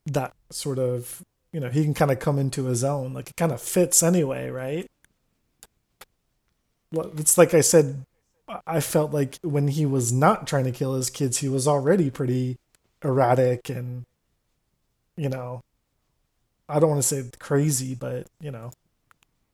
that 0.06 0.34
sort 0.50 0.80
of 0.80 1.24
you 1.52 1.60
know 1.60 1.70
he 1.70 1.84
can 1.84 1.94
kind 1.94 2.12
of 2.12 2.20
come 2.20 2.40
into 2.40 2.66
his 2.66 2.84
own 2.84 3.14
like 3.14 3.30
it 3.30 3.36
kind 3.36 3.52
of 3.52 3.62
fits 3.62 4.02
anyway 4.02 4.50
right 4.50 4.90
well 6.92 7.12
it's 7.18 7.38
like 7.38 7.54
i 7.54 7.62
said 7.62 8.04
i 8.68 8.80
felt 8.80 9.12
like 9.12 9.38
when 9.42 9.68
he 9.68 9.86
was 9.86 10.12
not 10.12 10.48
trying 10.48 10.66
to 10.66 10.72
kill 10.72 10.96
his 10.96 11.10
kids 11.10 11.38
he 11.38 11.50
was 11.50 11.68
already 11.68 12.10
pretty 12.10 12.58
erratic 13.04 13.70
and 13.70 14.06
you 15.16 15.30
know 15.30 15.62
i 16.70 16.80
don't 16.80 16.90
want 16.90 17.02
to 17.02 17.08
say 17.08 17.24
crazy 17.40 17.96
but 17.96 18.28
you 18.40 18.52
know 18.52 18.72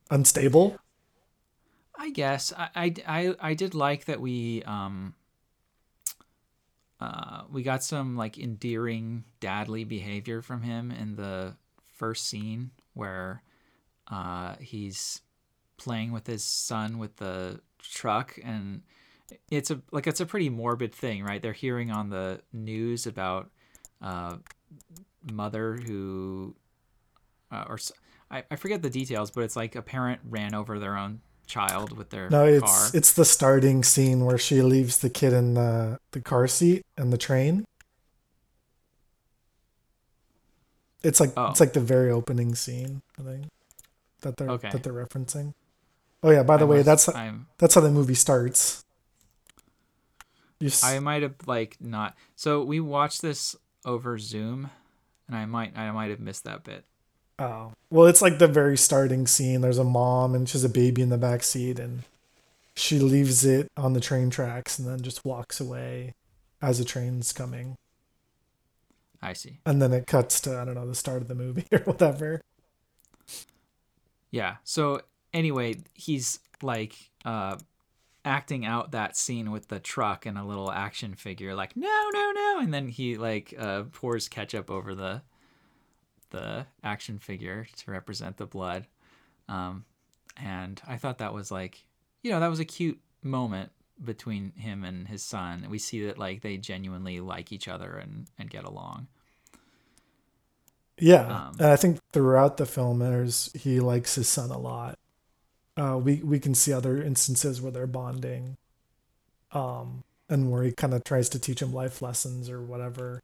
unstable. 0.09 0.77
I 1.97 2.09
guess. 2.11 2.53
I 2.55 2.69
i 2.75 2.93
i, 3.07 3.35
I 3.39 3.53
did 3.53 3.73
like 3.73 4.05
that 4.05 4.21
we 4.21 4.63
um 4.63 5.13
uh, 6.99 7.43
we 7.51 7.61
got 7.61 7.83
some 7.83 8.17
like 8.17 8.39
endearing 8.39 9.23
dadly 9.39 9.87
behavior 9.87 10.41
from 10.41 10.63
him 10.63 10.89
in 10.89 11.15
the 11.15 11.55
first 11.93 12.27
scene 12.27 12.71
where 12.95 13.43
uh, 14.09 14.55
he's 14.59 15.21
playing 15.77 16.11
with 16.11 16.25
his 16.25 16.43
son 16.43 16.97
with 16.97 17.17
the 17.17 17.59
truck 17.79 18.37
and 18.43 18.81
it's 19.49 19.71
a 19.71 19.81
like 19.91 20.07
it's 20.07 20.19
a 20.19 20.25
pretty 20.25 20.49
morbid 20.49 20.93
thing 20.93 21.23
right 21.23 21.41
they're 21.41 21.53
hearing 21.53 21.91
on 21.91 22.09
the 22.09 22.41
news 22.53 23.05
about 23.05 23.49
uh, 24.01 24.37
mother 25.31 25.79
who 25.85 26.55
uh, 27.51 27.65
or 27.67 27.77
I, 28.29 28.43
I 28.51 28.55
forget 28.55 28.81
the 28.81 28.89
details 28.89 29.31
but 29.31 29.43
it's 29.43 29.55
like 29.55 29.75
a 29.75 29.81
parent 29.81 30.21
ran 30.29 30.53
over 30.53 30.79
their 30.79 30.97
own 30.97 31.21
child 31.45 31.97
with 31.97 32.09
their 32.09 32.29
no 32.29 32.45
it's 32.45 32.63
car. 32.63 32.89
it's 32.93 33.13
the 33.13 33.25
starting 33.25 33.83
scene 33.83 34.25
where 34.25 34.37
she 34.37 34.61
leaves 34.61 34.97
the 34.97 35.09
kid 35.09 35.33
in 35.33 35.53
the 35.53 35.97
the 36.11 36.21
car 36.21 36.47
seat 36.47 36.85
and 36.97 37.11
the 37.11 37.17
train 37.17 37.65
it's 41.03 41.19
like 41.19 41.31
oh. 41.37 41.47
it's 41.47 41.59
like 41.59 41.73
the 41.73 41.79
very 41.79 42.11
opening 42.11 42.53
scene 42.53 43.01
i 43.17 43.23
think 43.23 43.45
that 44.21 44.35
they're 44.35 44.49
okay. 44.49 44.69
that 44.69 44.83
they're 44.83 44.93
referencing 44.93 45.53
oh 46.23 46.31
yeah 46.31 46.43
by 46.43 46.57
the 46.57 46.65
I 46.65 46.69
way 46.69 46.81
that's 46.81 47.07
I'm, 47.09 47.47
that's 47.57 47.75
how 47.75 47.81
the 47.81 47.91
movie 47.91 48.15
starts 48.15 48.83
s- 50.61 50.83
i 50.83 50.99
might 50.99 51.21
have 51.21 51.35
like 51.45 51.77
not 51.79 52.15
so 52.35 52.63
we 52.63 52.79
watched 52.79 53.21
this 53.21 53.55
over 53.85 54.17
zoom 54.17 54.69
and 55.27 55.37
i 55.37 55.45
might 55.45 55.77
i 55.77 55.91
might 55.91 56.09
have 56.09 56.19
missed 56.19 56.43
that 56.45 56.63
bit 56.63 56.85
Oh. 57.39 57.73
Well, 57.91 58.07
it's 58.07 58.21
like 58.21 58.39
the 58.39 58.47
very 58.47 58.77
starting 58.77 59.27
scene. 59.27 59.61
There's 59.61 59.77
a 59.77 59.83
mom 59.83 60.33
and 60.33 60.49
she's 60.49 60.63
a 60.63 60.69
baby 60.69 61.03
in 61.03 61.09
the 61.09 61.19
back 61.19 61.43
seat 61.43 61.77
and 61.77 62.01
she 62.73 62.97
leaves 62.99 63.45
it 63.45 63.67
on 63.77 63.93
the 63.93 63.99
train 63.99 64.29
tracks 64.29 64.79
and 64.79 64.87
then 64.87 65.01
just 65.01 65.23
walks 65.23 65.59
away 65.59 66.15
as 66.61 66.79
the 66.79 66.85
train's 66.85 67.31
coming. 67.33 67.75
I 69.21 69.33
see. 69.33 69.59
And 69.67 69.79
then 69.81 69.93
it 69.93 70.07
cuts 70.07 70.39
to 70.41 70.57
I 70.57 70.65
don't 70.65 70.75
know 70.75 70.87
the 70.87 70.95
start 70.95 71.21
of 71.21 71.27
the 71.27 71.35
movie 71.35 71.65
or 71.71 71.79
whatever. 71.79 72.41
Yeah. 74.31 74.55
So 74.63 75.01
anyway, 75.33 75.75
he's 75.93 76.39
like 76.61 76.95
uh 77.25 77.57
acting 78.25 78.65
out 78.65 78.91
that 78.91 79.15
scene 79.15 79.51
with 79.51 79.67
the 79.69 79.79
truck 79.79 80.25
and 80.25 80.37
a 80.37 80.43
little 80.43 80.69
action 80.69 81.13
figure 81.13 81.55
like 81.55 81.77
no 81.77 82.09
no 82.11 82.31
no 82.33 82.59
and 82.59 82.73
then 82.73 82.89
he 82.89 83.15
like 83.15 83.53
uh 83.57 83.83
pours 83.93 84.27
ketchup 84.27 84.69
over 84.69 84.93
the 84.93 85.21
the 86.29 86.65
action 86.83 87.19
figure 87.19 87.67
to 87.77 87.91
represent 87.91 88.37
the 88.37 88.45
blood. 88.45 88.87
Um, 89.47 89.85
and 90.35 90.81
I 90.87 90.97
thought 90.97 91.19
that 91.19 91.33
was 91.33 91.51
like, 91.51 91.85
you 92.21 92.31
know, 92.31 92.39
that 92.39 92.49
was 92.49 92.59
a 92.59 92.65
cute 92.65 92.99
moment 93.23 93.71
between 94.03 94.51
him 94.51 94.83
and 94.83 95.07
his 95.07 95.23
son. 95.23 95.67
We 95.69 95.79
see 95.79 96.05
that 96.05 96.17
like 96.17 96.41
they 96.41 96.57
genuinely 96.57 97.19
like 97.19 97.51
each 97.51 97.67
other 97.67 97.97
and, 97.97 98.27
and 98.37 98.49
get 98.49 98.63
along. 98.63 99.07
Yeah, 100.99 101.27
um, 101.27 101.51
and 101.59 101.67
I 101.67 101.75
think 101.75 101.99
throughout 102.11 102.57
the 102.57 102.65
film, 102.65 102.97
there's 102.97 103.51
he 103.53 103.79
likes 103.79 104.15
his 104.15 104.27
son 104.27 104.49
a 104.49 104.57
lot. 104.57 104.97
Uh, 105.77 105.97
we 105.97 106.15
we 106.23 106.39
can 106.39 106.55
see 106.55 106.73
other 106.73 107.01
instances 107.01 107.61
where 107.61 107.71
they're 107.71 107.87
bonding, 107.87 108.57
um, 109.51 110.03
and 110.27 110.51
where 110.51 110.63
he 110.63 110.71
kind 110.71 110.93
of 110.93 111.03
tries 111.03 111.29
to 111.29 111.39
teach 111.39 111.61
him 111.61 111.71
life 111.71 112.01
lessons 112.01 112.49
or 112.49 112.61
whatever 112.61 113.21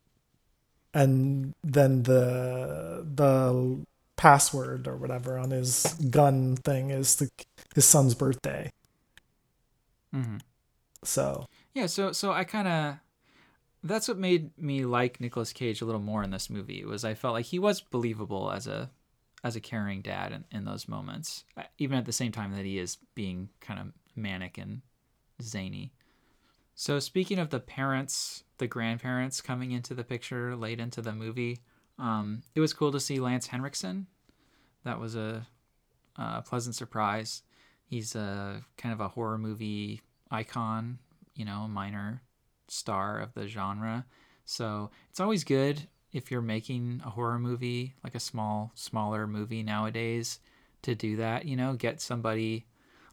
and 0.93 1.53
then 1.63 2.03
the 2.03 3.05
the 3.15 3.79
password 4.15 4.87
or 4.87 4.95
whatever 4.95 5.37
on 5.37 5.51
his 5.51 5.83
gun 6.09 6.55
thing 6.55 6.91
is 6.91 7.15
the, 7.15 7.29
his 7.73 7.83
son's 7.83 8.13
birthday. 8.13 8.71
Mm-hmm. 10.15 10.37
So 11.03 11.47
yeah, 11.73 11.87
so 11.87 12.11
so 12.11 12.31
I 12.31 12.43
kind 12.43 12.67
of 12.67 12.95
that's 13.83 14.07
what 14.07 14.17
made 14.17 14.57
me 14.57 14.85
like 14.85 15.19
Nicolas 15.19 15.51
Cage 15.51 15.81
a 15.81 15.85
little 15.85 15.99
more 15.99 16.23
in 16.23 16.29
this 16.29 16.49
movie 16.49 16.85
was 16.85 17.03
I 17.03 17.15
felt 17.15 17.33
like 17.33 17.47
he 17.47 17.59
was 17.59 17.81
believable 17.81 18.51
as 18.51 18.67
a 18.67 18.91
as 19.43 19.55
a 19.55 19.61
caring 19.61 20.01
dad 20.01 20.31
in, 20.31 20.45
in 20.51 20.65
those 20.65 20.87
moments, 20.87 21.43
even 21.77 21.97
at 21.97 22.05
the 22.05 22.13
same 22.13 22.31
time 22.31 22.55
that 22.55 22.65
he 22.65 22.79
is 22.79 22.97
being 23.13 23.49
kind 23.59 23.79
of 23.79 23.87
manic 24.15 24.57
and 24.57 24.81
zany. 25.41 25.91
So 26.75 26.99
speaking 26.99 27.39
of 27.39 27.49
the 27.49 27.59
parents, 27.59 28.43
the 28.57 28.67
grandparents 28.67 29.41
coming 29.41 29.71
into 29.71 29.93
the 29.93 30.03
picture 30.03 30.55
late 30.55 30.79
into 30.79 31.01
the 31.01 31.13
movie, 31.13 31.59
um, 31.99 32.43
it 32.55 32.59
was 32.59 32.73
cool 32.73 32.91
to 32.91 32.99
see 32.99 33.19
Lance 33.19 33.47
Henriksen. 33.47 34.07
That 34.83 34.99
was 34.99 35.15
a, 35.15 35.45
a 36.15 36.41
pleasant 36.41 36.75
surprise. 36.75 37.43
He's 37.85 38.15
a 38.15 38.63
kind 38.77 38.93
of 38.93 39.01
a 39.01 39.09
horror 39.09 39.37
movie 39.37 40.01
icon, 40.31 40.99
you 41.35 41.45
know, 41.45 41.63
a 41.63 41.67
minor 41.67 42.21
star 42.67 43.19
of 43.19 43.33
the 43.33 43.47
genre. 43.47 44.05
So 44.45 44.89
it's 45.09 45.19
always 45.19 45.43
good 45.43 45.87
if 46.13 46.31
you're 46.31 46.41
making 46.41 47.01
a 47.05 47.09
horror 47.09 47.39
movie, 47.39 47.95
like 48.03 48.15
a 48.15 48.19
small, 48.19 48.71
smaller 48.75 49.27
movie 49.27 49.63
nowadays, 49.63 50.39
to 50.83 50.95
do 50.95 51.17
that. 51.17 51.45
You 51.45 51.55
know, 51.55 51.73
get 51.73 51.99
somebody 51.99 52.67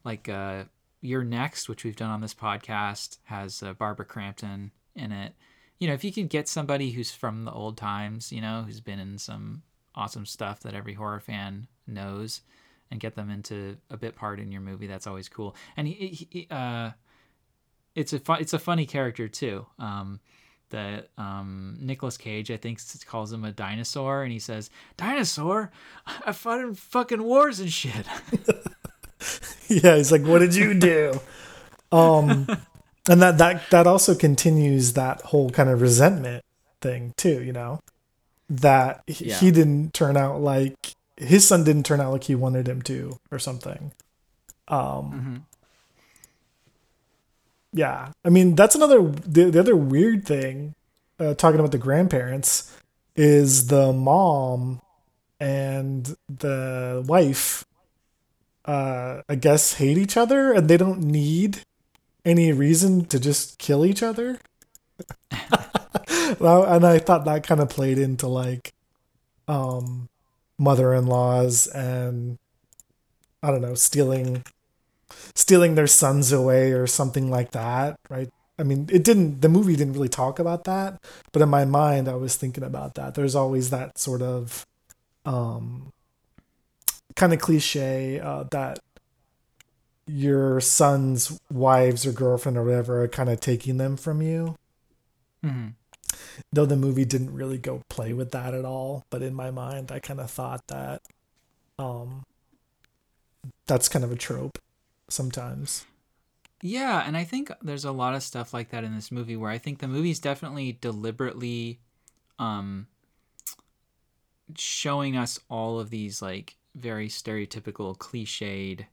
like 0.04 0.28
uh, 0.28 0.64
you're 1.00 1.24
Next, 1.24 1.68
which 1.68 1.82
we've 1.82 1.96
done 1.96 2.10
on 2.10 2.20
this 2.20 2.34
podcast, 2.34 3.18
has 3.24 3.62
uh, 3.62 3.72
Barbara 3.72 4.04
Crampton 4.04 4.70
in 4.94 5.12
it. 5.12 5.34
You 5.78 5.88
know, 5.88 5.94
if 5.94 6.04
you 6.04 6.12
can 6.12 6.26
get 6.26 6.46
somebody 6.46 6.90
who's 6.90 7.10
from 7.10 7.44
the 7.44 7.52
old 7.52 7.78
times, 7.78 8.30
you 8.30 8.42
know, 8.42 8.64
who's 8.66 8.80
been 8.80 8.98
in 8.98 9.16
some 9.16 9.62
awesome 9.94 10.26
stuff 10.26 10.60
that 10.60 10.74
every 10.74 10.94
horror 10.94 11.20
fan 11.20 11.66
knows 11.86 12.42
and 12.90 13.00
get 13.00 13.14
them 13.14 13.30
into 13.30 13.78
a 13.88 13.96
bit 13.96 14.14
part 14.14 14.40
in 14.40 14.52
your 14.52 14.60
movie. 14.60 14.86
That's 14.86 15.06
always 15.06 15.28
cool. 15.28 15.56
And 15.76 15.88
he, 15.88 16.28
he 16.30 16.46
uh, 16.50 16.90
it's 17.94 18.12
a 18.12 18.18
fun, 18.18 18.40
it's 18.40 18.52
a 18.52 18.58
funny 18.58 18.84
character 18.84 19.28
too. 19.28 19.66
Um, 19.78 20.20
that 20.70 21.08
um, 21.18 21.76
Nicolas 21.80 22.16
Cage, 22.16 22.50
I 22.50 22.56
think, 22.56 22.80
calls 23.06 23.32
him 23.32 23.44
a 23.44 23.52
dinosaur, 23.52 24.22
and 24.22 24.32
he 24.32 24.38
says, 24.38 24.70
"Dinosaur, 24.96 25.70
I 26.26 26.32
fought 26.32 26.60
in 26.60 26.74
fucking 26.74 27.22
wars 27.22 27.60
and 27.60 27.72
shit." 27.72 28.06
yeah, 29.68 29.96
he's 29.96 30.10
like, 30.10 30.22
"What 30.22 30.40
did 30.40 30.54
you 30.54 30.74
do?" 30.74 31.20
um, 31.92 32.46
and 33.08 33.22
that 33.22 33.38
that 33.38 33.68
that 33.70 33.86
also 33.86 34.14
continues 34.14 34.94
that 34.94 35.20
whole 35.22 35.50
kind 35.50 35.68
of 35.68 35.80
resentment 35.80 36.44
thing 36.80 37.14
too. 37.16 37.42
You 37.42 37.52
know, 37.52 37.80
that 38.48 39.02
yeah. 39.06 39.38
he 39.38 39.50
didn't 39.50 39.94
turn 39.94 40.16
out 40.16 40.40
like 40.40 40.94
his 41.16 41.46
son 41.46 41.64
didn't 41.64 41.84
turn 41.84 42.00
out 42.00 42.12
like 42.12 42.24
he 42.24 42.34
wanted 42.34 42.68
him 42.68 42.82
to, 42.82 43.18
or 43.30 43.38
something. 43.38 43.92
Um, 44.68 44.78
mm-hmm 44.78 45.36
yeah, 47.72 48.12
I 48.24 48.30
mean 48.30 48.54
that's 48.54 48.74
another 48.74 49.02
the, 49.02 49.50
the 49.50 49.60
other 49.60 49.76
weird 49.76 50.26
thing. 50.26 50.74
Uh, 51.18 51.34
talking 51.34 51.60
about 51.60 51.72
the 51.72 51.78
grandparents 51.78 52.74
is 53.14 53.66
the 53.66 53.92
mom 53.92 54.80
and 55.38 56.16
the 56.28 57.04
wife. 57.06 57.64
Uh, 58.64 59.22
I 59.28 59.34
guess 59.34 59.74
hate 59.74 59.98
each 59.98 60.16
other 60.16 60.52
and 60.52 60.68
they 60.68 60.76
don't 60.76 61.00
need 61.00 61.60
any 62.24 62.52
reason 62.52 63.04
to 63.06 63.18
just 63.18 63.58
kill 63.58 63.84
each 63.84 64.02
other. 64.02 64.38
and 65.30 66.86
I 66.86 66.98
thought 66.98 67.24
that 67.24 67.46
kind 67.46 67.60
of 67.60 67.68
played 67.68 67.98
into 67.98 68.26
like 68.26 68.72
um 69.48 70.08
mother-in-laws 70.58 71.66
and 71.68 72.38
I 73.42 73.50
don't 73.50 73.62
know, 73.62 73.74
stealing 73.74 74.44
stealing 75.34 75.74
their 75.74 75.86
sons 75.86 76.32
away 76.32 76.72
or 76.72 76.86
something 76.86 77.30
like 77.30 77.52
that, 77.52 77.98
right? 78.08 78.30
I 78.58 78.62
mean, 78.62 78.88
it 78.92 79.04
didn't. 79.04 79.40
The 79.40 79.48
movie 79.48 79.74
didn't 79.74 79.94
really 79.94 80.08
talk 80.08 80.38
about 80.38 80.64
that, 80.64 81.02
but 81.32 81.40
in 81.40 81.48
my 81.48 81.64
mind, 81.64 82.08
I 82.08 82.14
was 82.14 82.36
thinking 82.36 82.64
about 82.64 82.94
that. 82.94 83.14
There's 83.14 83.34
always 83.34 83.70
that 83.70 83.96
sort 83.96 84.20
of, 84.20 84.66
um, 85.24 85.92
kind 87.16 87.32
of 87.32 87.40
cliche 87.40 88.20
uh, 88.20 88.44
that 88.50 88.78
your 90.06 90.60
son's 90.60 91.40
wives 91.50 92.04
or 92.04 92.12
girlfriend 92.12 92.58
or 92.58 92.64
whatever 92.64 93.02
are 93.02 93.08
kind 93.08 93.30
of 93.30 93.40
taking 93.40 93.78
them 93.78 93.96
from 93.96 94.20
you. 94.20 94.56
Mm-hmm. 95.44 95.68
Though 96.52 96.66
the 96.66 96.76
movie 96.76 97.04
didn't 97.04 97.32
really 97.32 97.58
go 97.58 97.82
play 97.88 98.12
with 98.12 98.30
that 98.32 98.52
at 98.52 98.64
all, 98.64 99.04
but 99.08 99.22
in 99.22 99.34
my 99.34 99.50
mind, 99.50 99.90
I 99.90 100.00
kind 100.00 100.20
of 100.20 100.30
thought 100.30 100.66
that, 100.66 101.00
um, 101.78 102.24
that's 103.66 103.88
kind 103.88 104.04
of 104.04 104.12
a 104.12 104.16
trope 104.16 104.58
sometimes. 105.10 105.86
Yeah, 106.62 107.02
and 107.06 107.16
I 107.16 107.24
think 107.24 107.50
there's 107.62 107.84
a 107.84 107.92
lot 107.92 108.14
of 108.14 108.22
stuff 108.22 108.52
like 108.52 108.70
that 108.70 108.84
in 108.84 108.94
this 108.94 109.10
movie 109.10 109.36
where 109.36 109.50
I 109.50 109.58
think 109.58 109.78
the 109.78 109.88
movie's 109.88 110.20
definitely 110.20 110.72
deliberately 110.80 111.80
um 112.38 112.86
showing 114.56 115.16
us 115.16 115.38
all 115.48 115.78
of 115.78 115.90
these 115.90 116.20
like 116.20 116.56
very 116.74 117.08
stereotypical 117.08 117.96
cliched 117.96 118.86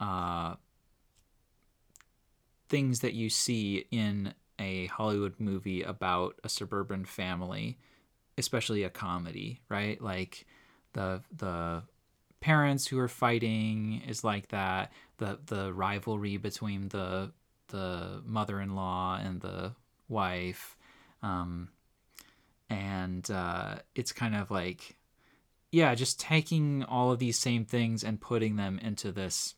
uh 0.00 0.54
things 2.68 3.00
that 3.00 3.14
you 3.14 3.30
see 3.30 3.86
in 3.90 4.34
a 4.58 4.86
Hollywood 4.86 5.34
movie 5.38 5.82
about 5.82 6.38
a 6.44 6.48
suburban 6.48 7.04
family, 7.04 7.78
especially 8.36 8.82
a 8.82 8.90
comedy, 8.90 9.60
right? 9.68 10.00
Like 10.00 10.46
the 10.92 11.22
the 11.34 11.82
parents 12.40 12.86
who 12.86 12.98
are 12.98 13.08
fighting 13.08 14.02
is 14.06 14.24
like 14.24 14.48
that. 14.48 14.92
The 15.18 15.38
the 15.46 15.72
rivalry 15.72 16.36
between 16.36 16.88
the 16.88 17.32
the 17.68 18.22
mother-in-law 18.24 19.20
and 19.22 19.40
the 19.40 19.74
wife, 20.08 20.76
um, 21.22 21.68
and 22.70 23.30
uh, 23.30 23.76
it's 23.94 24.12
kind 24.12 24.34
of 24.34 24.50
like, 24.50 24.96
yeah, 25.70 25.94
just 25.94 26.18
taking 26.18 26.82
all 26.84 27.12
of 27.12 27.18
these 27.18 27.38
same 27.38 27.64
things 27.64 28.02
and 28.02 28.20
putting 28.20 28.56
them 28.56 28.78
into 28.82 29.12
this 29.12 29.54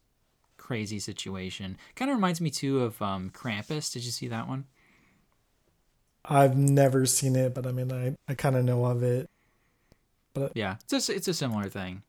crazy 0.57 0.99
situation. 0.99 1.77
Kind 1.95 2.11
of 2.11 2.17
reminds 2.17 2.41
me 2.41 2.51
too 2.51 2.81
of 2.81 3.01
um, 3.01 3.31
Krampus. 3.31 3.93
Did 3.93 4.05
you 4.05 4.11
see 4.11 4.29
that 4.29 4.49
one? 4.49 4.65
I've 6.25 6.57
never 6.57 7.07
seen 7.07 7.37
it, 7.37 7.55
but 7.55 7.67
I 7.67 7.73
mean, 7.73 7.93
I, 7.93 8.17
I 8.29 8.35
kind 8.35 8.57
of 8.57 8.65
know 8.65 8.85
of 8.85 9.03
it. 9.03 9.29
But 10.35 10.53
yeah, 10.55 10.77
it's 10.91 11.09
a, 11.09 11.15
it's 11.15 11.29
a 11.29 11.35
similar 11.35 11.69
thing. 11.69 12.03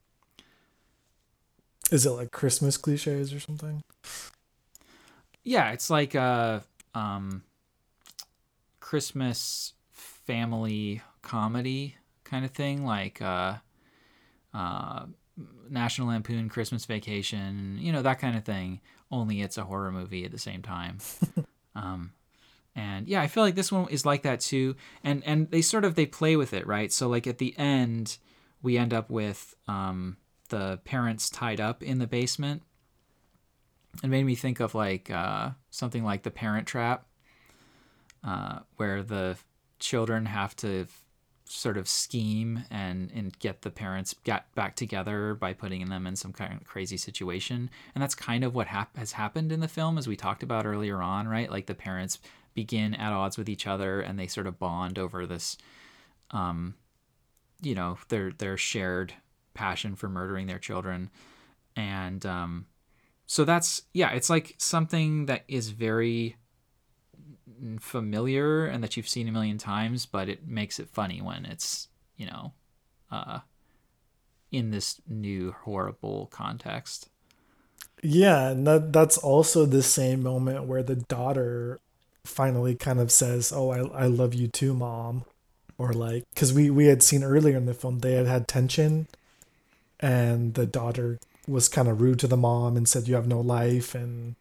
Is 1.91 2.05
it 2.05 2.11
like 2.11 2.31
Christmas 2.31 2.77
cliches 2.77 3.33
or 3.33 3.39
something? 3.41 3.83
Yeah, 5.43 5.71
it's 5.71 5.89
like 5.89 6.15
a 6.15 6.63
um, 6.95 7.43
Christmas 8.79 9.73
family 9.91 11.01
comedy 11.21 11.97
kind 12.23 12.45
of 12.45 12.51
thing, 12.51 12.85
like 12.85 13.21
uh, 13.21 13.55
uh, 14.53 15.05
National 15.69 16.07
Lampoon 16.07 16.47
Christmas 16.47 16.85
Vacation, 16.85 17.77
you 17.81 17.91
know 17.91 18.01
that 18.01 18.19
kind 18.19 18.37
of 18.37 18.45
thing. 18.45 18.79
Only 19.11 19.41
it's 19.41 19.57
a 19.57 19.65
horror 19.65 19.91
movie 19.91 20.23
at 20.23 20.31
the 20.31 20.39
same 20.39 20.61
time. 20.61 20.99
um, 21.75 22.13
and 22.73 23.09
yeah, 23.09 23.21
I 23.21 23.27
feel 23.27 23.43
like 23.43 23.55
this 23.55 23.71
one 23.71 23.89
is 23.89 24.05
like 24.05 24.21
that 24.21 24.39
too. 24.39 24.77
And 25.03 25.23
and 25.25 25.51
they 25.51 25.61
sort 25.61 25.83
of 25.83 25.95
they 25.95 26.05
play 26.05 26.37
with 26.37 26.53
it, 26.53 26.65
right? 26.65 26.91
So 26.91 27.09
like 27.09 27.27
at 27.27 27.37
the 27.37 27.53
end, 27.57 28.17
we 28.61 28.77
end 28.77 28.93
up 28.93 29.09
with 29.09 29.55
um, 29.67 30.15
the 30.51 30.79
parents 30.85 31.29
tied 31.29 31.59
up 31.59 31.81
in 31.81 31.97
the 31.97 32.05
basement. 32.05 32.61
It 34.03 34.07
made 34.07 34.25
me 34.25 34.35
think 34.35 34.59
of 34.59 34.75
like 34.75 35.09
uh, 35.09 35.49
something 35.71 36.03
like 36.03 36.23
the 36.23 36.31
Parent 36.31 36.67
Trap, 36.67 37.05
uh, 38.23 38.59
where 38.77 39.01
the 39.01 39.37
children 39.79 40.27
have 40.27 40.55
to 40.57 40.85
sort 41.45 41.75
of 41.75 41.87
scheme 41.87 42.63
and 42.71 43.11
and 43.13 43.37
get 43.39 43.61
the 43.61 43.69
parents 43.69 44.15
get 44.23 44.53
back 44.55 44.73
together 44.75 45.33
by 45.33 45.51
putting 45.51 45.85
them 45.89 46.07
in 46.07 46.15
some 46.15 46.31
kind 46.31 46.53
of 46.53 46.63
crazy 46.63 46.95
situation 46.95 47.69
and 47.93 48.01
that's 48.01 48.15
kind 48.15 48.45
of 48.45 48.55
what 48.55 48.67
hap- 48.67 48.95
has 48.95 49.11
happened 49.11 49.51
in 49.51 49.59
the 49.59 49.67
film 49.67 49.97
as 49.97 50.07
we 50.07 50.15
talked 50.15 50.43
about 50.43 50.65
earlier 50.65 51.01
on 51.01 51.27
right 51.27 51.51
like 51.51 51.65
the 51.65 51.75
parents 51.75 52.19
begin 52.53 52.93
at 52.93 53.11
odds 53.11 53.37
with 53.37 53.49
each 53.49 53.67
other 53.67 53.99
and 53.99 54.17
they 54.17 54.27
sort 54.27 54.47
of 54.47 54.59
bond 54.59 54.97
over 54.97 55.25
this 55.25 55.57
um 56.29 56.73
you 57.61 57.75
know 57.75 57.97
their 58.07 58.31
their 58.31 58.55
shared 58.55 59.13
passion 59.53 59.95
for 59.95 60.09
murdering 60.09 60.47
their 60.47 60.59
children. 60.59 61.09
And 61.75 62.25
um, 62.25 62.65
so 63.31 63.45
that's 63.45 63.83
yeah 63.93 64.11
it's 64.11 64.29
like 64.29 64.55
something 64.57 65.25
that 65.27 65.45
is 65.47 65.69
very 65.69 66.35
familiar 67.79 68.65
and 68.65 68.83
that 68.83 68.97
you've 68.97 69.07
seen 69.07 69.29
a 69.29 69.31
million 69.31 69.57
times 69.57 70.05
but 70.05 70.27
it 70.27 70.45
makes 70.45 70.81
it 70.81 70.89
funny 70.89 71.21
when 71.21 71.45
it's 71.45 71.87
you 72.17 72.25
know 72.25 72.51
uh, 73.09 73.39
in 74.51 74.71
this 74.71 74.99
new 75.07 75.55
horrible 75.63 76.27
context. 76.27 77.07
Yeah 78.03 78.49
and 78.49 78.67
that 78.67 78.91
that's 78.91 79.17
also 79.17 79.65
the 79.65 79.81
same 79.81 80.21
moment 80.21 80.65
where 80.65 80.83
the 80.83 80.97
daughter 80.97 81.79
finally 82.25 82.75
kind 82.75 82.99
of 82.99 83.13
says 83.13 83.53
oh 83.55 83.69
i, 83.69 84.03
I 84.03 84.07
love 84.07 84.33
you 84.33 84.49
too 84.49 84.73
mom 84.73 85.23
or 85.77 85.93
like 85.93 86.25
because 86.33 86.51
we 86.51 86.69
we 86.69 86.87
had 86.87 87.01
seen 87.01 87.23
earlier 87.23 87.55
in 87.55 87.65
the 87.65 87.73
film 87.73 87.99
they 87.99 88.13
had 88.15 88.27
had 88.27 88.49
tension 88.49 89.07
and 90.01 90.53
the 90.55 90.65
daughter 90.65 91.19
was 91.47 91.67
kind 91.67 91.87
of 91.87 92.01
rude 92.01 92.19
to 92.19 92.27
the 92.27 92.37
mom 92.37 92.77
and 92.77 92.87
said 92.87 93.07
you 93.07 93.15
have 93.15 93.27
no 93.27 93.39
life 93.39 93.95
and 93.95 94.35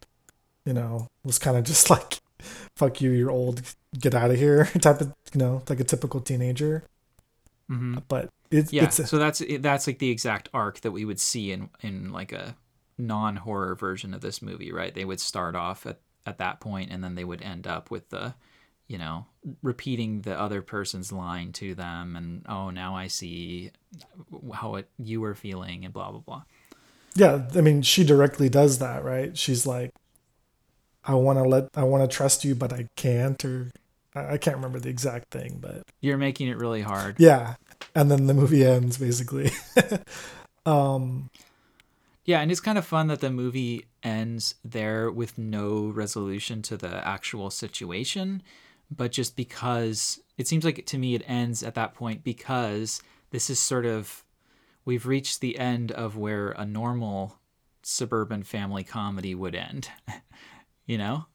you 0.64 0.72
know 0.72 1.08
was 1.24 1.38
kind 1.38 1.56
of 1.56 1.64
just 1.64 1.90
like 1.90 2.20
fuck 2.74 3.00
you 3.00 3.10
you're 3.10 3.30
old 3.30 3.62
get 3.98 4.14
out 4.14 4.30
of 4.30 4.38
here 4.38 4.64
type 4.80 5.00
of 5.00 5.12
you 5.32 5.38
know 5.38 5.62
like 5.68 5.80
a 5.80 5.84
typical 5.84 6.20
teenager 6.20 6.84
mm-hmm. 7.70 7.98
but 8.08 8.28
it, 8.50 8.72
yeah 8.72 8.84
it's 8.84 8.98
a, 8.98 9.06
so 9.06 9.18
that's 9.18 9.42
that's 9.60 9.86
like 9.86 9.98
the 9.98 10.10
exact 10.10 10.48
arc 10.54 10.80
that 10.80 10.92
we 10.92 11.04
would 11.04 11.20
see 11.20 11.52
in 11.52 11.68
in 11.82 12.12
like 12.12 12.32
a 12.32 12.56
non-horror 12.98 13.74
version 13.74 14.12
of 14.12 14.20
this 14.20 14.42
movie 14.42 14.72
right 14.72 14.94
they 14.94 15.04
would 15.04 15.20
start 15.20 15.54
off 15.54 15.86
at 15.86 15.98
at 16.26 16.38
that 16.38 16.60
point 16.60 16.90
and 16.90 17.02
then 17.02 17.14
they 17.14 17.24
would 17.24 17.42
end 17.42 17.66
up 17.66 17.90
with 17.90 18.08
the 18.10 18.34
you 18.90 18.98
know, 18.98 19.24
repeating 19.62 20.22
the 20.22 20.38
other 20.38 20.62
person's 20.62 21.12
line 21.12 21.52
to 21.52 21.76
them 21.76 22.16
and 22.16 22.44
oh, 22.48 22.70
now 22.70 22.96
I 22.96 23.06
see 23.06 23.70
how 24.52 24.74
it 24.74 24.88
you 24.98 25.20
were 25.20 25.36
feeling 25.36 25.84
and 25.84 25.94
blah 25.94 26.10
blah 26.10 26.18
blah. 26.18 26.42
Yeah, 27.14 27.46
I 27.54 27.60
mean, 27.60 27.82
she 27.82 28.02
directly 28.02 28.48
does 28.48 28.80
that, 28.80 29.04
right? 29.04 29.38
She's 29.38 29.64
like 29.64 29.92
I 31.04 31.14
want 31.14 31.38
to 31.38 31.44
let 31.44 31.68
I 31.76 31.84
want 31.84 32.02
to 32.10 32.14
trust 32.14 32.44
you 32.44 32.56
but 32.56 32.72
I 32.72 32.88
can't 32.96 33.42
or 33.44 33.70
I 34.16 34.38
can't 34.38 34.56
remember 34.56 34.80
the 34.80 34.88
exact 34.88 35.30
thing, 35.30 35.58
but 35.60 35.84
you're 36.00 36.18
making 36.18 36.48
it 36.48 36.58
really 36.58 36.82
hard. 36.82 37.14
Yeah. 37.20 37.54
And 37.94 38.10
then 38.10 38.26
the 38.26 38.34
movie 38.34 38.66
ends 38.66 38.98
basically. 38.98 39.52
um 40.66 41.30
yeah, 42.24 42.40
and 42.40 42.50
it's 42.50 42.60
kind 42.60 42.76
of 42.76 42.84
fun 42.84 43.06
that 43.06 43.20
the 43.20 43.30
movie 43.30 43.86
ends 44.02 44.56
there 44.64 45.12
with 45.12 45.38
no 45.38 45.86
resolution 45.86 46.60
to 46.62 46.76
the 46.76 47.06
actual 47.06 47.50
situation 47.50 48.42
but 48.90 49.12
just 49.12 49.36
because 49.36 50.20
it 50.36 50.48
seems 50.48 50.64
like 50.64 50.84
to 50.86 50.98
me 50.98 51.14
it 51.14 51.22
ends 51.26 51.62
at 51.62 51.74
that 51.74 51.94
point 51.94 52.24
because 52.24 53.02
this 53.30 53.50
is 53.50 53.58
sort 53.58 53.86
of 53.86 54.24
we've 54.84 55.06
reached 55.06 55.40
the 55.40 55.58
end 55.58 55.92
of 55.92 56.16
where 56.16 56.50
a 56.52 56.64
normal 56.64 57.38
suburban 57.82 58.42
family 58.42 58.84
comedy 58.84 59.34
would 59.34 59.54
end. 59.54 59.88
you 60.86 60.98
know, 60.98 61.26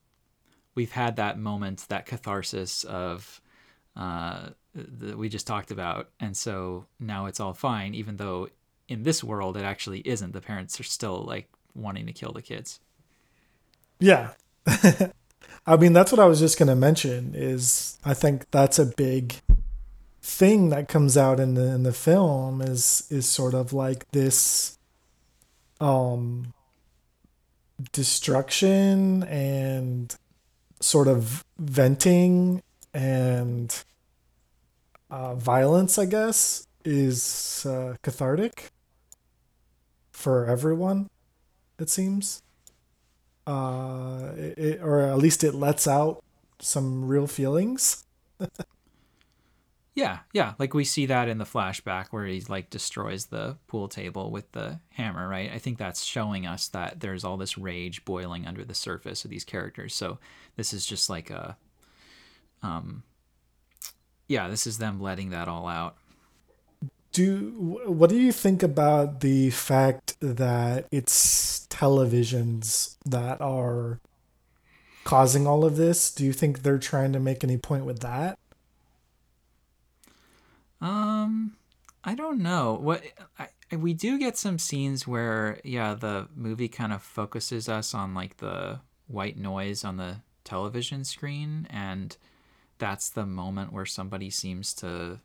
we've 0.74 0.92
had 0.92 1.16
that 1.16 1.40
moment, 1.40 1.86
that 1.90 2.06
catharsis 2.06 2.84
of 2.84 3.42
uh, 3.96 4.50
that 4.74 5.18
we 5.18 5.30
just 5.30 5.48
talked 5.48 5.72
about, 5.72 6.10
and 6.20 6.36
so 6.36 6.86
now 7.00 7.28
it's 7.28 7.40
all 7.40 7.54
fine, 7.54 7.96
even 7.96 8.18
though 8.18 8.50
in 8.88 9.04
this 9.04 9.24
world 9.24 9.56
it 9.58 9.64
actually 9.64 10.00
isn't. 10.00 10.34
The 10.34 10.42
parents 10.42 10.80
are 10.80 10.84
still 10.84 11.24
like 11.24 11.50
wanting 11.74 12.06
to 12.08 12.14
kill 12.14 12.34
the 12.34 12.42
kids. 12.42 12.80
Yeah. 14.00 14.32
I 15.68 15.78
mean, 15.78 15.94
that's 15.94 16.12
what 16.12 16.20
I 16.20 16.26
was 16.26 16.40
just 16.40 16.60
going 16.60 16.68
to 16.70 16.76
mention 16.76 17.34
is 17.36 17.98
I 18.06 18.14
think 18.14 18.50
that's 18.52 18.78
a 18.78 18.86
big 18.86 19.36
thing 20.22 20.70
that 20.70 20.88
comes 20.88 21.18
out 21.18 21.40
in 21.40 21.54
the 21.54 21.74
in 21.74 21.84
the 21.84 21.94
film 21.94 22.62
is 22.62 23.08
is 23.12 23.28
sort 23.28 23.54
of 23.54 23.74
like 23.74 24.10
this 24.12 24.80
um 25.80 26.52
destruction 27.92 29.24
and 29.24 30.16
sort 30.80 31.08
of 31.08 31.44
venting 31.58 32.62
and 32.94 33.84
uh, 35.10 35.36
violence, 35.36 35.98
I 35.98 36.06
guess, 36.06 36.68
is 36.84 37.66
uh, 37.66 37.96
cathartic 38.02 38.72
for 40.12 40.46
everyone. 40.46 41.10
It 41.78 41.90
seems, 41.90 42.42
uh, 43.48 44.32
it, 44.36 44.82
or 44.82 45.02
at 45.02 45.18
least 45.18 45.44
it 45.44 45.54
lets 45.54 45.88
out 45.88 46.24
some 46.60 47.08
real 47.08 47.28
feelings. 47.28 48.06
Yeah, 49.96 50.20
yeah. 50.34 50.56
Like 50.60 50.74
we 50.74 50.84
see 50.84 51.06
that 51.06 51.30
in 51.30 51.38
the 51.38 51.46
flashback 51.46 52.08
where 52.10 52.26
he 52.26 52.42
like 52.50 52.70
destroys 52.70 53.28
the 53.28 53.58
pool 53.68 53.88
table 53.88 54.30
with 54.30 54.52
the 54.52 54.82
hammer, 54.90 55.28
right? 55.28 55.50
I 55.54 55.58
think 55.58 55.78
that's 55.78 56.04
showing 56.04 56.46
us 56.46 56.68
that 56.70 57.00
there's 57.00 57.24
all 57.24 57.38
this 57.38 57.58
rage 57.58 58.04
boiling 58.04 58.46
under 58.46 58.66
the 58.66 58.74
surface 58.74 59.24
of 59.24 59.32
these 59.32 59.46
characters. 59.46 59.96
So 59.96 60.20
this 60.58 60.74
is 60.74 60.86
just 60.86 61.10
like 61.10 61.30
a 61.30 61.56
um 62.62 63.04
yeah, 64.28 64.50
this 64.50 64.68
is 64.68 64.80
them 64.80 65.00
letting 65.00 65.30
that 65.30 65.48
all 65.48 65.68
out. 65.68 65.96
Do 67.16 67.80
what 67.86 68.10
do 68.10 68.20
you 68.20 68.34
think 68.34 68.62
about 68.62 69.22
the 69.22 69.50
fact 69.50 70.18
that 70.20 70.86
it's 70.92 71.66
televisions 71.68 72.98
that 73.06 73.40
are 73.40 74.02
causing 75.06 75.48
all 75.48 75.64
of 75.64 75.78
this? 75.78 76.14
Do 76.14 76.26
you 76.26 76.34
think 76.34 76.62
they're 76.62 76.78
trying 76.78 77.14
to 77.14 77.22
make 77.22 77.42
any 77.42 77.58
point 77.58 77.86
with 77.86 78.00
that? 78.00 78.38
Um, 80.82 81.56
I 82.04 82.16
don't 82.16 82.40
know. 82.40 82.74
What 82.74 83.02
I, 83.40 83.76
we 83.78 83.94
do 83.94 84.20
get 84.20 84.38
some 84.38 84.60
scenes 84.60 85.08
where 85.08 85.62
yeah, 85.64 85.94
the 85.94 86.28
movie 86.36 86.68
kind 86.68 86.92
of 86.92 87.02
focuses 87.02 87.70
us 87.70 87.94
on 87.94 88.14
like 88.14 88.38
the 88.38 88.82
white 89.08 89.38
noise 89.38 89.86
on 89.86 89.96
the 89.96 90.18
television 90.44 91.06
screen 91.06 91.66
and 91.70 92.18
that's 92.78 93.08
the 93.08 93.26
moment 93.26 93.72
where 93.72 93.86
somebody 93.86 94.30
seems 94.30 94.74
to 94.74 95.22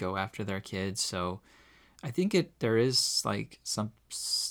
go 0.00 0.16
after 0.16 0.42
their 0.42 0.60
kids. 0.60 1.00
So 1.00 1.40
I 2.02 2.10
think 2.10 2.34
it 2.34 2.58
there 2.60 2.78
is 2.78 3.22
like 3.24 3.60
some 3.62 3.92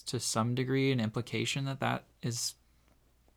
to 0.05 0.19
some 0.19 0.55
degree 0.55 0.91
an 0.91 0.99
implication 0.99 1.65
that 1.65 1.79
that 1.79 2.03
is 2.21 2.55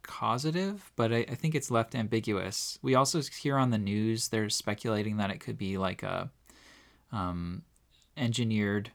causative, 0.02 0.92
but 0.96 1.12
I, 1.12 1.18
I 1.28 1.34
think 1.34 1.54
it's 1.54 1.70
left 1.70 1.94
ambiguous. 1.94 2.78
We 2.82 2.94
also 2.94 3.22
hear 3.22 3.56
on 3.56 3.70
the 3.70 3.78
news 3.78 4.28
they're 4.28 4.50
speculating 4.50 5.16
that 5.16 5.30
it 5.30 5.38
could 5.38 5.56
be 5.56 5.78
like 5.78 6.02
a 6.02 6.30
um, 7.10 7.62
engineered 8.16 8.90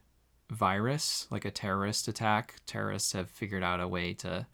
virus, 0.49 1.27
like 1.29 1.45
a 1.45 1.51
terrorist 1.51 2.07
attack. 2.07 2.55
Terrorists 2.65 3.13
have 3.13 3.29
figured 3.29 3.63
out 3.63 3.81
a 3.81 3.87
way 3.87 4.13
to 4.15 4.45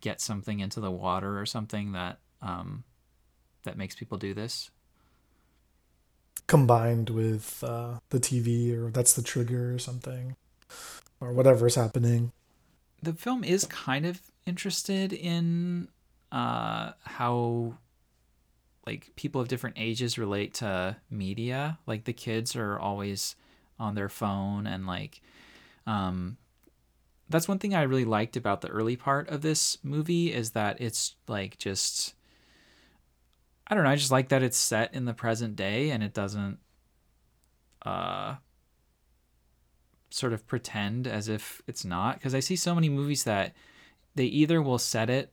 get 0.00 0.20
something 0.20 0.60
into 0.60 0.80
the 0.80 0.90
water 0.90 1.40
or 1.40 1.46
something 1.46 1.92
that 1.92 2.18
um, 2.42 2.84
that 3.64 3.76
makes 3.76 3.94
people 3.94 4.18
do 4.18 4.34
this. 4.34 4.70
Combined 6.48 7.10
with 7.10 7.62
uh, 7.62 8.00
the 8.10 8.18
TV, 8.18 8.76
or 8.76 8.90
that's 8.90 9.12
the 9.12 9.22
trigger 9.22 9.72
or 9.74 9.78
something, 9.78 10.34
or 11.20 11.32
whatever's 11.32 11.76
happening. 11.76 12.32
The 13.02 13.12
film 13.12 13.44
is 13.44 13.64
kind 13.66 14.04
of 14.04 14.20
interested 14.46 15.12
in 15.12 15.88
uh, 16.32 16.92
how 17.04 17.74
like 18.86 19.10
people 19.14 19.40
of 19.40 19.48
different 19.48 19.76
ages 19.78 20.18
relate 20.18 20.54
to 20.54 20.96
media. 21.10 21.78
Like 21.86 22.04
the 22.04 22.12
kids 22.12 22.56
are 22.56 22.78
always 22.78 23.36
on 23.78 23.94
their 23.94 24.08
phone 24.08 24.66
and 24.66 24.86
like 24.86 25.20
um 25.86 26.36
that's 27.28 27.46
one 27.46 27.58
thing 27.58 27.74
I 27.74 27.82
really 27.82 28.04
liked 28.04 28.36
about 28.36 28.60
the 28.62 28.68
early 28.68 28.96
part 28.96 29.28
of 29.28 29.42
this 29.42 29.78
movie 29.82 30.32
is 30.32 30.52
that 30.52 30.80
it's 30.80 31.14
like 31.28 31.58
just 31.58 32.14
I 33.68 33.74
don't 33.74 33.84
know, 33.84 33.90
I 33.90 33.96
just 33.96 34.10
like 34.10 34.28
that 34.28 34.42
it's 34.42 34.56
set 34.56 34.94
in 34.94 35.04
the 35.04 35.14
present 35.14 35.56
day 35.56 35.90
and 35.90 36.02
it 36.02 36.14
doesn't 36.14 36.58
uh 37.82 38.36
sort 40.10 40.32
of 40.32 40.46
pretend 40.46 41.06
as 41.06 41.28
if 41.28 41.62
it's 41.66 41.84
not 41.84 42.14
because 42.14 42.34
I 42.34 42.40
see 42.40 42.56
so 42.56 42.74
many 42.74 42.88
movies 42.88 43.24
that 43.24 43.54
they 44.14 44.24
either 44.24 44.62
will 44.62 44.78
set 44.78 45.10
it 45.10 45.32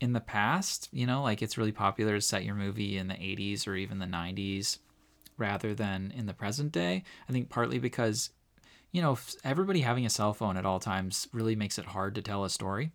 in 0.00 0.12
the 0.12 0.20
past, 0.20 0.88
you 0.92 1.06
know, 1.06 1.22
like 1.22 1.42
it's 1.42 1.58
really 1.58 1.72
popular 1.72 2.14
to 2.14 2.20
set 2.20 2.44
your 2.44 2.54
movie 2.54 2.96
in 2.96 3.08
the 3.08 3.14
80s 3.14 3.66
or 3.66 3.74
even 3.74 3.98
the 3.98 4.06
90s 4.06 4.78
rather 5.36 5.74
than 5.74 6.12
in 6.16 6.26
the 6.26 6.34
present 6.34 6.72
day. 6.72 7.04
I 7.28 7.32
think 7.32 7.48
partly 7.48 7.78
because, 7.78 8.30
you 8.92 9.02
know, 9.02 9.18
everybody 9.44 9.80
having 9.80 10.06
a 10.06 10.10
cell 10.10 10.32
phone 10.32 10.56
at 10.56 10.66
all 10.66 10.80
times 10.80 11.28
really 11.32 11.56
makes 11.56 11.78
it 11.78 11.86
hard 11.86 12.14
to 12.14 12.22
tell 12.22 12.44
a 12.44 12.50
story 12.50 12.92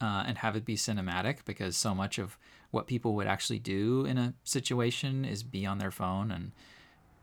uh, 0.00 0.24
and 0.26 0.38
have 0.38 0.56
it 0.56 0.64
be 0.64 0.76
cinematic 0.76 1.44
because 1.44 1.76
so 1.76 1.94
much 1.94 2.18
of 2.18 2.36
what 2.70 2.86
people 2.86 3.14
would 3.14 3.26
actually 3.26 3.58
do 3.58 4.04
in 4.04 4.18
a 4.18 4.34
situation 4.44 5.24
is 5.24 5.42
be 5.42 5.66
on 5.66 5.78
their 5.78 5.90
phone 5.90 6.30
and 6.30 6.52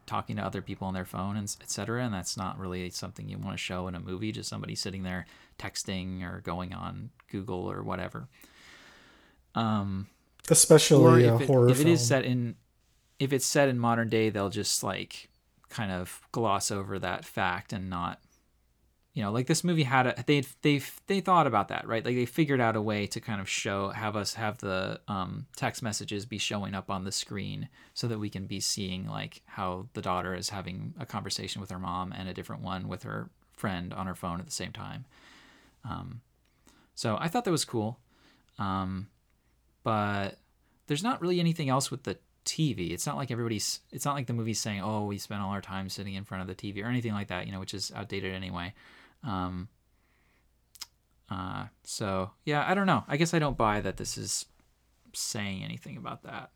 talking 0.05 0.37
to 0.37 0.41
other 0.41 0.61
people 0.61 0.87
on 0.87 0.93
their 0.93 1.05
phone 1.05 1.35
and 1.35 1.55
etc 1.61 2.03
and 2.03 2.13
that's 2.13 2.37
not 2.37 2.57
really 2.57 2.89
something 2.89 3.27
you 3.27 3.37
want 3.37 3.51
to 3.51 3.61
show 3.61 3.87
in 3.87 3.95
a 3.95 3.99
movie 3.99 4.31
just 4.31 4.49
somebody 4.49 4.73
sitting 4.73 5.03
there 5.03 5.25
texting 5.59 6.23
or 6.23 6.39
going 6.41 6.73
on 6.73 7.09
google 7.29 7.69
or 7.69 7.83
whatever 7.83 8.27
um 9.53 10.07
especially 10.49 11.25
if 11.25 11.47
horror 11.47 11.67
it, 11.67 11.71
if 11.71 11.77
film. 11.77 11.87
it 11.87 11.91
is 11.91 12.05
set 12.05 12.23
in 12.23 12.55
if 13.19 13.33
it's 13.33 13.45
set 13.45 13.67
in 13.67 13.77
modern 13.77 14.07
day 14.07 14.29
they'll 14.29 14.49
just 14.49 14.81
like 14.81 15.29
kind 15.69 15.91
of 15.91 16.21
gloss 16.31 16.71
over 16.71 16.97
that 16.97 17.25
fact 17.25 17.73
and 17.73 17.89
not 17.89 18.21
you 19.17 19.23
know 19.23 19.31
like 19.31 19.47
this 19.47 19.63
movie 19.63 19.81
had 19.81 20.05
a 20.05 20.23
they 20.27 20.43
they 20.61 20.79
they 21.07 21.19
thought 21.21 21.47
about 21.47 21.69
that 21.69 21.87
right 21.87 22.05
like 22.05 22.13
they 22.13 22.27
figured 22.27 22.61
out 22.61 22.75
a 22.75 22.81
way 22.81 23.07
to 23.07 23.19
kind 23.19 23.41
of 23.41 23.49
show 23.49 23.89
have 23.89 24.15
us 24.15 24.35
have 24.35 24.59
the 24.59 24.99
um, 25.07 25.47
text 25.55 25.81
messages 25.81 26.23
be 26.27 26.37
showing 26.37 26.75
up 26.75 26.91
on 26.91 27.03
the 27.03 27.11
screen 27.11 27.67
so 27.95 28.07
that 28.07 28.19
we 28.19 28.29
can 28.29 28.45
be 28.45 28.59
seeing 28.59 29.07
like 29.07 29.41
how 29.47 29.87
the 29.93 30.03
daughter 30.03 30.35
is 30.35 30.49
having 30.49 30.93
a 30.99 31.05
conversation 31.05 31.59
with 31.59 31.71
her 31.71 31.79
mom 31.79 32.11
and 32.11 32.29
a 32.29 32.33
different 32.33 32.61
one 32.61 32.87
with 32.87 33.01
her 33.01 33.31
friend 33.53 33.91
on 33.91 34.05
her 34.05 34.13
phone 34.13 34.39
at 34.39 34.45
the 34.45 34.51
same 34.51 34.71
time 34.71 35.03
um, 35.83 36.21
so 36.93 37.17
i 37.19 37.27
thought 37.27 37.43
that 37.43 37.51
was 37.51 37.65
cool 37.65 37.97
um, 38.59 39.07
but 39.83 40.37
there's 40.85 41.03
not 41.03 41.21
really 41.21 41.39
anything 41.39 41.69
else 41.69 41.89
with 41.89 42.03
the 42.03 42.19
TV. 42.45 42.91
It's 42.91 43.05
not 43.05 43.17
like 43.17 43.29
everybody's. 43.29 43.81
It's 43.91 44.05
not 44.05 44.15
like 44.15 44.27
the 44.27 44.33
movie's 44.33 44.57
saying, 44.57 44.81
"Oh, 44.81 45.03
we 45.03 45.17
spent 45.17 45.41
all 45.41 45.51
our 45.51 45.59
time 45.59 45.89
sitting 45.89 46.13
in 46.13 46.23
front 46.23 46.41
of 46.41 46.47
the 46.47 46.55
TV" 46.55 46.81
or 46.81 46.87
anything 46.87 47.11
like 47.11 47.27
that. 47.27 47.45
You 47.45 47.51
know, 47.51 47.59
which 47.59 47.73
is 47.73 47.91
outdated 47.93 48.33
anyway. 48.33 48.73
Um, 49.23 49.69
uh, 51.29 51.65
so 51.83 52.31
yeah, 52.45 52.65
I 52.67 52.73
don't 52.73 52.87
know. 52.87 53.03
I 53.07 53.17
guess 53.17 53.33
I 53.33 53.39
don't 53.39 53.57
buy 53.57 53.81
that 53.81 53.97
this 53.97 54.17
is 54.17 54.45
saying 55.13 55.63
anything 55.63 55.97
about 55.97 56.23
that. 56.23 56.51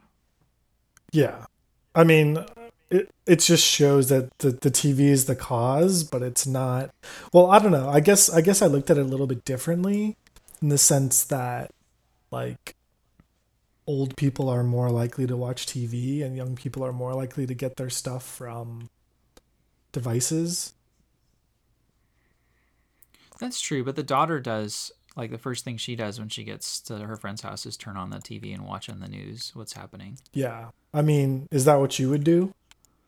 Yeah, 1.12 1.46
I 1.94 2.04
mean, 2.04 2.46
it 2.90 3.10
it 3.26 3.40
just 3.40 3.66
shows 3.66 4.10
that 4.10 4.38
the 4.40 4.52
the 4.52 4.72
TV 4.72 5.02
is 5.02 5.26
the 5.26 5.36
cause, 5.36 6.04
but 6.04 6.22
it's 6.22 6.48
not. 6.48 6.92
Well, 7.34 7.52
I 7.52 7.60
don't 7.60 7.72
know. 7.72 7.90
I 7.90 8.00
guess 8.00 8.30
I 8.30 8.42
guess 8.42 8.62
I 8.62 8.68
looked 8.68 8.90
at 8.90 8.98
it 8.98 9.02
a 9.02 9.06
little 9.06 9.28
bit 9.28 9.44
differently, 9.44 10.16
in 10.62 10.70
the 10.70 10.78
sense 10.78 11.24
that, 11.26 11.72
like, 12.32 12.76
old 13.88 14.16
people 14.16 14.48
are 14.50 14.64
more 14.64 14.90
likely 14.90 15.28
to 15.28 15.36
watch 15.36 15.66
TV, 15.66 16.24
and 16.24 16.38
young 16.38 16.56
people 16.56 16.86
are 16.86 16.94
more 16.94 17.14
likely 17.14 17.46
to 17.46 17.54
get 17.54 17.76
their 17.76 17.90
stuff 17.90 18.24
from 18.26 18.90
devices. 19.92 20.74
That's 23.42 23.60
true, 23.60 23.84
but 23.84 23.96
the 23.96 24.04
daughter 24.04 24.40
does 24.40 24.92
like 25.18 25.32
the 25.32 25.40
first 25.40 25.66
thing 25.66 25.78
she 25.78 25.96
does 25.96 26.20
when 26.20 26.30
she 26.30 26.44
gets 26.44 26.80
to 26.82 27.00
her 27.00 27.18
friend's 27.18 27.42
house 27.42 27.66
is 27.66 27.76
turn 27.76 27.98
on 27.98 28.12
the 28.12 28.18
TV 28.18 28.54
and 28.54 28.66
watch 28.66 28.88
on 28.88 29.00
the 29.00 29.08
news 29.08 29.52
what's 29.56 29.74
happening. 29.74 30.20
Yeah. 30.32 30.70
I 30.94 31.02
mean, 31.02 31.48
is 31.52 31.66
that 31.66 31.80
what 31.80 31.98
you 31.98 32.10
would 32.12 32.24
do 32.24 32.54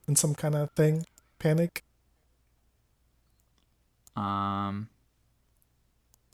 in 0.08 0.16
some 0.16 0.34
kind 0.34 0.56
of 0.56 0.72
thing? 0.72 1.06
Panic? 1.38 1.84
Um 4.16 4.90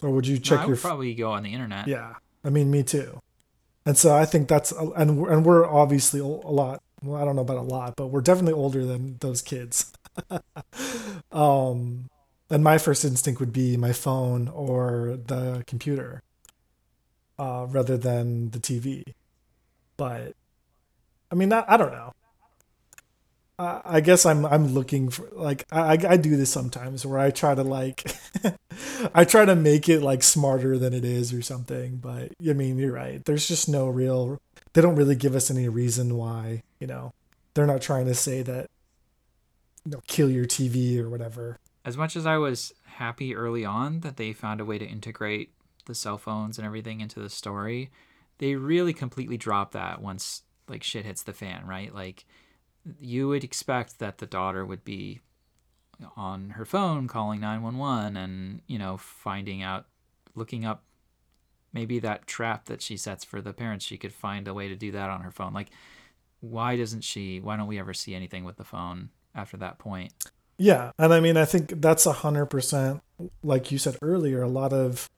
Or 0.01 0.11
would 0.11 0.25
you 0.25 0.35
no, 0.35 0.41
check 0.41 0.61
I 0.61 0.67
your 0.67 0.77
probably 0.77 1.13
go 1.13 1.33
on 1.33 1.43
the 1.43 1.53
internet. 1.53 1.87
Yeah. 1.87 2.13
I 2.43 2.49
mean, 2.49 2.71
me 2.71 2.83
too. 2.83 3.19
And 3.85 3.97
so 3.97 4.15
I 4.15 4.23
think 4.23 4.47
that's 4.47 4.71
and 4.71 5.17
we're, 5.17 5.29
and 5.29 5.45
we're 5.45 5.67
obviously 5.67 6.21
a 6.21 6.25
lot 6.25 6.81
well, 7.03 7.21
I 7.21 7.25
don't 7.25 7.35
know 7.35 7.41
about 7.41 7.57
a 7.57 7.61
lot, 7.61 7.97
but 7.97 8.07
we're 8.07 8.21
definitely 8.21 8.53
older 8.53 8.85
than 8.85 9.17
those 9.19 9.41
kids. 9.41 9.91
um, 11.31 12.09
and 12.49 12.63
my 12.63 12.77
first 12.77 13.05
instinct 13.05 13.39
would 13.39 13.53
be 13.53 13.77
my 13.77 13.93
phone 13.93 14.47
or 14.47 15.17
the 15.25 15.63
computer, 15.67 16.21
uh, 17.37 17.67
rather 17.69 17.97
than 17.97 18.49
the 18.51 18.59
TV. 18.59 19.03
But 19.97 20.35
I 21.31 21.35
mean, 21.35 21.53
I, 21.53 21.63
I 21.67 21.77
don't 21.77 21.91
know. 21.91 22.13
I, 23.59 23.81
I 23.85 24.01
guess 24.01 24.25
I'm 24.25 24.45
I'm 24.45 24.67
looking 24.73 25.09
for 25.09 25.27
like 25.33 25.65
I 25.71 25.97
I 26.07 26.17
do 26.17 26.35
this 26.37 26.51
sometimes 26.51 27.05
where 27.05 27.19
I 27.19 27.29
try 27.31 27.53
to 27.53 27.63
like 27.63 28.11
I 29.13 29.25
try 29.25 29.45
to 29.45 29.55
make 29.55 29.89
it 29.89 30.01
like 30.01 30.23
smarter 30.23 30.77
than 30.77 30.93
it 30.93 31.05
is 31.05 31.33
or 31.33 31.41
something. 31.41 31.97
But 31.97 32.31
I 32.47 32.53
mean, 32.53 32.79
you're 32.79 32.93
right. 32.93 33.23
There's 33.23 33.47
just 33.47 33.69
no 33.69 33.87
real. 33.87 34.41
They 34.73 34.81
don't 34.81 34.95
really 34.95 35.15
give 35.15 35.35
us 35.35 35.51
any 35.51 35.67
reason 35.67 36.15
why. 36.15 36.63
You 36.79 36.87
know, 36.87 37.13
they're 37.53 37.67
not 37.67 37.81
trying 37.81 38.05
to 38.05 38.15
say 38.15 38.41
that. 38.41 38.69
You 39.85 39.91
know, 39.91 40.01
kill 40.07 40.29
your 40.29 40.45
TV 40.45 40.99
or 40.99 41.09
whatever. 41.09 41.57
As 41.89 41.97
much 41.97 42.15
as 42.15 42.27
I 42.27 42.37
was 42.37 42.71
happy 42.85 43.35
early 43.35 43.65
on 43.65 44.01
that 44.01 44.17
they 44.17 44.31
found 44.31 44.61
a 44.61 44.65
way 44.65 44.77
to 44.77 44.85
integrate 44.85 45.55
the 45.87 45.95
cell 45.95 46.19
phones 46.19 46.59
and 46.59 46.67
everything 46.67 47.01
into 47.01 47.19
the 47.19 47.31
story, 47.31 47.89
they 48.37 48.53
really 48.53 48.93
completely 48.93 49.37
drop 49.37 49.71
that 49.71 49.99
once 49.99 50.43
like 50.67 50.83
shit 50.83 51.03
hits 51.03 51.23
the 51.23 51.33
fan, 51.33 51.65
right? 51.65 51.91
Like 51.91 52.25
you 52.99 53.27
would 53.29 53.43
expect 53.43 53.97
that 53.97 54.19
the 54.19 54.27
daughter 54.27 54.63
would 54.63 54.85
be 54.85 55.21
on 56.15 56.51
her 56.51 56.63
phone 56.63 57.07
calling 57.07 57.39
911 57.39 58.15
and, 58.15 58.61
you 58.67 58.77
know, 58.77 58.95
finding 58.95 59.63
out 59.63 59.87
looking 60.35 60.65
up 60.65 60.83
maybe 61.73 61.97
that 61.97 62.27
trap 62.27 62.65
that 62.65 62.83
she 62.83 62.97
sets 62.97 63.25
for 63.25 63.41
the 63.41 63.51
parents, 63.51 63.83
she 63.83 63.97
could 63.97 64.13
find 64.13 64.47
a 64.47 64.53
way 64.53 64.67
to 64.67 64.75
do 64.75 64.91
that 64.91 65.09
on 65.09 65.21
her 65.21 65.31
phone. 65.31 65.55
Like 65.55 65.71
why 66.39 66.77
doesn't 66.77 67.03
she 67.03 67.39
why 67.39 67.57
don't 67.57 67.65
we 67.65 67.79
ever 67.79 67.95
see 67.95 68.13
anything 68.13 68.43
with 68.43 68.57
the 68.57 68.63
phone 68.63 69.09
after 69.33 69.57
that 69.57 69.79
point? 69.79 70.13
Yeah, 70.59 70.91
and 70.99 71.13
I 71.13 71.19
mean 71.19 71.37
I 71.37 71.45
think 71.45 71.81
that's 71.81 72.05
a 72.05 72.13
hundred 72.13 72.47
percent 72.47 73.01
like 73.43 73.71
you 73.71 73.77
said 73.77 73.97
earlier, 74.01 74.41
a 74.41 74.47
lot 74.47 74.71
of 74.71 75.09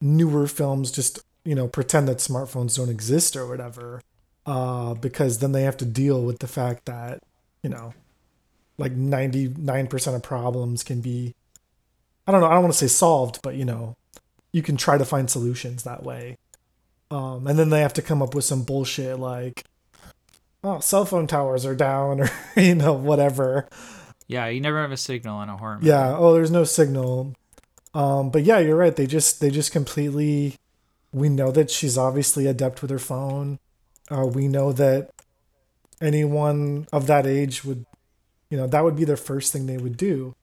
newer 0.00 0.46
films 0.46 0.90
just, 0.90 1.20
you 1.44 1.54
know, 1.54 1.66
pretend 1.66 2.08
that 2.08 2.18
smartphones 2.18 2.76
don't 2.76 2.90
exist 2.90 3.36
or 3.36 3.46
whatever 3.46 4.02
uh, 4.44 4.94
because 4.94 5.38
then 5.38 5.52
they 5.52 5.62
have 5.62 5.76
to 5.78 5.84
deal 5.84 6.22
with 6.22 6.40
the 6.40 6.48
fact 6.48 6.86
that 6.86 7.22
you 7.62 7.70
know 7.70 7.94
like 8.78 8.94
99% 8.94 10.14
of 10.14 10.22
problems 10.22 10.84
can 10.84 11.00
be 11.00 11.34
i 12.26 12.32
don't 12.32 12.40
know 12.40 12.46
i 12.46 12.54
don't 12.54 12.62
want 12.62 12.72
to 12.72 12.78
say 12.78 12.86
solved 12.86 13.40
but 13.42 13.56
you 13.56 13.64
know 13.64 13.96
you 14.52 14.62
can 14.62 14.76
try 14.76 14.98
to 14.98 15.04
find 15.04 15.30
solutions 15.30 15.84
that 15.84 16.02
way. 16.02 16.36
Um, 17.10 17.46
and 17.46 17.58
then 17.58 17.70
they 17.70 17.80
have 17.80 17.94
to 17.94 18.02
come 18.02 18.22
up 18.22 18.34
with 18.34 18.44
some 18.44 18.64
bullshit 18.64 19.18
like 19.18 19.64
oh 20.62 20.80
cell 20.80 21.06
phone 21.06 21.26
towers 21.26 21.64
are 21.64 21.74
down 21.74 22.20
or 22.22 22.30
you 22.56 22.74
know 22.74 22.92
whatever 22.92 23.66
yeah 24.28 24.46
you 24.46 24.60
never 24.60 24.80
have 24.80 24.92
a 24.92 24.96
signal 24.96 25.42
in 25.42 25.48
a 25.48 25.56
horror 25.56 25.76
movie. 25.76 25.88
yeah 25.88 26.16
oh 26.16 26.32
there's 26.32 26.50
no 26.50 26.64
signal 26.64 27.34
um, 27.94 28.30
but 28.30 28.44
yeah 28.44 28.58
you're 28.58 28.76
right 28.76 28.94
they 28.96 29.06
just 29.06 29.40
they 29.40 29.50
just 29.50 29.72
completely 29.72 30.54
we 31.12 31.28
know 31.28 31.50
that 31.50 31.70
she's 31.70 31.98
obviously 31.98 32.46
adept 32.46 32.82
with 32.82 32.90
her 32.90 32.98
phone 32.98 33.58
uh, 34.10 34.24
we 34.26 34.46
know 34.48 34.72
that 34.72 35.10
anyone 36.00 36.86
of 36.92 37.06
that 37.06 37.26
age 37.26 37.64
would, 37.64 37.84
you 38.50 38.56
know, 38.56 38.66
that 38.66 38.84
would 38.84 38.96
be 38.96 39.04
their 39.04 39.16
first 39.16 39.52
thing 39.52 39.66
they 39.66 39.76
would 39.76 39.96
do. 39.96 40.34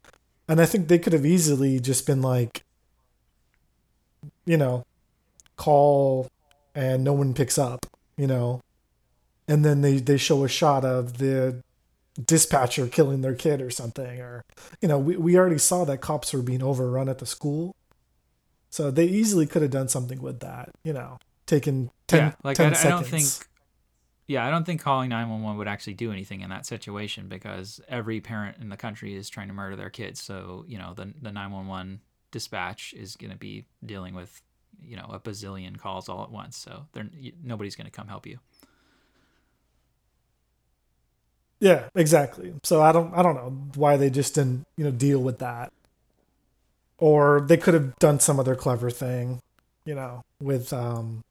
And 0.47 0.61
I 0.61 0.65
think 0.65 0.87
they 0.87 0.99
could 0.99 1.13
have 1.13 1.25
easily 1.25 1.79
just 1.79 2.05
been 2.05 2.21
like, 2.21 2.63
you 4.45 4.57
know, 4.57 4.85
call 5.57 6.27
and 6.75 7.03
no 7.03 7.13
one 7.13 7.33
picks 7.33 7.57
up, 7.57 7.85
you 8.17 8.27
know, 8.27 8.61
and 9.47 9.65
then 9.65 9.81
they, 9.81 9.97
they 9.97 10.17
show 10.17 10.43
a 10.43 10.49
shot 10.49 10.85
of 10.85 11.17
the 11.17 11.63
dispatcher 12.23 12.87
killing 12.87 13.21
their 13.21 13.35
kid 13.35 13.61
or 13.61 13.69
something 13.69 14.21
or 14.21 14.45
you 14.81 14.87
know 14.87 14.97
we, 14.97 15.17
we 15.17 15.37
already 15.37 15.57
saw 15.57 15.83
that 15.83 15.99
cops 15.99 16.33
were 16.33 16.41
being 16.41 16.63
overrun 16.63 17.09
at 17.09 17.19
the 17.19 17.25
school 17.25 17.75
so 18.69 18.89
they 18.89 19.05
easily 19.05 19.45
could 19.45 19.61
have 19.61 19.71
done 19.71 19.89
something 19.89 20.21
with 20.21 20.39
that 20.39 20.69
you 20.83 20.93
know 20.93 21.17
taken 21.45 21.91
10, 22.07 22.19
yeah, 22.19 22.31
like 22.43 22.55
10 22.57 22.73
I, 22.73 22.79
I, 22.79 22.83
don't 22.83 23.05
think 23.05 23.25
yeah, 24.27 24.45
I 24.45 24.49
don't 24.49 24.65
think 24.65 24.81
calling 24.81 25.09
911 25.09 25.57
would 25.57 25.67
actually 25.67 25.93
do 25.93 26.11
anything 26.11 26.41
in 26.41 26.49
that 26.49 26.65
situation 26.65 27.27
because 27.27 27.79
every 27.87 28.21
parent 28.21 28.57
in 28.59 28.69
the 28.69 28.77
country 28.77 29.13
is 29.15 29.29
trying 29.29 29.47
to 29.49 29.53
murder 29.53 29.75
their 29.75 29.91
kids. 29.91 30.21
So, 30.21 30.65
you 30.67 30.79
know, 30.79 30.93
the, 30.95 31.13
the 31.21 31.31
911 31.31 32.01
dispatch 32.31 32.93
is 32.97 33.15
going 33.15 33.31
to 33.31 33.37
be 33.37 33.65
dealing 33.85 34.15
with, 34.15 34.41
you 34.81 34.95
know, 34.95 35.07
a 35.11 35.19
bazillion 35.19 35.77
calls 35.77 36.09
all 36.09 36.23
at 36.23 36.31
once. 36.31 36.57
So 36.57 36.87
they're, 36.93 37.07
nobody's 37.43 37.75
going 37.75 37.85
to 37.85 37.91
come 37.91 38.07
help 38.07 38.25
you. 38.25 38.39
Yeah, 41.65 41.89
exactly. 41.95 42.53
So 42.61 42.83
I 42.83 42.91
don't 42.91 43.11
I 43.15 43.23
don't 43.23 43.33
know 43.33 43.49
why 43.73 43.97
they 43.97 44.11
just 44.11 44.35
didn't, 44.35 44.67
you 44.77 44.85
know, 44.85 44.91
deal 44.91 45.17
with 45.17 45.39
that. 45.39 45.73
Or 46.99 47.41
they 47.41 47.57
could 47.57 47.73
have 47.73 47.97
done 47.97 48.19
some 48.19 48.39
other 48.39 48.55
clever 48.55 48.91
thing, 48.91 49.41
you 49.83 49.95
know, 49.95 50.21
with 50.39 50.71
um 50.71 51.23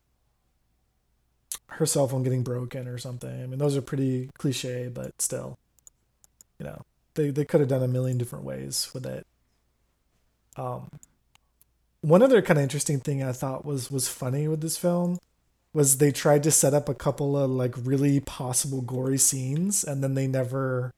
her 1.68 1.86
cell 1.86 2.08
phone 2.08 2.24
getting 2.24 2.42
broken 2.42 2.88
or 2.88 2.98
something. 2.98 3.30
I 3.30 3.46
mean, 3.46 3.60
those 3.60 3.76
are 3.76 3.80
pretty 3.82 4.28
cliche, 4.36 4.90
but 4.92 5.22
still, 5.22 5.56
you 6.58 6.66
know, 6.66 6.82
they 7.14 7.30
they 7.30 7.44
could 7.44 7.60
have 7.60 7.68
done 7.68 7.84
a 7.84 7.88
million 7.88 8.18
different 8.18 8.44
ways 8.44 8.90
with 8.92 9.06
it. 9.06 9.24
Um, 10.56 10.90
one 12.00 12.22
other 12.22 12.42
kind 12.42 12.58
of 12.58 12.64
interesting 12.64 12.98
thing 12.98 13.22
I 13.22 13.30
thought 13.30 13.64
was 13.64 13.88
was 13.88 14.08
funny 14.08 14.48
with 14.48 14.62
this 14.62 14.76
film 14.76 15.20
was 15.74 15.98
they 15.98 16.12
tried 16.12 16.44
to 16.44 16.50
set 16.50 16.72
up 16.72 16.88
a 16.88 16.94
couple 16.94 17.36
of 17.36 17.50
like 17.50 17.74
really 17.76 18.20
possible 18.20 18.80
gory 18.80 19.18
scenes, 19.18 19.84
and 19.84 20.02
then 20.02 20.14
they 20.14 20.26
never, 20.26 20.94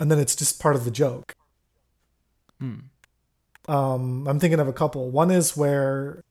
and 0.00 0.10
then 0.10 0.18
it's 0.18 0.34
just 0.34 0.58
part 0.58 0.74
of 0.74 0.84
the 0.84 0.90
joke. 0.90 1.36
Hmm. 2.58 2.76
Um, 3.68 4.26
I'm 4.26 4.40
thinking 4.40 4.58
of 4.58 4.66
a 4.66 4.72
couple. 4.72 5.10
One 5.10 5.30
is 5.30 5.56
where 5.56 6.24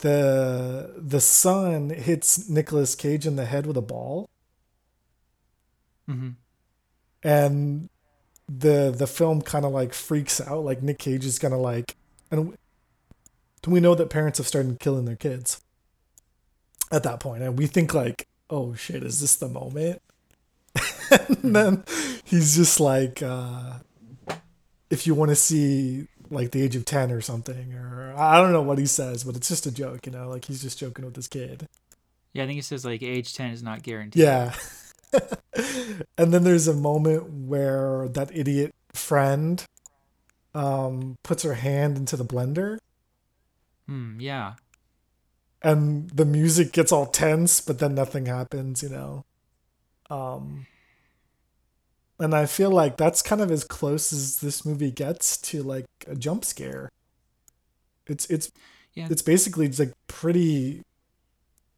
the 0.00 0.94
the 0.96 1.20
son 1.20 1.90
hits 1.90 2.48
Nicolas 2.48 2.94
Cage 2.94 3.26
in 3.26 3.36
the 3.36 3.44
head 3.44 3.66
with 3.66 3.76
a 3.76 3.82
ball. 3.82 4.28
Mm-hmm. 6.08 6.30
And 7.22 7.88
the 8.48 8.92
the 8.96 9.06
film 9.06 9.42
kind 9.42 9.64
of 9.64 9.72
like 9.72 9.92
freaks 9.94 10.40
out 10.40 10.64
like 10.64 10.82
Nick 10.82 10.98
Cage 10.98 11.24
is 11.24 11.38
gonna 11.38 11.58
like 11.58 11.94
and 12.32 12.56
we 13.66 13.78
know 13.78 13.94
that 13.94 14.10
parents 14.10 14.38
have 14.38 14.48
started 14.48 14.80
killing 14.80 15.04
their 15.04 15.14
kids 15.14 15.60
at 16.90 17.02
that 17.04 17.20
point 17.20 17.42
and 17.42 17.58
we 17.58 17.66
think 17.66 17.94
like 17.94 18.26
oh 18.50 18.74
shit 18.74 19.02
is 19.02 19.20
this 19.20 19.36
the 19.36 19.48
moment? 19.48 20.02
And 21.10 21.20
mm-hmm. 21.38 21.52
then 21.52 21.84
he's 22.24 22.54
just 22.54 22.78
like 22.78 23.20
uh 23.22 23.78
if 24.90 25.06
you 25.06 25.14
want 25.14 25.30
to 25.30 25.36
see 25.36 26.06
like 26.30 26.52
the 26.52 26.62
age 26.62 26.76
of 26.76 26.84
10 26.84 27.10
or 27.10 27.20
something 27.20 27.74
or 27.74 28.14
i 28.16 28.40
don't 28.40 28.52
know 28.52 28.62
what 28.62 28.78
he 28.78 28.86
says 28.86 29.24
but 29.24 29.34
it's 29.34 29.48
just 29.48 29.66
a 29.66 29.72
joke 29.72 30.06
you 30.06 30.12
know 30.12 30.28
like 30.28 30.44
he's 30.44 30.62
just 30.62 30.78
joking 30.78 31.04
with 31.04 31.14
this 31.14 31.26
kid. 31.26 31.68
Yeah 32.32 32.44
i 32.44 32.46
think 32.46 32.56
he 32.56 32.62
says 32.62 32.84
like 32.84 33.02
age 33.02 33.34
10 33.34 33.50
is 33.50 33.62
not 33.62 33.82
guaranteed. 33.82 34.22
Yeah. 34.22 34.54
And 36.16 36.32
then 36.32 36.44
there's 36.44 36.68
a 36.68 36.74
moment 36.74 37.28
where 37.48 38.06
that 38.10 38.30
idiot 38.32 38.72
friend 38.92 39.64
um 40.54 41.16
puts 41.24 41.42
her 41.42 41.54
hand 41.54 41.96
into 41.96 42.16
the 42.16 42.24
blender. 42.24 42.78
Hmm 43.88 44.20
yeah 44.20 44.54
and 45.62 46.10
the 46.10 46.24
music 46.24 46.72
gets 46.72 46.92
all 46.92 47.06
tense 47.06 47.60
but 47.60 47.78
then 47.78 47.94
nothing 47.94 48.26
happens 48.26 48.82
you 48.82 48.88
know 48.88 49.24
um 50.10 50.66
and 52.20 52.34
I 52.34 52.44
feel 52.46 52.70
like 52.70 52.98
that's 52.98 53.22
kind 53.22 53.40
of 53.40 53.50
as 53.50 53.64
close 53.64 54.12
as 54.12 54.40
this 54.40 54.64
movie 54.64 54.90
gets 54.90 55.38
to 55.38 55.62
like 55.62 55.86
a 56.06 56.14
jump 56.14 56.44
scare. 56.44 56.90
It's 58.06 58.26
it's 58.26 58.52
yeah. 58.92 59.08
it's 59.10 59.22
basically 59.22 59.66
it's 59.66 59.78
like 59.78 59.94
pretty 60.06 60.82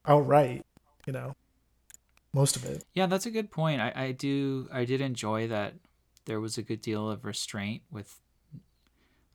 outright, 0.04 0.66
you 1.06 1.12
know. 1.12 1.34
Most 2.34 2.56
of 2.56 2.64
it. 2.64 2.82
Yeah, 2.94 3.06
that's 3.06 3.26
a 3.26 3.30
good 3.30 3.50
point. 3.50 3.80
I, 3.80 3.92
I 3.94 4.12
do 4.12 4.68
I 4.72 4.84
did 4.84 5.00
enjoy 5.00 5.46
that 5.48 5.74
there 6.24 6.40
was 6.40 6.58
a 6.58 6.62
good 6.62 6.80
deal 6.80 7.08
of 7.08 7.24
restraint 7.24 7.82
with 7.90 8.20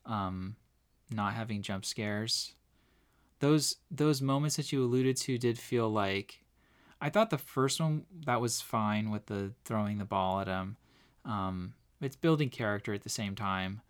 um 0.05 0.57
not 1.09 1.35
having 1.35 1.61
jump 1.61 1.85
scares. 1.85 2.53
Those 3.39 3.77
those 3.91 4.21
moments 4.21 4.55
that 4.55 4.71
you 4.71 4.83
alluded 4.83 5.17
to 5.17 5.37
did 5.37 5.59
feel 5.59 5.89
like 5.89 6.43
I 6.99 7.09
thought 7.09 7.29
the 7.29 7.37
first 7.37 7.79
one 7.79 8.05
that 8.25 8.41
was 8.41 8.61
fine 8.61 9.11
with 9.11 9.27
the 9.27 9.53
throwing 9.65 9.99
the 9.99 10.05
ball 10.05 10.39
at 10.39 10.47
him. 10.47 10.77
Um, 11.25 11.73
it's 12.01 12.15
building 12.15 12.49
character 12.49 12.93
at 12.93 13.03
the 13.03 13.09
same 13.09 13.35
time, 13.35 13.81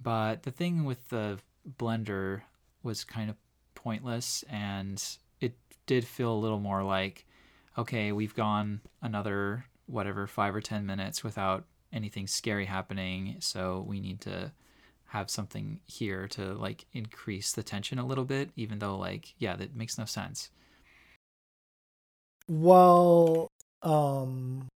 but 0.00 0.42
the 0.44 0.50
thing 0.50 0.84
with 0.84 1.08
the 1.08 1.38
blender 1.78 2.42
was 2.82 3.04
kind 3.04 3.30
of 3.30 3.36
pointless, 3.74 4.44
and 4.48 5.02
it 5.40 5.54
did 5.86 6.06
feel 6.06 6.32
a 6.32 6.38
little 6.38 6.60
more 6.60 6.82
like, 6.82 7.24
okay, 7.78 8.12
we've 8.12 8.34
gone 8.34 8.80
another 9.00 9.64
whatever 9.86 10.26
five 10.26 10.54
or 10.54 10.60
ten 10.60 10.86
minutes 10.86 11.24
without 11.24 11.64
anything 11.92 12.26
scary 12.26 12.66
happening, 12.66 13.36
so 13.40 13.84
we 13.86 14.00
need 14.00 14.20
to 14.20 14.52
have 15.12 15.30
something 15.30 15.78
here 15.84 16.26
to 16.26 16.54
like 16.54 16.86
increase 16.94 17.52
the 17.52 17.62
tension 17.62 17.98
a 17.98 18.06
little 18.06 18.24
bit, 18.24 18.50
even 18.56 18.78
though 18.78 18.96
like 18.96 19.34
yeah, 19.38 19.54
that 19.56 19.76
makes 19.76 19.98
no 19.98 20.06
sense. 20.06 20.50
Well, 22.48 23.48
um 23.82 24.68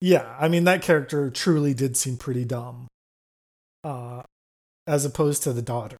Yeah, 0.00 0.36
I 0.38 0.48
mean 0.48 0.64
that 0.64 0.82
character 0.82 1.30
truly 1.30 1.72
did 1.72 1.96
seem 1.96 2.18
pretty 2.18 2.44
dumb. 2.44 2.88
Uh 3.82 4.22
as 4.86 5.06
opposed 5.06 5.42
to 5.44 5.54
the 5.54 5.62
daughter. 5.62 5.96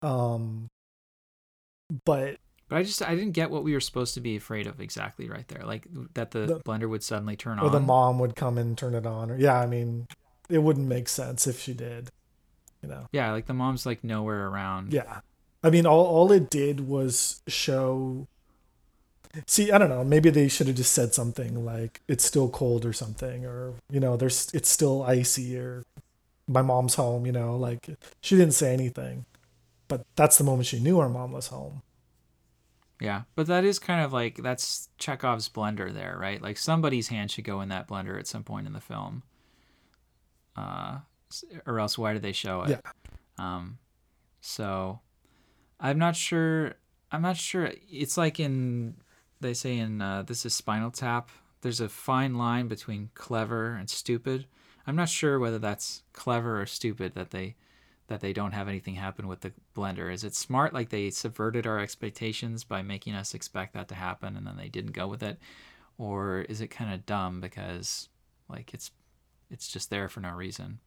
Um 0.00 0.68
but 2.06 2.38
but 2.68 2.78
I 2.78 2.82
just 2.82 3.02
I 3.02 3.14
didn't 3.14 3.32
get 3.32 3.50
what 3.50 3.62
we 3.62 3.74
were 3.74 3.80
supposed 3.80 4.14
to 4.14 4.20
be 4.20 4.36
afraid 4.36 4.66
of 4.66 4.80
exactly 4.80 5.28
right 5.28 5.46
there. 5.48 5.64
Like 5.66 5.86
that 6.14 6.30
the, 6.30 6.46
the 6.46 6.60
blender 6.60 6.88
would 6.88 7.02
suddenly 7.02 7.36
turn 7.36 7.58
on. 7.58 7.66
Or 7.66 7.70
the 7.70 7.80
mom 7.80 8.18
would 8.20 8.36
come 8.36 8.56
and 8.56 8.76
turn 8.76 8.94
it 8.94 9.04
on. 9.06 9.30
Or 9.30 9.36
yeah, 9.36 9.60
I 9.60 9.66
mean, 9.66 10.06
it 10.48 10.58
wouldn't 10.58 10.86
make 10.86 11.08
sense 11.10 11.46
if 11.46 11.60
she 11.60 11.74
did. 11.74 12.10
You 12.82 12.88
know. 12.88 13.08
Yeah, 13.12 13.32
like 13.32 13.46
the 13.46 13.54
mom's 13.54 13.86
like 13.86 14.04
nowhere 14.04 14.48
around. 14.48 14.92
Yeah. 14.92 15.20
I 15.62 15.70
mean 15.70 15.86
all 15.86 16.06
all 16.06 16.32
it 16.32 16.50
did 16.50 16.88
was 16.88 17.42
show 17.48 18.26
See, 19.46 19.70
I 19.70 19.78
don't 19.78 19.90
know. 19.90 20.04
Maybe 20.04 20.30
they 20.30 20.48
should 20.48 20.68
have 20.68 20.76
just 20.76 20.92
said 20.92 21.12
something 21.14 21.64
like 21.64 22.00
it's 22.08 22.24
still 22.24 22.48
cold 22.48 22.86
or 22.86 22.92
something 22.92 23.44
or 23.44 23.74
you 23.90 24.00
know, 24.00 24.16
there's 24.16 24.50
it's 24.54 24.68
still 24.68 25.02
icy 25.02 25.58
or 25.58 25.84
my 26.46 26.62
mom's 26.62 26.94
home, 26.94 27.26
you 27.26 27.32
know, 27.32 27.56
like 27.56 27.90
she 28.20 28.36
didn't 28.36 28.54
say 28.54 28.72
anything. 28.72 29.26
But 29.86 30.04
that's 30.16 30.38
the 30.38 30.44
moment 30.44 30.66
she 30.66 30.80
knew 30.80 30.98
her 30.98 31.08
mom 31.08 31.32
was 31.32 31.48
home. 31.48 31.82
Yeah, 33.00 33.22
but 33.36 33.46
that 33.46 33.64
is 33.64 33.78
kind 33.78 34.04
of 34.04 34.12
like 34.12 34.42
that's 34.42 34.88
Chekhov's 34.98 35.48
blender 35.48 35.92
there, 35.92 36.16
right? 36.18 36.42
Like 36.42 36.58
somebody's 36.58 37.08
hand 37.08 37.30
should 37.30 37.44
go 37.44 37.60
in 37.60 37.68
that 37.68 37.86
blender 37.86 38.18
at 38.18 38.26
some 38.26 38.42
point 38.42 38.66
in 38.66 38.72
the 38.72 38.80
film. 38.80 39.22
Uh, 40.56 40.98
or 41.66 41.78
else 41.78 41.98
why 41.98 42.12
do 42.12 42.18
they 42.18 42.32
show 42.32 42.62
it? 42.62 42.70
Yeah. 42.70 42.80
Um, 43.38 43.78
so 44.40 45.00
I'm 45.80 45.98
not 45.98 46.16
sure. 46.16 46.74
I'm 47.10 47.22
not 47.22 47.36
sure. 47.36 47.72
It's 47.90 48.16
like 48.16 48.40
in 48.40 48.96
they 49.40 49.54
say 49.54 49.78
in 49.78 50.00
uh, 50.02 50.22
this 50.22 50.44
is 50.44 50.54
Spinal 50.54 50.90
Tap. 50.90 51.30
There's 51.60 51.80
a 51.80 51.88
fine 51.88 52.34
line 52.34 52.68
between 52.68 53.10
clever 53.14 53.74
and 53.74 53.90
stupid. 53.90 54.46
I'm 54.86 54.96
not 54.96 55.08
sure 55.08 55.38
whether 55.38 55.58
that's 55.58 56.02
clever 56.12 56.60
or 56.60 56.66
stupid 56.66 57.14
that 57.14 57.30
they 57.30 57.56
that 58.08 58.20
they 58.20 58.32
don't 58.32 58.52
have 58.52 58.68
anything 58.68 58.94
happen 58.94 59.28
with 59.28 59.42
the 59.42 59.52
blender? 59.76 60.12
Is 60.12 60.24
it 60.24 60.34
smart, 60.34 60.74
like 60.74 60.88
they 60.88 61.10
subverted 61.10 61.66
our 61.66 61.78
expectations 61.78 62.64
by 62.64 62.82
making 62.82 63.14
us 63.14 63.34
expect 63.34 63.74
that 63.74 63.88
to 63.88 63.94
happen 63.94 64.36
and 64.36 64.46
then 64.46 64.56
they 64.56 64.68
didn't 64.68 64.92
go 64.92 65.06
with 65.06 65.22
it? 65.22 65.38
Or 65.98 66.40
is 66.40 66.60
it 66.60 66.68
kind 66.68 66.92
of 66.92 67.06
dumb 67.06 67.40
because 67.40 68.08
like 68.48 68.72
it's 68.74 68.90
it's 69.50 69.68
just 69.68 69.90
there 69.90 70.08
for 70.08 70.20
no 70.20 70.32
reason? 70.32 70.80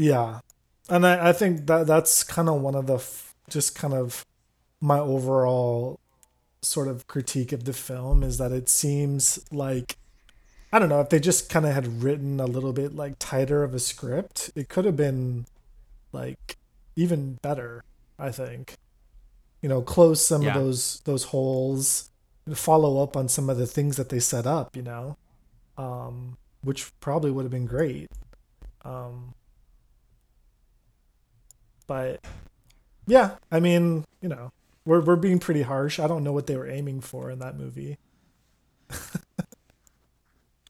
Yeah. 0.00 0.40
And 0.88 1.06
I, 1.06 1.28
I 1.28 1.32
think 1.34 1.66
that 1.66 1.86
that's 1.86 2.24
kind 2.24 2.48
of 2.48 2.62
one 2.62 2.74
of 2.74 2.86
the 2.86 2.94
f- 2.94 3.34
just 3.50 3.74
kind 3.74 3.92
of 3.92 4.24
my 4.80 4.98
overall 4.98 6.00
sort 6.62 6.88
of 6.88 7.06
critique 7.06 7.52
of 7.52 7.64
the 7.64 7.74
film 7.74 8.22
is 8.22 8.38
that 8.38 8.50
it 8.50 8.68
seems 8.70 9.44
like 9.52 9.96
I 10.72 10.78
don't 10.78 10.88
know 10.88 11.00
if 11.00 11.10
they 11.10 11.20
just 11.20 11.50
kind 11.50 11.66
of 11.66 11.74
had 11.74 12.02
written 12.02 12.40
a 12.40 12.46
little 12.46 12.72
bit 12.72 12.94
like 12.94 13.16
tighter 13.18 13.62
of 13.62 13.74
a 13.74 13.78
script, 13.78 14.50
it 14.54 14.70
could 14.70 14.86
have 14.86 14.96
been 14.96 15.44
like 16.12 16.56
even 16.96 17.34
better. 17.42 17.84
I 18.18 18.30
think, 18.30 18.76
you 19.60 19.68
know, 19.68 19.82
close 19.82 20.24
some 20.24 20.42
yeah. 20.42 20.48
of 20.48 20.54
those 20.54 21.00
those 21.00 21.24
holes, 21.24 22.08
follow 22.54 23.02
up 23.02 23.18
on 23.18 23.28
some 23.28 23.50
of 23.50 23.58
the 23.58 23.66
things 23.66 23.98
that 23.98 24.08
they 24.08 24.20
set 24.20 24.46
up. 24.46 24.74
You 24.74 24.82
know, 24.82 25.16
um, 25.76 26.38
which 26.62 26.90
probably 27.00 27.30
would 27.30 27.44
have 27.44 27.52
been 27.52 27.66
great. 27.66 28.10
Um, 28.82 29.34
but 31.90 32.24
yeah, 33.08 33.32
I 33.50 33.58
mean, 33.58 34.04
you 34.20 34.28
know, 34.28 34.52
we're 34.84 35.00
we're 35.00 35.16
being 35.16 35.40
pretty 35.40 35.62
harsh. 35.62 35.98
I 35.98 36.06
don't 36.06 36.22
know 36.22 36.30
what 36.30 36.46
they 36.46 36.56
were 36.56 36.70
aiming 36.70 37.00
for 37.00 37.32
in 37.32 37.40
that 37.40 37.58
movie. 37.58 37.98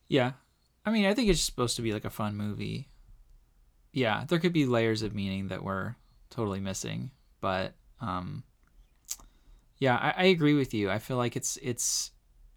Yeah. 0.08 0.32
I 0.84 0.90
mean, 0.90 1.06
I 1.06 1.14
think 1.14 1.28
it's 1.28 1.40
supposed 1.40 1.76
to 1.76 1.82
be 1.82 1.92
like 1.92 2.04
a 2.04 2.10
fun 2.10 2.36
movie. 2.36 2.88
Yeah, 3.92 4.24
there 4.26 4.40
could 4.40 4.52
be 4.52 4.66
layers 4.66 5.02
of 5.02 5.14
meaning 5.14 5.48
that 5.48 5.62
we're 5.62 5.94
totally 6.30 6.58
missing, 6.58 7.12
but 7.40 7.74
um 8.00 8.42
yeah, 9.78 9.96
I, 9.96 10.14
I 10.16 10.24
agree 10.24 10.54
with 10.54 10.74
you. 10.74 10.90
I 10.90 10.98
feel 10.98 11.16
like 11.16 11.36
it's 11.36 11.58
it's 11.62 12.10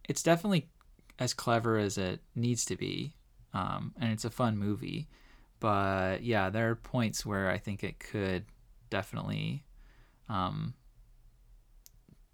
it's 0.09 0.23
definitely 0.23 0.69
as 1.19 1.35
clever 1.35 1.77
as 1.77 1.97
it 1.97 2.21
needs 2.33 2.65
to 2.65 2.75
be. 2.75 3.13
Um, 3.53 3.93
and 3.99 4.11
it's 4.11 4.25
a 4.25 4.31
fun 4.31 4.57
movie. 4.57 5.07
But 5.59 6.23
yeah, 6.23 6.49
there 6.49 6.71
are 6.71 6.75
points 6.75 7.23
where 7.23 7.51
I 7.51 7.59
think 7.59 7.83
it 7.83 7.99
could 7.99 8.45
definitely 8.93 9.63
um, 10.29 10.75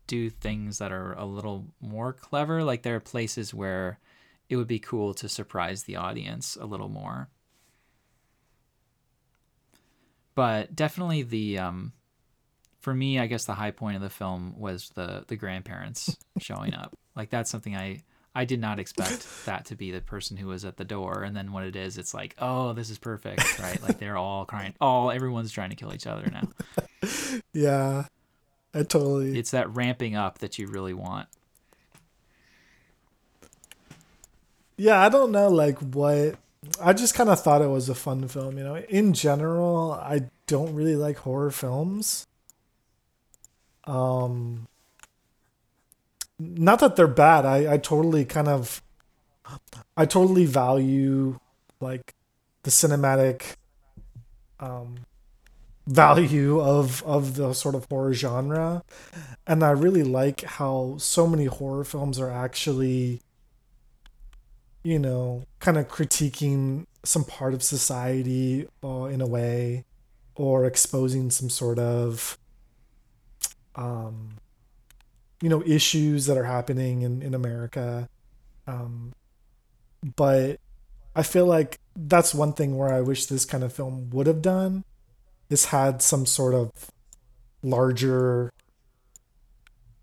do 0.07 0.29
things 0.29 0.79
that 0.79 0.91
are 0.91 1.13
a 1.13 1.23
little 1.23 1.67
more 1.79 2.11
clever. 2.11 2.65
Like 2.65 2.83
there 2.83 2.97
are 2.97 2.99
places 2.99 3.53
where 3.53 3.97
it 4.49 4.57
would 4.57 4.67
be 4.67 4.79
cool 4.79 5.13
to 5.13 5.29
surprise 5.29 5.83
the 5.83 5.95
audience 5.95 6.57
a 6.59 6.65
little 6.65 6.89
more. 6.89 7.29
But 10.35 10.75
definitely 10.75 11.23
the 11.23 11.59
um, 11.59 11.93
for 12.81 12.93
me, 12.93 13.19
I 13.19 13.27
guess 13.27 13.45
the 13.45 13.53
high 13.53 13.71
point 13.71 13.95
of 13.95 14.01
the 14.01 14.09
film 14.09 14.55
was 14.57 14.89
the 14.95 15.23
the 15.27 15.37
grandparents 15.37 16.17
showing 16.39 16.73
up. 16.73 16.93
Like 17.15 17.31
that's 17.31 17.51
something 17.51 17.75
I 17.75 18.03
I 18.39 18.45
did 18.45 18.61
not 18.61 18.79
expect 18.79 19.27
that 19.45 19.65
to 19.65 19.75
be 19.75 19.91
the 19.91 19.99
person 19.99 20.37
who 20.37 20.47
was 20.47 20.63
at 20.63 20.77
the 20.77 20.85
door, 20.85 21.23
and 21.23 21.35
then 21.35 21.51
when 21.51 21.65
it 21.65 21.75
is, 21.75 21.97
it's 21.97 22.13
like, 22.13 22.35
oh, 22.39 22.71
this 22.71 22.89
is 22.89 22.97
perfect, 22.97 23.59
right? 23.59 23.83
like 23.83 23.99
they're 23.99 24.15
all 24.15 24.45
crying, 24.45 24.73
all 24.79 25.11
everyone's 25.11 25.51
trying 25.51 25.71
to 25.71 25.75
kill 25.75 25.93
each 25.93 26.07
other 26.07 26.31
now. 26.31 26.47
Yeah, 27.53 28.05
I 28.73 28.83
totally. 28.83 29.37
It's 29.37 29.51
that 29.51 29.73
ramping 29.75 30.15
up 30.15 30.39
that 30.39 30.57
you 30.57 30.67
really 30.67 30.93
want. 30.93 31.27
yeah, 34.77 34.99
I 34.99 35.09
don't 35.09 35.31
know 35.31 35.49
like 35.49 35.77
what 35.79 36.35
I 36.81 36.93
just 36.93 37.13
kind 37.13 37.29
of 37.29 37.41
thought 37.41 37.61
it 37.61 37.67
was 37.67 37.89
a 37.89 37.95
fun 37.95 38.27
film, 38.27 38.57
you 38.57 38.63
know. 38.63 38.77
In 38.77 39.13
general, 39.13 39.91
I 39.93 40.29
don't 40.47 40.73
really 40.73 40.95
like 40.95 41.17
horror 41.17 41.51
films. 41.51 42.25
Um 43.85 44.67
not 46.39 46.79
that 46.79 46.95
they're 46.95 47.07
bad. 47.07 47.45
I 47.45 47.73
I 47.73 47.77
totally 47.77 48.25
kind 48.25 48.47
of 48.47 48.81
I 49.97 50.05
totally 50.05 50.45
value 50.45 51.39
like 51.79 52.13
the 52.63 52.71
cinematic 52.71 53.55
um 54.59 54.99
value 55.87 56.59
of 56.61 57.03
of 57.03 57.35
the 57.35 57.53
sort 57.53 57.75
of 57.75 57.85
horror 57.89 58.13
genre 58.13 58.83
and 59.47 59.63
I 59.63 59.71
really 59.71 60.03
like 60.03 60.41
how 60.41 60.95
so 60.99 61.25
many 61.27 61.45
horror 61.45 61.83
films 61.83 62.19
are 62.19 62.29
actually 62.29 63.21
you 64.83 64.99
know, 64.99 65.43
kind 65.59 65.77
of 65.77 65.87
critiquing 65.87 66.85
some 67.03 67.23
part 67.23 67.53
of 67.53 67.63
society 67.63 68.67
uh, 68.83 69.03
in 69.05 69.21
a 69.21 69.27
way, 69.27 69.85
or 70.35 70.65
exposing 70.65 71.29
some 71.29 71.49
sort 71.49 71.79
of, 71.79 72.37
um, 73.75 74.37
you 75.41 75.49
know, 75.49 75.63
issues 75.65 76.25
that 76.25 76.37
are 76.37 76.45
happening 76.45 77.01
in, 77.01 77.21
in 77.21 77.33
America. 77.33 78.09
Um, 78.67 79.13
but 80.15 80.59
I 81.15 81.23
feel 81.23 81.45
like 81.45 81.79
that's 81.95 82.33
one 82.33 82.53
thing 82.53 82.77
where 82.77 82.93
I 82.93 83.01
wish 83.01 83.25
this 83.25 83.45
kind 83.45 83.63
of 83.63 83.73
film 83.73 84.09
would 84.11 84.27
have 84.27 84.41
done. 84.41 84.83
Is 85.49 85.65
had 85.65 86.03
some 86.03 86.27
sort 86.27 86.53
of 86.53 86.71
larger 87.63 88.51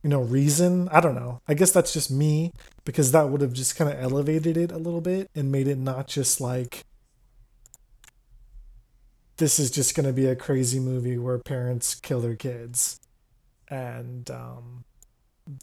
you 0.07 0.11
know 0.11 0.20
reason. 0.20 0.89
I 0.91 1.01
don't 1.01 1.16
know. 1.16 1.41
I 1.49 1.55
guess 1.55 1.72
that's 1.72 1.93
just 1.93 2.12
me 2.12 2.53
because 2.84 3.11
that 3.11 3.28
would 3.28 3.41
have 3.41 3.53
just 3.53 3.74
kind 3.74 3.91
of 3.91 4.01
elevated 4.01 4.57
it 4.57 4.70
a 4.70 4.78
little 4.78 5.01
bit 5.01 5.28
and 5.34 5.51
made 5.51 5.66
it 5.66 5.78
not 5.78 6.07
just 6.07 6.41
like 6.41 6.84
this 9.39 9.59
is 9.59 9.70
just 9.70 9.97
going 9.97 10.07
to 10.07 10.12
be 10.12 10.26
a 10.26 10.37
crazy 10.37 10.78
movie 10.78 11.18
where 11.18 11.39
parents 11.39 11.97
kill 11.97 12.20
their 12.20 12.37
kids. 12.37 13.01
And 13.68 14.30
um, 14.30 14.84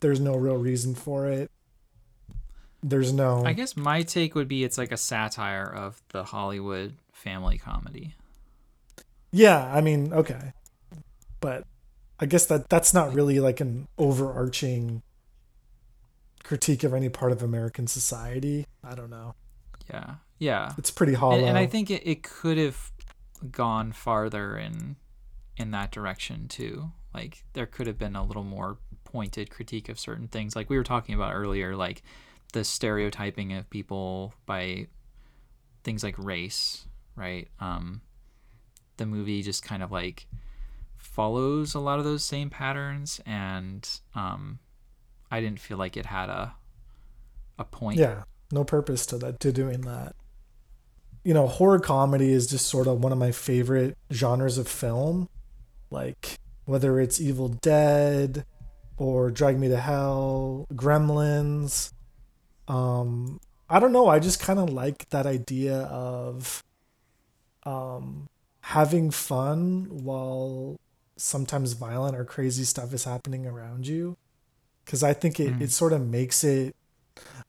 there's 0.02 0.20
no 0.20 0.36
real 0.36 0.58
reason 0.58 0.96
for 0.96 1.28
it 1.28 1.52
there's 2.82 3.14
no 3.14 3.46
i 3.46 3.54
guess 3.54 3.78
my 3.78 4.02
take 4.02 4.36
would 4.36 4.48
be 4.48 4.64
it's 4.64 4.78
like 4.78 4.92
a 4.92 4.98
satire 4.98 5.66
of 5.66 6.02
the 6.10 6.24
hollywood 6.24 6.96
family 7.12 7.58
comedy 7.58 8.16
yeah 9.32 9.72
i 9.74 9.82
mean 9.82 10.12
okay 10.14 10.54
but 11.44 11.66
I 12.24 12.26
guess 12.26 12.46
that 12.46 12.70
that's 12.70 12.94
not 12.94 13.14
really 13.14 13.42
like 13.42 13.60
an 13.60 13.90
overarching 13.98 15.02
critique 16.42 16.86
of 16.86 16.94
any 16.94 17.10
part 17.10 17.34
of 17.34 17.44
American 17.44 17.86
society. 17.86 18.66
I 18.82 18.96
don't 18.96 19.10
know. 19.10 19.36
Yeah, 19.90 20.16
yeah, 20.40 20.72
it's 20.78 20.90
pretty 20.90 21.16
hollow. 21.16 21.40
And, 21.40 21.50
and 21.50 21.58
I 21.58 21.66
think 21.66 21.92
it, 21.92 22.08
it 22.08 22.24
could 22.24 22.58
have 22.58 22.94
gone 23.52 23.92
farther 23.92 24.58
in 24.58 24.96
in 25.58 25.72
that 25.72 25.92
direction 25.92 26.48
too. 26.48 26.92
Like 27.14 27.44
there 27.52 27.66
could 27.66 27.88
have 27.88 27.98
been 27.98 28.16
a 28.16 28.24
little 28.24 28.46
more 28.46 28.78
pointed 29.14 29.52
critique 29.52 29.88
of 29.88 30.00
certain 30.00 30.28
things, 30.28 30.56
like 30.56 30.70
we 30.70 30.76
were 30.76 30.84
talking 30.84 31.14
about 31.16 31.34
earlier, 31.34 31.76
like 31.76 32.02
the 32.52 32.64
stereotyping 32.64 33.54
of 33.54 33.70
people 33.70 34.34
by 34.46 34.88
things 35.84 36.04
like 36.04 36.16
race, 36.18 36.88
right? 37.16 37.48
Um, 37.60 38.02
the 38.98 39.06
movie 39.06 39.44
just 39.44 39.64
kind 39.64 39.84
of 39.84 39.92
like 39.92 40.26
follows 40.98 41.76
a 41.76 41.80
lot 41.80 42.00
of 42.00 42.06
those 42.06 42.26
same 42.26 42.50
patterns, 42.50 43.22
and 43.26 43.88
um, 44.16 44.60
I 45.30 45.40
didn't 45.40 45.60
feel 45.60 45.78
like 45.78 45.96
it 45.96 46.08
had 46.08 46.30
a 46.30 46.56
a 47.60 47.64
point. 47.64 48.00
Yeah, 48.00 48.24
no 48.52 48.64
purpose 48.64 49.06
to 49.08 49.18
that 49.20 49.40
to 49.42 49.52
doing 49.52 49.82
that. 49.82 50.16
You 51.24 51.36
know, 51.36 51.48
horror 51.48 51.80
comedy 51.80 52.34
is 52.34 52.48
just 52.48 52.66
sort 52.66 52.88
of 52.88 53.02
one 53.02 53.12
of 53.12 53.18
my 53.18 53.32
favorite 53.32 53.96
genres 54.12 54.58
of 54.58 54.68
film. 54.68 55.30
Like 55.92 56.40
whether 56.66 57.00
it's 57.00 57.22
Evil 57.22 57.50
Dead 57.50 58.46
or 58.98 59.32
Drag 59.32 59.60
Me 59.60 59.68
to 59.70 59.78
Hell, 59.78 60.68
Gremlins. 60.74 61.92
Um, 62.68 63.40
I 63.70 63.80
don't 63.80 63.92
know. 63.92 64.08
I 64.08 64.20
just 64.20 64.40
kind 64.40 64.60
of 64.60 64.70
like 64.70 65.10
that 65.10 65.26
idea 65.26 65.82
of 65.84 66.64
um, 67.64 68.28
having 68.62 69.12
fun 69.12 69.88
while 69.90 70.80
sometimes 71.16 71.74
violent 71.74 72.16
or 72.16 72.26
crazy 72.26 72.64
stuff 72.64 72.94
is 72.94 73.04
happening 73.04 73.46
around 73.46 73.88
you. 73.88 74.18
Because 74.86 75.04
I 75.04 75.14
think 75.14 75.40
it, 75.40 75.54
mm. 75.54 75.62
it 75.62 75.72
sort 75.72 75.94
of 75.94 76.06
makes 76.06 76.44
it, 76.44 76.76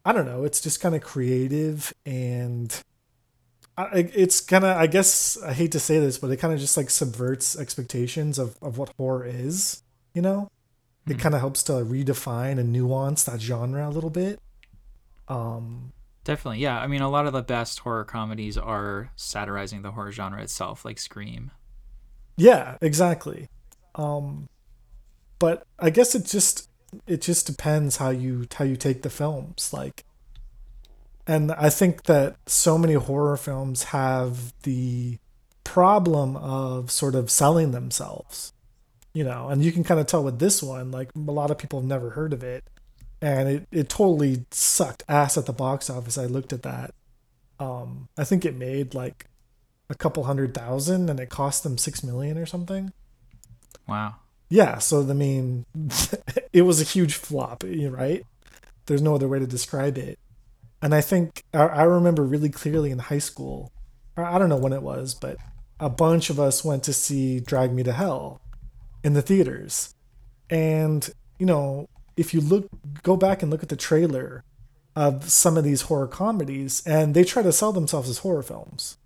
I 0.05 0.13
don't 0.13 0.27
know, 0.27 0.45
it's 0.45 0.61
just 0.61 0.81
kind 0.81 0.95
of 0.95 1.03
creative 1.03 1.93
and 2.07 2.75
I, 3.77 4.11
it's 4.15 4.41
kind 4.41 4.65
of, 4.65 4.77
I 4.77 4.87
guess, 4.87 5.37
I 5.43 5.53
hate 5.53 5.73
to 5.73 5.81
say 5.81 5.99
this, 5.99 6.19
but 6.19 6.31
it 6.31 6.37
kind 6.37 6.55
of 6.55 6.61
just 6.61 6.77
like 6.77 6.91
subverts 6.91 7.59
expectations 7.59 8.39
of, 8.39 8.57
of 8.63 8.79
what 8.79 8.93
horror 8.97 9.27
is, 9.27 9.83
you 10.13 10.23
know? 10.23 10.49
It 11.07 11.19
kind 11.19 11.35
of 11.35 11.41
helps 11.41 11.63
to 11.65 11.73
redefine 11.73 12.59
and 12.59 12.73
nuance 12.73 13.25
that 13.25 13.41
genre 13.41 13.87
a 13.87 13.91
little 13.91 14.11
bit. 14.11 14.41
Um, 15.29 15.93
Definitely, 16.25 16.61
yeah. 16.61 16.81
I 16.81 16.87
mean, 16.87 17.03
a 17.03 17.11
lot 17.11 17.27
of 17.27 17.35
the 17.35 17.43
best 17.43 17.81
horror 17.81 18.05
comedies 18.05 18.57
are 18.57 19.11
satirizing 19.15 19.83
the 19.83 19.93
horror 19.93 20.11
genre 20.11 20.43
itself, 20.43 20.85
like 20.85 20.99
Scream. 20.99 21.51
Yeah, 22.37 22.79
exactly. 22.81 23.49
Um, 23.95 24.49
but 25.39 25.67
I 25.79 25.91
guess 25.91 26.15
it 26.15 26.25
just 26.25 26.71
it 27.07 27.21
just 27.21 27.47
depends 27.47 27.99
how 27.99 28.09
you 28.11 28.47
how 28.55 28.65
you 28.65 28.77
take 28.77 29.03
the 29.03 29.11
films, 29.11 29.73
like. 29.73 30.05
And 31.27 31.53
I 31.53 31.71
think 31.71 32.05
that 32.05 32.37
so 32.47 32.77
many 32.77 32.95
horror 32.95 33.37
films 33.39 33.85
have 33.85 34.53
the 34.63 35.19
problem 35.63 36.37
of 36.37 36.91
sort 36.91 37.15
of 37.15 37.31
selling 37.31 37.71
themselves, 37.71 38.53
you 39.15 39.25
know, 39.25 39.49
and 39.49 39.65
you 39.65 39.73
can 39.73 39.85
kind 39.85 39.99
of 39.99 40.07
tell 40.07 40.23
with 40.23 40.39
this 40.39 40.63
one, 40.63 40.91
like 40.91 41.11
a 41.15 41.31
lot 41.31 41.51
of 41.51 41.57
people 41.57 41.81
have 41.81 41.89
never 41.89 42.11
heard 42.11 42.35
of 42.35 42.43
it 42.43 42.65
and 43.25 43.49
it, 43.49 43.69
it 43.73 43.89
totally 43.89 44.45
sucked 44.51 45.03
ass 45.09 45.39
at 45.39 45.47
the 45.47 45.53
box 45.53 45.89
office. 45.89 46.19
I 46.19 46.27
looked 46.27 46.53
at 46.53 46.63
that. 46.63 46.95
Um, 47.59 48.09
I 48.19 48.25
think 48.25 48.45
it 48.45 48.55
made 48.55 48.95
like 48.95 49.27
a 49.89 49.95
couple 49.95 50.25
hundred 50.25 50.53
thousand, 50.53 51.09
and 51.09 51.19
it 51.19 51.31
cost 51.31 51.63
them 51.63 51.79
six 51.79 52.03
million 52.03 52.37
or 52.37 52.45
something. 52.45 52.93
Wow. 53.89 54.17
Yeah. 54.51 54.77
So 54.77 55.01
I 55.01 55.15
mean, 55.15 55.65
it 56.53 56.63
was 56.63 56.83
a 56.83 56.85
huge 56.85 57.15
flop. 57.15 57.65
Right? 57.65 58.27
There's 58.85 59.03
no 59.03 59.15
other 59.15 59.29
way 59.29 59.39
to 59.39 59.47
describe 59.47 59.97
it. 59.97 60.19
And 60.83 60.95
I 60.95 61.01
think 61.01 61.45
I, 61.55 61.63
I 61.63 61.83
remember 61.85 62.25
really 62.25 62.51
clearly 62.51 62.91
in 62.91 62.99
high 62.99 63.19
school. 63.19 63.73
I 64.19 64.39
don't 64.39 64.51
know 64.51 64.59
when 64.59 64.75
it 64.75 64.83
was, 64.83 65.15
but 65.15 65.39
a 65.81 65.89
bunch 65.89 66.29
of 66.29 66.39
us 66.39 66.63
went 66.63 66.83
to 66.85 66.93
see 66.93 67.41
Drag 67.41 67.73
Me 67.73 67.83
to 67.85 67.93
Hell 67.93 68.43
in 69.05 69.13
the 69.13 69.23
theaters. 69.23 69.95
And, 70.51 71.09
you 71.39 71.47
know, 71.47 71.89
if 72.17 72.35
you 72.35 72.41
look 72.41 72.69
go 73.03 73.17
back 73.17 73.43
and 73.43 73.51
look 73.51 73.63
at 73.63 73.69
the 73.69 73.77
trailer 73.77 74.43
of 74.97 75.29
some 75.29 75.57
of 75.57 75.65
these 75.65 75.83
horror 75.83 76.07
comedies 76.07 76.83
and 76.87 77.15
they 77.15 77.25
try 77.25 77.43
to 77.43 77.53
sell 77.53 77.73
themselves 77.73 78.09
as 78.09 78.19
horror 78.19 78.43
films. 78.43 78.97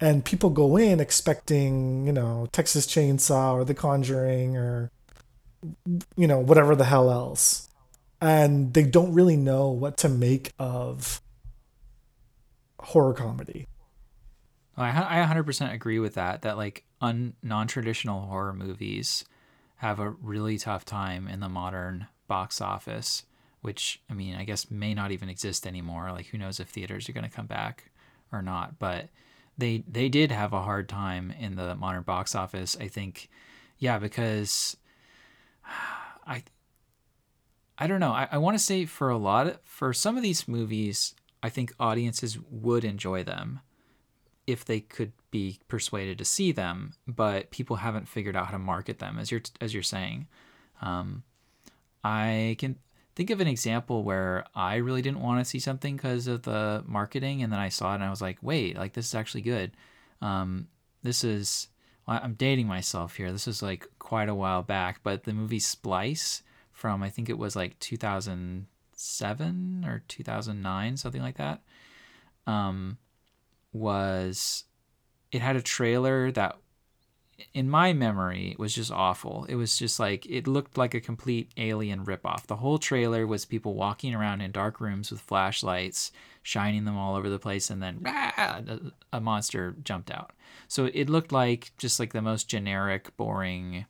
And 0.00 0.24
people 0.24 0.50
go 0.50 0.76
in 0.76 0.98
expecting 0.98 2.06
you 2.06 2.12
know 2.12 2.48
texas 2.50 2.86
chainsaw 2.86 3.52
or 3.52 3.64
the 3.64 3.74
conjuring 3.74 4.56
or 4.56 4.90
you 6.16 6.26
know 6.26 6.38
whatever 6.38 6.74
the 6.74 6.84
hell 6.84 7.10
else. 7.10 7.68
And 8.20 8.72
they 8.72 8.84
don't 8.84 9.12
really 9.12 9.36
know 9.36 9.68
what 9.68 9.96
to 9.98 10.08
make 10.08 10.52
of 10.58 11.20
horror 12.80 13.14
comedy 13.14 13.66
I, 14.82 15.22
I 15.22 15.26
100% 15.26 15.72
agree 15.72 15.98
with 15.98 16.14
that 16.14 16.42
that 16.42 16.56
like 16.56 16.84
un, 17.00 17.34
non-traditional 17.42 18.22
horror 18.22 18.52
movies 18.52 19.24
have 19.76 19.98
a 19.98 20.10
really 20.10 20.58
tough 20.58 20.84
time 20.84 21.26
in 21.26 21.40
the 21.40 21.48
modern 21.48 22.06
box 22.28 22.60
office, 22.60 23.24
which 23.60 24.00
I 24.08 24.14
mean, 24.14 24.36
I 24.36 24.44
guess 24.44 24.70
may 24.70 24.94
not 24.94 25.10
even 25.10 25.28
exist 25.28 25.66
anymore. 25.66 26.12
Like 26.12 26.26
who 26.26 26.38
knows 26.38 26.60
if 26.60 26.68
theaters 26.68 27.08
are 27.08 27.12
going 27.12 27.28
to 27.28 27.34
come 27.34 27.46
back 27.46 27.90
or 28.30 28.42
not, 28.42 28.78
but 28.78 29.08
they 29.58 29.84
they 29.88 30.08
did 30.08 30.30
have 30.30 30.52
a 30.52 30.62
hard 30.62 30.88
time 30.88 31.32
in 31.38 31.56
the 31.56 31.74
modern 31.74 32.02
box 32.02 32.34
office. 32.34 32.76
I 32.80 32.88
think 32.88 33.28
yeah, 33.78 33.98
because 33.98 34.76
I 36.26 36.44
I 37.76 37.86
don't 37.86 38.00
know. 38.00 38.12
I, 38.12 38.28
I 38.30 38.38
want 38.38 38.56
to 38.56 38.62
say 38.62 38.84
for 38.86 39.10
a 39.10 39.18
lot 39.18 39.60
for 39.64 39.92
some 39.92 40.16
of 40.16 40.22
these 40.22 40.46
movies, 40.46 41.14
I 41.42 41.48
think 41.48 41.74
audiences 41.80 42.38
would 42.50 42.84
enjoy 42.84 43.24
them 43.24 43.60
if 44.52 44.64
they 44.64 44.80
could 44.80 45.12
be 45.30 45.58
persuaded 45.68 46.18
to 46.18 46.24
see 46.24 46.52
them, 46.52 46.94
but 47.06 47.50
people 47.50 47.76
haven't 47.76 48.08
figured 48.08 48.36
out 48.36 48.46
how 48.46 48.52
to 48.52 48.58
market 48.58 48.98
them, 48.98 49.18
as 49.18 49.30
you're 49.30 49.42
as 49.60 49.74
you're 49.74 49.82
saying. 49.82 50.26
Um, 50.80 51.22
I 52.04 52.56
can 52.58 52.78
think 53.14 53.30
of 53.30 53.40
an 53.40 53.48
example 53.48 54.04
where 54.04 54.44
I 54.54 54.76
really 54.76 55.02
didn't 55.02 55.20
want 55.20 55.40
to 55.40 55.48
see 55.48 55.58
something 55.58 55.96
because 55.96 56.26
of 56.26 56.42
the 56.42 56.84
marketing, 56.86 57.42
and 57.42 57.52
then 57.52 57.60
I 57.60 57.68
saw 57.68 57.92
it 57.92 57.96
and 57.96 58.04
I 58.04 58.10
was 58.10 58.22
like, 58.22 58.38
wait, 58.42 58.76
like 58.76 58.92
this 58.92 59.06
is 59.06 59.14
actually 59.14 59.42
good. 59.42 59.72
Um, 60.20 60.68
this 61.02 61.24
is 61.24 61.68
I'm 62.06 62.34
dating 62.34 62.66
myself 62.66 63.16
here. 63.16 63.32
This 63.32 63.48
is 63.48 63.62
like 63.62 63.88
quite 63.98 64.28
a 64.28 64.34
while 64.34 64.62
back, 64.62 65.00
but 65.02 65.24
the 65.24 65.32
movie 65.32 65.60
Splice 65.60 66.42
from 66.72 67.02
I 67.02 67.10
think 67.10 67.28
it 67.28 67.38
was 67.38 67.56
like 67.56 67.78
2007 67.78 69.84
or 69.86 70.02
2009, 70.08 70.96
something 70.96 71.22
like 71.22 71.36
that. 71.36 71.60
Um, 72.46 72.98
was 73.72 74.64
it 75.30 75.40
had 75.40 75.56
a 75.56 75.62
trailer 75.62 76.30
that 76.32 76.56
in 77.54 77.68
my 77.68 77.92
memory 77.92 78.54
was 78.58 78.74
just 78.74 78.92
awful. 78.92 79.46
It 79.48 79.54
was 79.54 79.78
just 79.78 79.98
like 79.98 80.26
it 80.26 80.46
looked 80.46 80.76
like 80.76 80.94
a 80.94 81.00
complete 81.00 81.50
alien 81.56 82.04
ripoff. 82.04 82.46
The 82.46 82.56
whole 82.56 82.78
trailer 82.78 83.26
was 83.26 83.44
people 83.44 83.74
walking 83.74 84.14
around 84.14 84.40
in 84.40 84.52
dark 84.52 84.80
rooms 84.80 85.10
with 85.10 85.20
flashlights, 85.20 86.12
shining 86.42 86.84
them 86.84 86.96
all 86.96 87.16
over 87.16 87.28
the 87.28 87.38
place, 87.38 87.70
and 87.70 87.82
then 87.82 88.02
ah, 88.06 88.60
a 89.12 89.20
monster 89.20 89.74
jumped 89.82 90.10
out. 90.10 90.32
So 90.68 90.90
it 90.92 91.08
looked 91.08 91.32
like 91.32 91.72
just 91.78 91.98
like 91.98 92.12
the 92.12 92.22
most 92.22 92.48
generic, 92.48 93.16
boring 93.16 93.86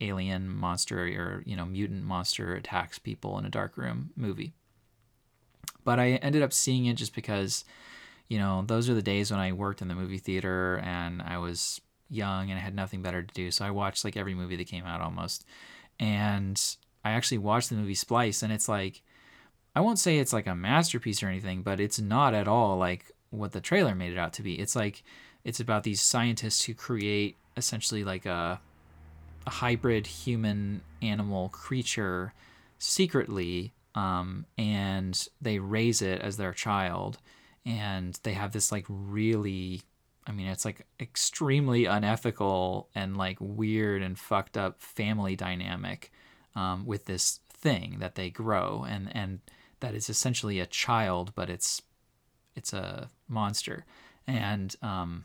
alien 0.00 0.48
monster 0.48 1.00
or 1.00 1.42
you 1.44 1.56
know 1.56 1.66
mutant 1.66 2.04
monster 2.04 2.54
attacks 2.54 2.98
people 2.98 3.38
in 3.38 3.44
a 3.44 3.50
dark 3.50 3.76
room 3.76 4.10
movie. 4.16 4.54
But 5.84 5.98
I 5.98 6.12
ended 6.12 6.42
up 6.42 6.52
seeing 6.52 6.86
it 6.86 6.96
just 6.96 7.14
because 7.14 7.64
you 8.28 8.38
know, 8.38 8.62
those 8.66 8.88
are 8.88 8.94
the 8.94 9.02
days 9.02 9.30
when 9.30 9.40
I 9.40 9.52
worked 9.52 9.82
in 9.82 9.88
the 9.88 9.94
movie 9.94 10.18
theater 10.18 10.80
and 10.84 11.22
I 11.22 11.38
was 11.38 11.80
young 12.10 12.50
and 12.50 12.58
I 12.58 12.62
had 12.62 12.74
nothing 12.74 13.02
better 13.02 13.22
to 13.22 13.34
do. 13.34 13.50
So 13.50 13.64
I 13.64 13.70
watched 13.70 14.04
like 14.04 14.16
every 14.16 14.34
movie 14.34 14.56
that 14.56 14.66
came 14.66 14.84
out 14.84 15.00
almost. 15.00 15.44
And 15.98 16.60
I 17.04 17.12
actually 17.12 17.38
watched 17.38 17.70
the 17.70 17.76
movie 17.76 17.94
Splice 17.94 18.42
and 18.42 18.52
it's 18.52 18.68
like 18.68 19.02
I 19.74 19.80
won't 19.80 19.98
say 19.98 20.18
it's 20.18 20.32
like 20.32 20.46
a 20.46 20.54
masterpiece 20.54 21.22
or 21.22 21.28
anything, 21.28 21.62
but 21.62 21.80
it's 21.80 22.00
not 22.00 22.34
at 22.34 22.48
all 22.48 22.76
like 22.76 23.12
what 23.30 23.52
the 23.52 23.60
trailer 23.60 23.94
made 23.94 24.12
it 24.12 24.18
out 24.18 24.32
to 24.34 24.42
be. 24.42 24.58
It's 24.58 24.76
like 24.76 25.02
it's 25.44 25.60
about 25.60 25.84
these 25.84 26.02
scientists 26.02 26.64
who 26.64 26.74
create 26.74 27.36
essentially 27.56 28.04
like 28.04 28.26
a 28.26 28.60
a 29.46 29.50
hybrid 29.50 30.06
human 30.06 30.82
animal 31.00 31.48
creature 31.48 32.34
secretly 32.78 33.72
um, 33.94 34.44
and 34.58 35.26
they 35.40 35.58
raise 35.58 36.02
it 36.02 36.20
as 36.20 36.36
their 36.36 36.52
child 36.52 37.18
and 37.68 38.18
they 38.22 38.32
have 38.32 38.52
this 38.52 38.72
like 38.72 38.86
really 38.88 39.82
I 40.26 40.32
mean, 40.32 40.46
it's 40.46 40.66
like 40.66 40.86
extremely 41.00 41.86
unethical 41.86 42.90
and 42.94 43.16
like 43.16 43.38
weird 43.40 44.02
and 44.02 44.18
fucked 44.18 44.58
up 44.58 44.82
family 44.82 45.36
dynamic 45.36 46.12
um, 46.54 46.84
with 46.84 47.06
this 47.06 47.40
thing 47.48 47.96
that 48.00 48.14
they 48.14 48.28
grow, 48.28 48.84
and 48.86 49.14
and 49.16 49.40
that 49.80 49.94
is 49.94 50.10
essentially 50.10 50.60
a 50.60 50.66
child, 50.66 51.32
but 51.34 51.48
it's 51.48 51.80
it's 52.54 52.74
a 52.74 53.08
monster, 53.26 53.86
and 54.26 54.76
um, 54.82 55.24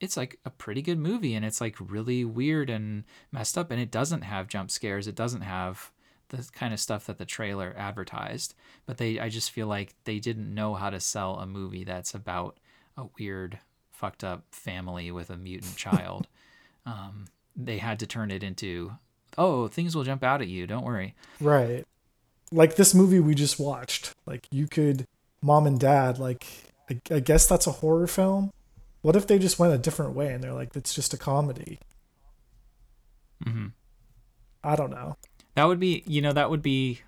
it's 0.00 0.16
like 0.16 0.40
a 0.44 0.50
pretty 0.50 0.82
good 0.82 0.98
movie, 0.98 1.34
and 1.34 1.44
it's 1.44 1.60
like 1.60 1.76
really 1.78 2.24
weird 2.24 2.70
and 2.70 3.04
messed 3.30 3.56
up, 3.56 3.70
and 3.70 3.80
it 3.80 3.92
doesn't 3.92 4.22
have 4.22 4.48
jump 4.48 4.72
scares, 4.72 5.06
it 5.06 5.14
doesn't 5.14 5.42
have 5.42 5.92
the 6.28 6.48
kind 6.52 6.72
of 6.72 6.80
stuff 6.80 7.06
that 7.06 7.18
the 7.18 7.24
trailer 7.24 7.74
advertised. 7.76 8.54
But 8.86 8.98
they, 8.98 9.18
I 9.18 9.28
just 9.28 9.50
feel 9.50 9.66
like 9.66 9.94
they 10.04 10.18
didn't 10.18 10.52
know 10.52 10.74
how 10.74 10.90
to 10.90 11.00
sell 11.00 11.38
a 11.38 11.46
movie 11.46 11.84
that's 11.84 12.14
about 12.14 12.58
a 12.96 13.06
weird, 13.18 13.58
fucked 13.90 14.24
up 14.24 14.44
family 14.52 15.10
with 15.10 15.30
a 15.30 15.36
mutant 15.36 15.76
child. 15.76 16.26
um, 16.86 17.26
they 17.56 17.78
had 17.78 17.98
to 18.00 18.06
turn 18.06 18.30
it 18.30 18.42
into, 18.42 18.92
oh, 19.38 19.68
things 19.68 19.94
will 19.94 20.04
jump 20.04 20.22
out 20.22 20.42
at 20.42 20.48
you. 20.48 20.66
Don't 20.66 20.84
worry. 20.84 21.14
Right. 21.40 21.84
Like 22.52 22.76
this 22.76 22.94
movie 22.94 23.20
we 23.20 23.34
just 23.34 23.58
watched. 23.58 24.12
Like 24.26 24.46
you 24.50 24.66
could, 24.66 25.06
mom 25.42 25.66
and 25.66 25.78
dad, 25.78 26.18
like, 26.18 26.46
I, 26.90 27.00
I 27.10 27.20
guess 27.20 27.46
that's 27.46 27.66
a 27.66 27.72
horror 27.72 28.06
film. 28.06 28.52
What 29.02 29.16
if 29.16 29.26
they 29.26 29.38
just 29.38 29.58
went 29.58 29.74
a 29.74 29.78
different 29.78 30.14
way 30.14 30.32
and 30.32 30.42
they're 30.42 30.52
like, 30.52 30.74
it's 30.76 30.94
just 30.94 31.12
a 31.12 31.18
comedy? 31.18 31.78
Mm-hmm. 33.44 33.66
I 34.62 34.76
don't 34.76 34.90
know. 34.90 35.16
That 35.54 35.64
would 35.64 35.80
be, 35.80 36.02
you 36.06 36.20
know, 36.20 36.32
that 36.32 36.50
would 36.50 36.62
be. 36.62 37.00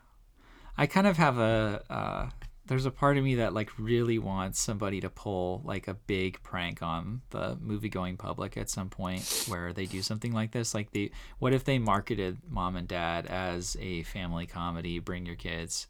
I 0.79 0.87
kind 0.87 1.07
of 1.07 1.17
have 1.17 1.39
a 1.39 1.83
uh, 1.89 2.31
there's 2.67 2.87
a 2.87 2.91
part 2.91 3.17
of 3.17 3.25
me 3.25 3.37
that 3.37 3.55
like 3.55 3.71
really 3.79 4.19
wants 4.19 4.61
somebody 4.61 5.01
to 5.01 5.09
pull 5.09 5.63
like 5.65 5.89
a 5.89 5.95
big 5.95 6.43
prank 6.43 6.83
on 6.83 7.23
the 7.31 7.57
movie 7.61 7.89
going 7.89 8.17
public 8.17 8.57
at 8.57 8.69
some 8.69 8.91
point 8.91 9.45
where 9.49 9.73
they 9.73 9.87
do 9.87 10.03
something 10.03 10.33
like 10.33 10.53
this. 10.53 10.75
Like 10.75 10.91
the 10.91 11.11
what 11.39 11.55
if 11.55 11.65
they 11.65 11.79
marketed 11.79 12.39
mom 12.49 12.77
and 12.77 12.87
dad 12.87 13.27
as 13.27 13.77
a 13.81 14.03
family 14.03 14.47
comedy 14.47 14.99
bring 14.99 15.27
your 15.27 15.37
kids 15.37 15.87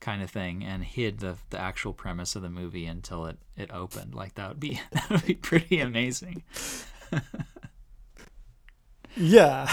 kind 0.00 0.22
of 0.22 0.30
thing 0.30 0.62
and 0.64 0.84
hid 0.84 1.20
the 1.20 1.36
the 1.50 1.58
actual 1.60 1.92
premise 1.92 2.36
of 2.36 2.42
the 2.42 2.50
movie 2.50 2.86
until 2.86 3.26
it 3.26 3.38
it 3.56 3.70
opened? 3.72 4.14
Like 4.14 4.34
that 4.34 4.50
would 4.50 4.60
be 4.60 4.80
that 4.92 5.08
would 5.08 5.24
be 5.26 5.34
pretty 5.34 5.80
amazing. 5.80 6.42
Yeah. 9.16 9.72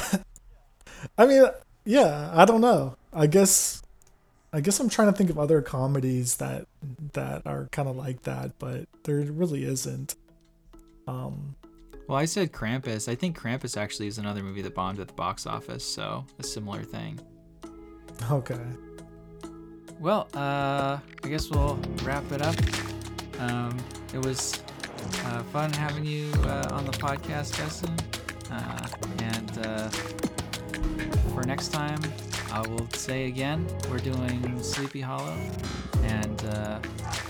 I 1.17 1.25
mean 1.25 1.45
yeah 1.85 2.31
i 2.33 2.43
don't 2.43 2.61
know 2.61 2.97
i 3.13 3.27
guess 3.27 3.81
I 4.55 4.61
guess 4.61 4.79
I'm 4.79 4.87
trying 4.87 5.11
to 5.11 5.17
think 5.17 5.29
of 5.29 5.37
other 5.37 5.61
comedies 5.61 6.37
that 6.37 6.65
that 7.11 7.41
are 7.45 7.67
kind 7.73 7.89
of 7.89 7.97
like 7.97 8.21
that, 8.21 8.57
but 8.57 8.85
there 9.03 9.17
really 9.17 9.65
isn't. 9.65 10.15
Um, 11.07 11.57
well, 12.07 12.17
I 12.17 12.23
said 12.23 12.53
Krampus. 12.53 13.09
I 13.09 13.15
think 13.15 13.37
Krampus 13.37 13.75
actually 13.75 14.07
is 14.07 14.17
another 14.17 14.41
movie 14.41 14.61
that 14.61 14.73
bombed 14.73 15.01
at 15.01 15.09
the 15.09 15.13
box 15.13 15.45
office, 15.45 15.83
so 15.83 16.25
a 16.39 16.43
similar 16.43 16.83
thing. 16.83 17.19
Okay. 18.31 18.61
Well, 19.99 20.29
uh, 20.33 20.99
I 21.23 21.27
guess 21.27 21.49
we'll 21.49 21.77
wrap 22.03 22.31
it 22.31 22.41
up. 22.41 22.55
Um, 23.39 23.77
it 24.13 24.23
was 24.25 24.63
uh, 25.25 25.43
fun 25.51 25.73
having 25.73 26.05
you 26.05 26.31
uh, 26.43 26.69
on 26.71 26.85
the 26.85 26.93
podcast, 26.93 27.57
Justin. 27.57 27.93
Uh, 28.49 28.87
and 29.19 29.65
uh, 29.65 29.89
for 31.35 31.45
next 31.45 31.73
time, 31.73 31.99
I 32.49 32.61
will 32.61 32.89
say 32.91 33.25
again, 33.25 33.67
we're 33.89 33.97
doing 33.97 34.63
Sleepy 34.63 35.01
Hollow, 35.01 35.37
and 36.03 36.45
uh, 36.45 36.79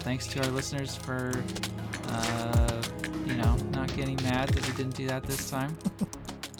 thanks 0.06 0.28
to 0.28 0.44
our 0.44 0.52
listeners 0.52 0.96
for, 0.96 1.34
uh, 2.10 2.84
you 3.26 3.34
know, 3.34 3.56
not 3.72 3.94
getting 3.96 4.16
mad 4.18 4.50
that 4.50 4.68
we 4.68 4.74
didn't 4.74 4.96
do 4.96 5.08
that 5.08 5.24
this 5.24 5.50
time. 5.50 5.76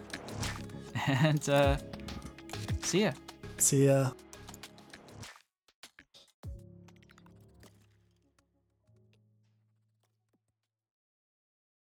and 1.08 1.48
uh, 1.48 1.78
see 2.82 3.04
ya. 3.04 3.12
See 3.58 3.86
ya. 3.86 4.10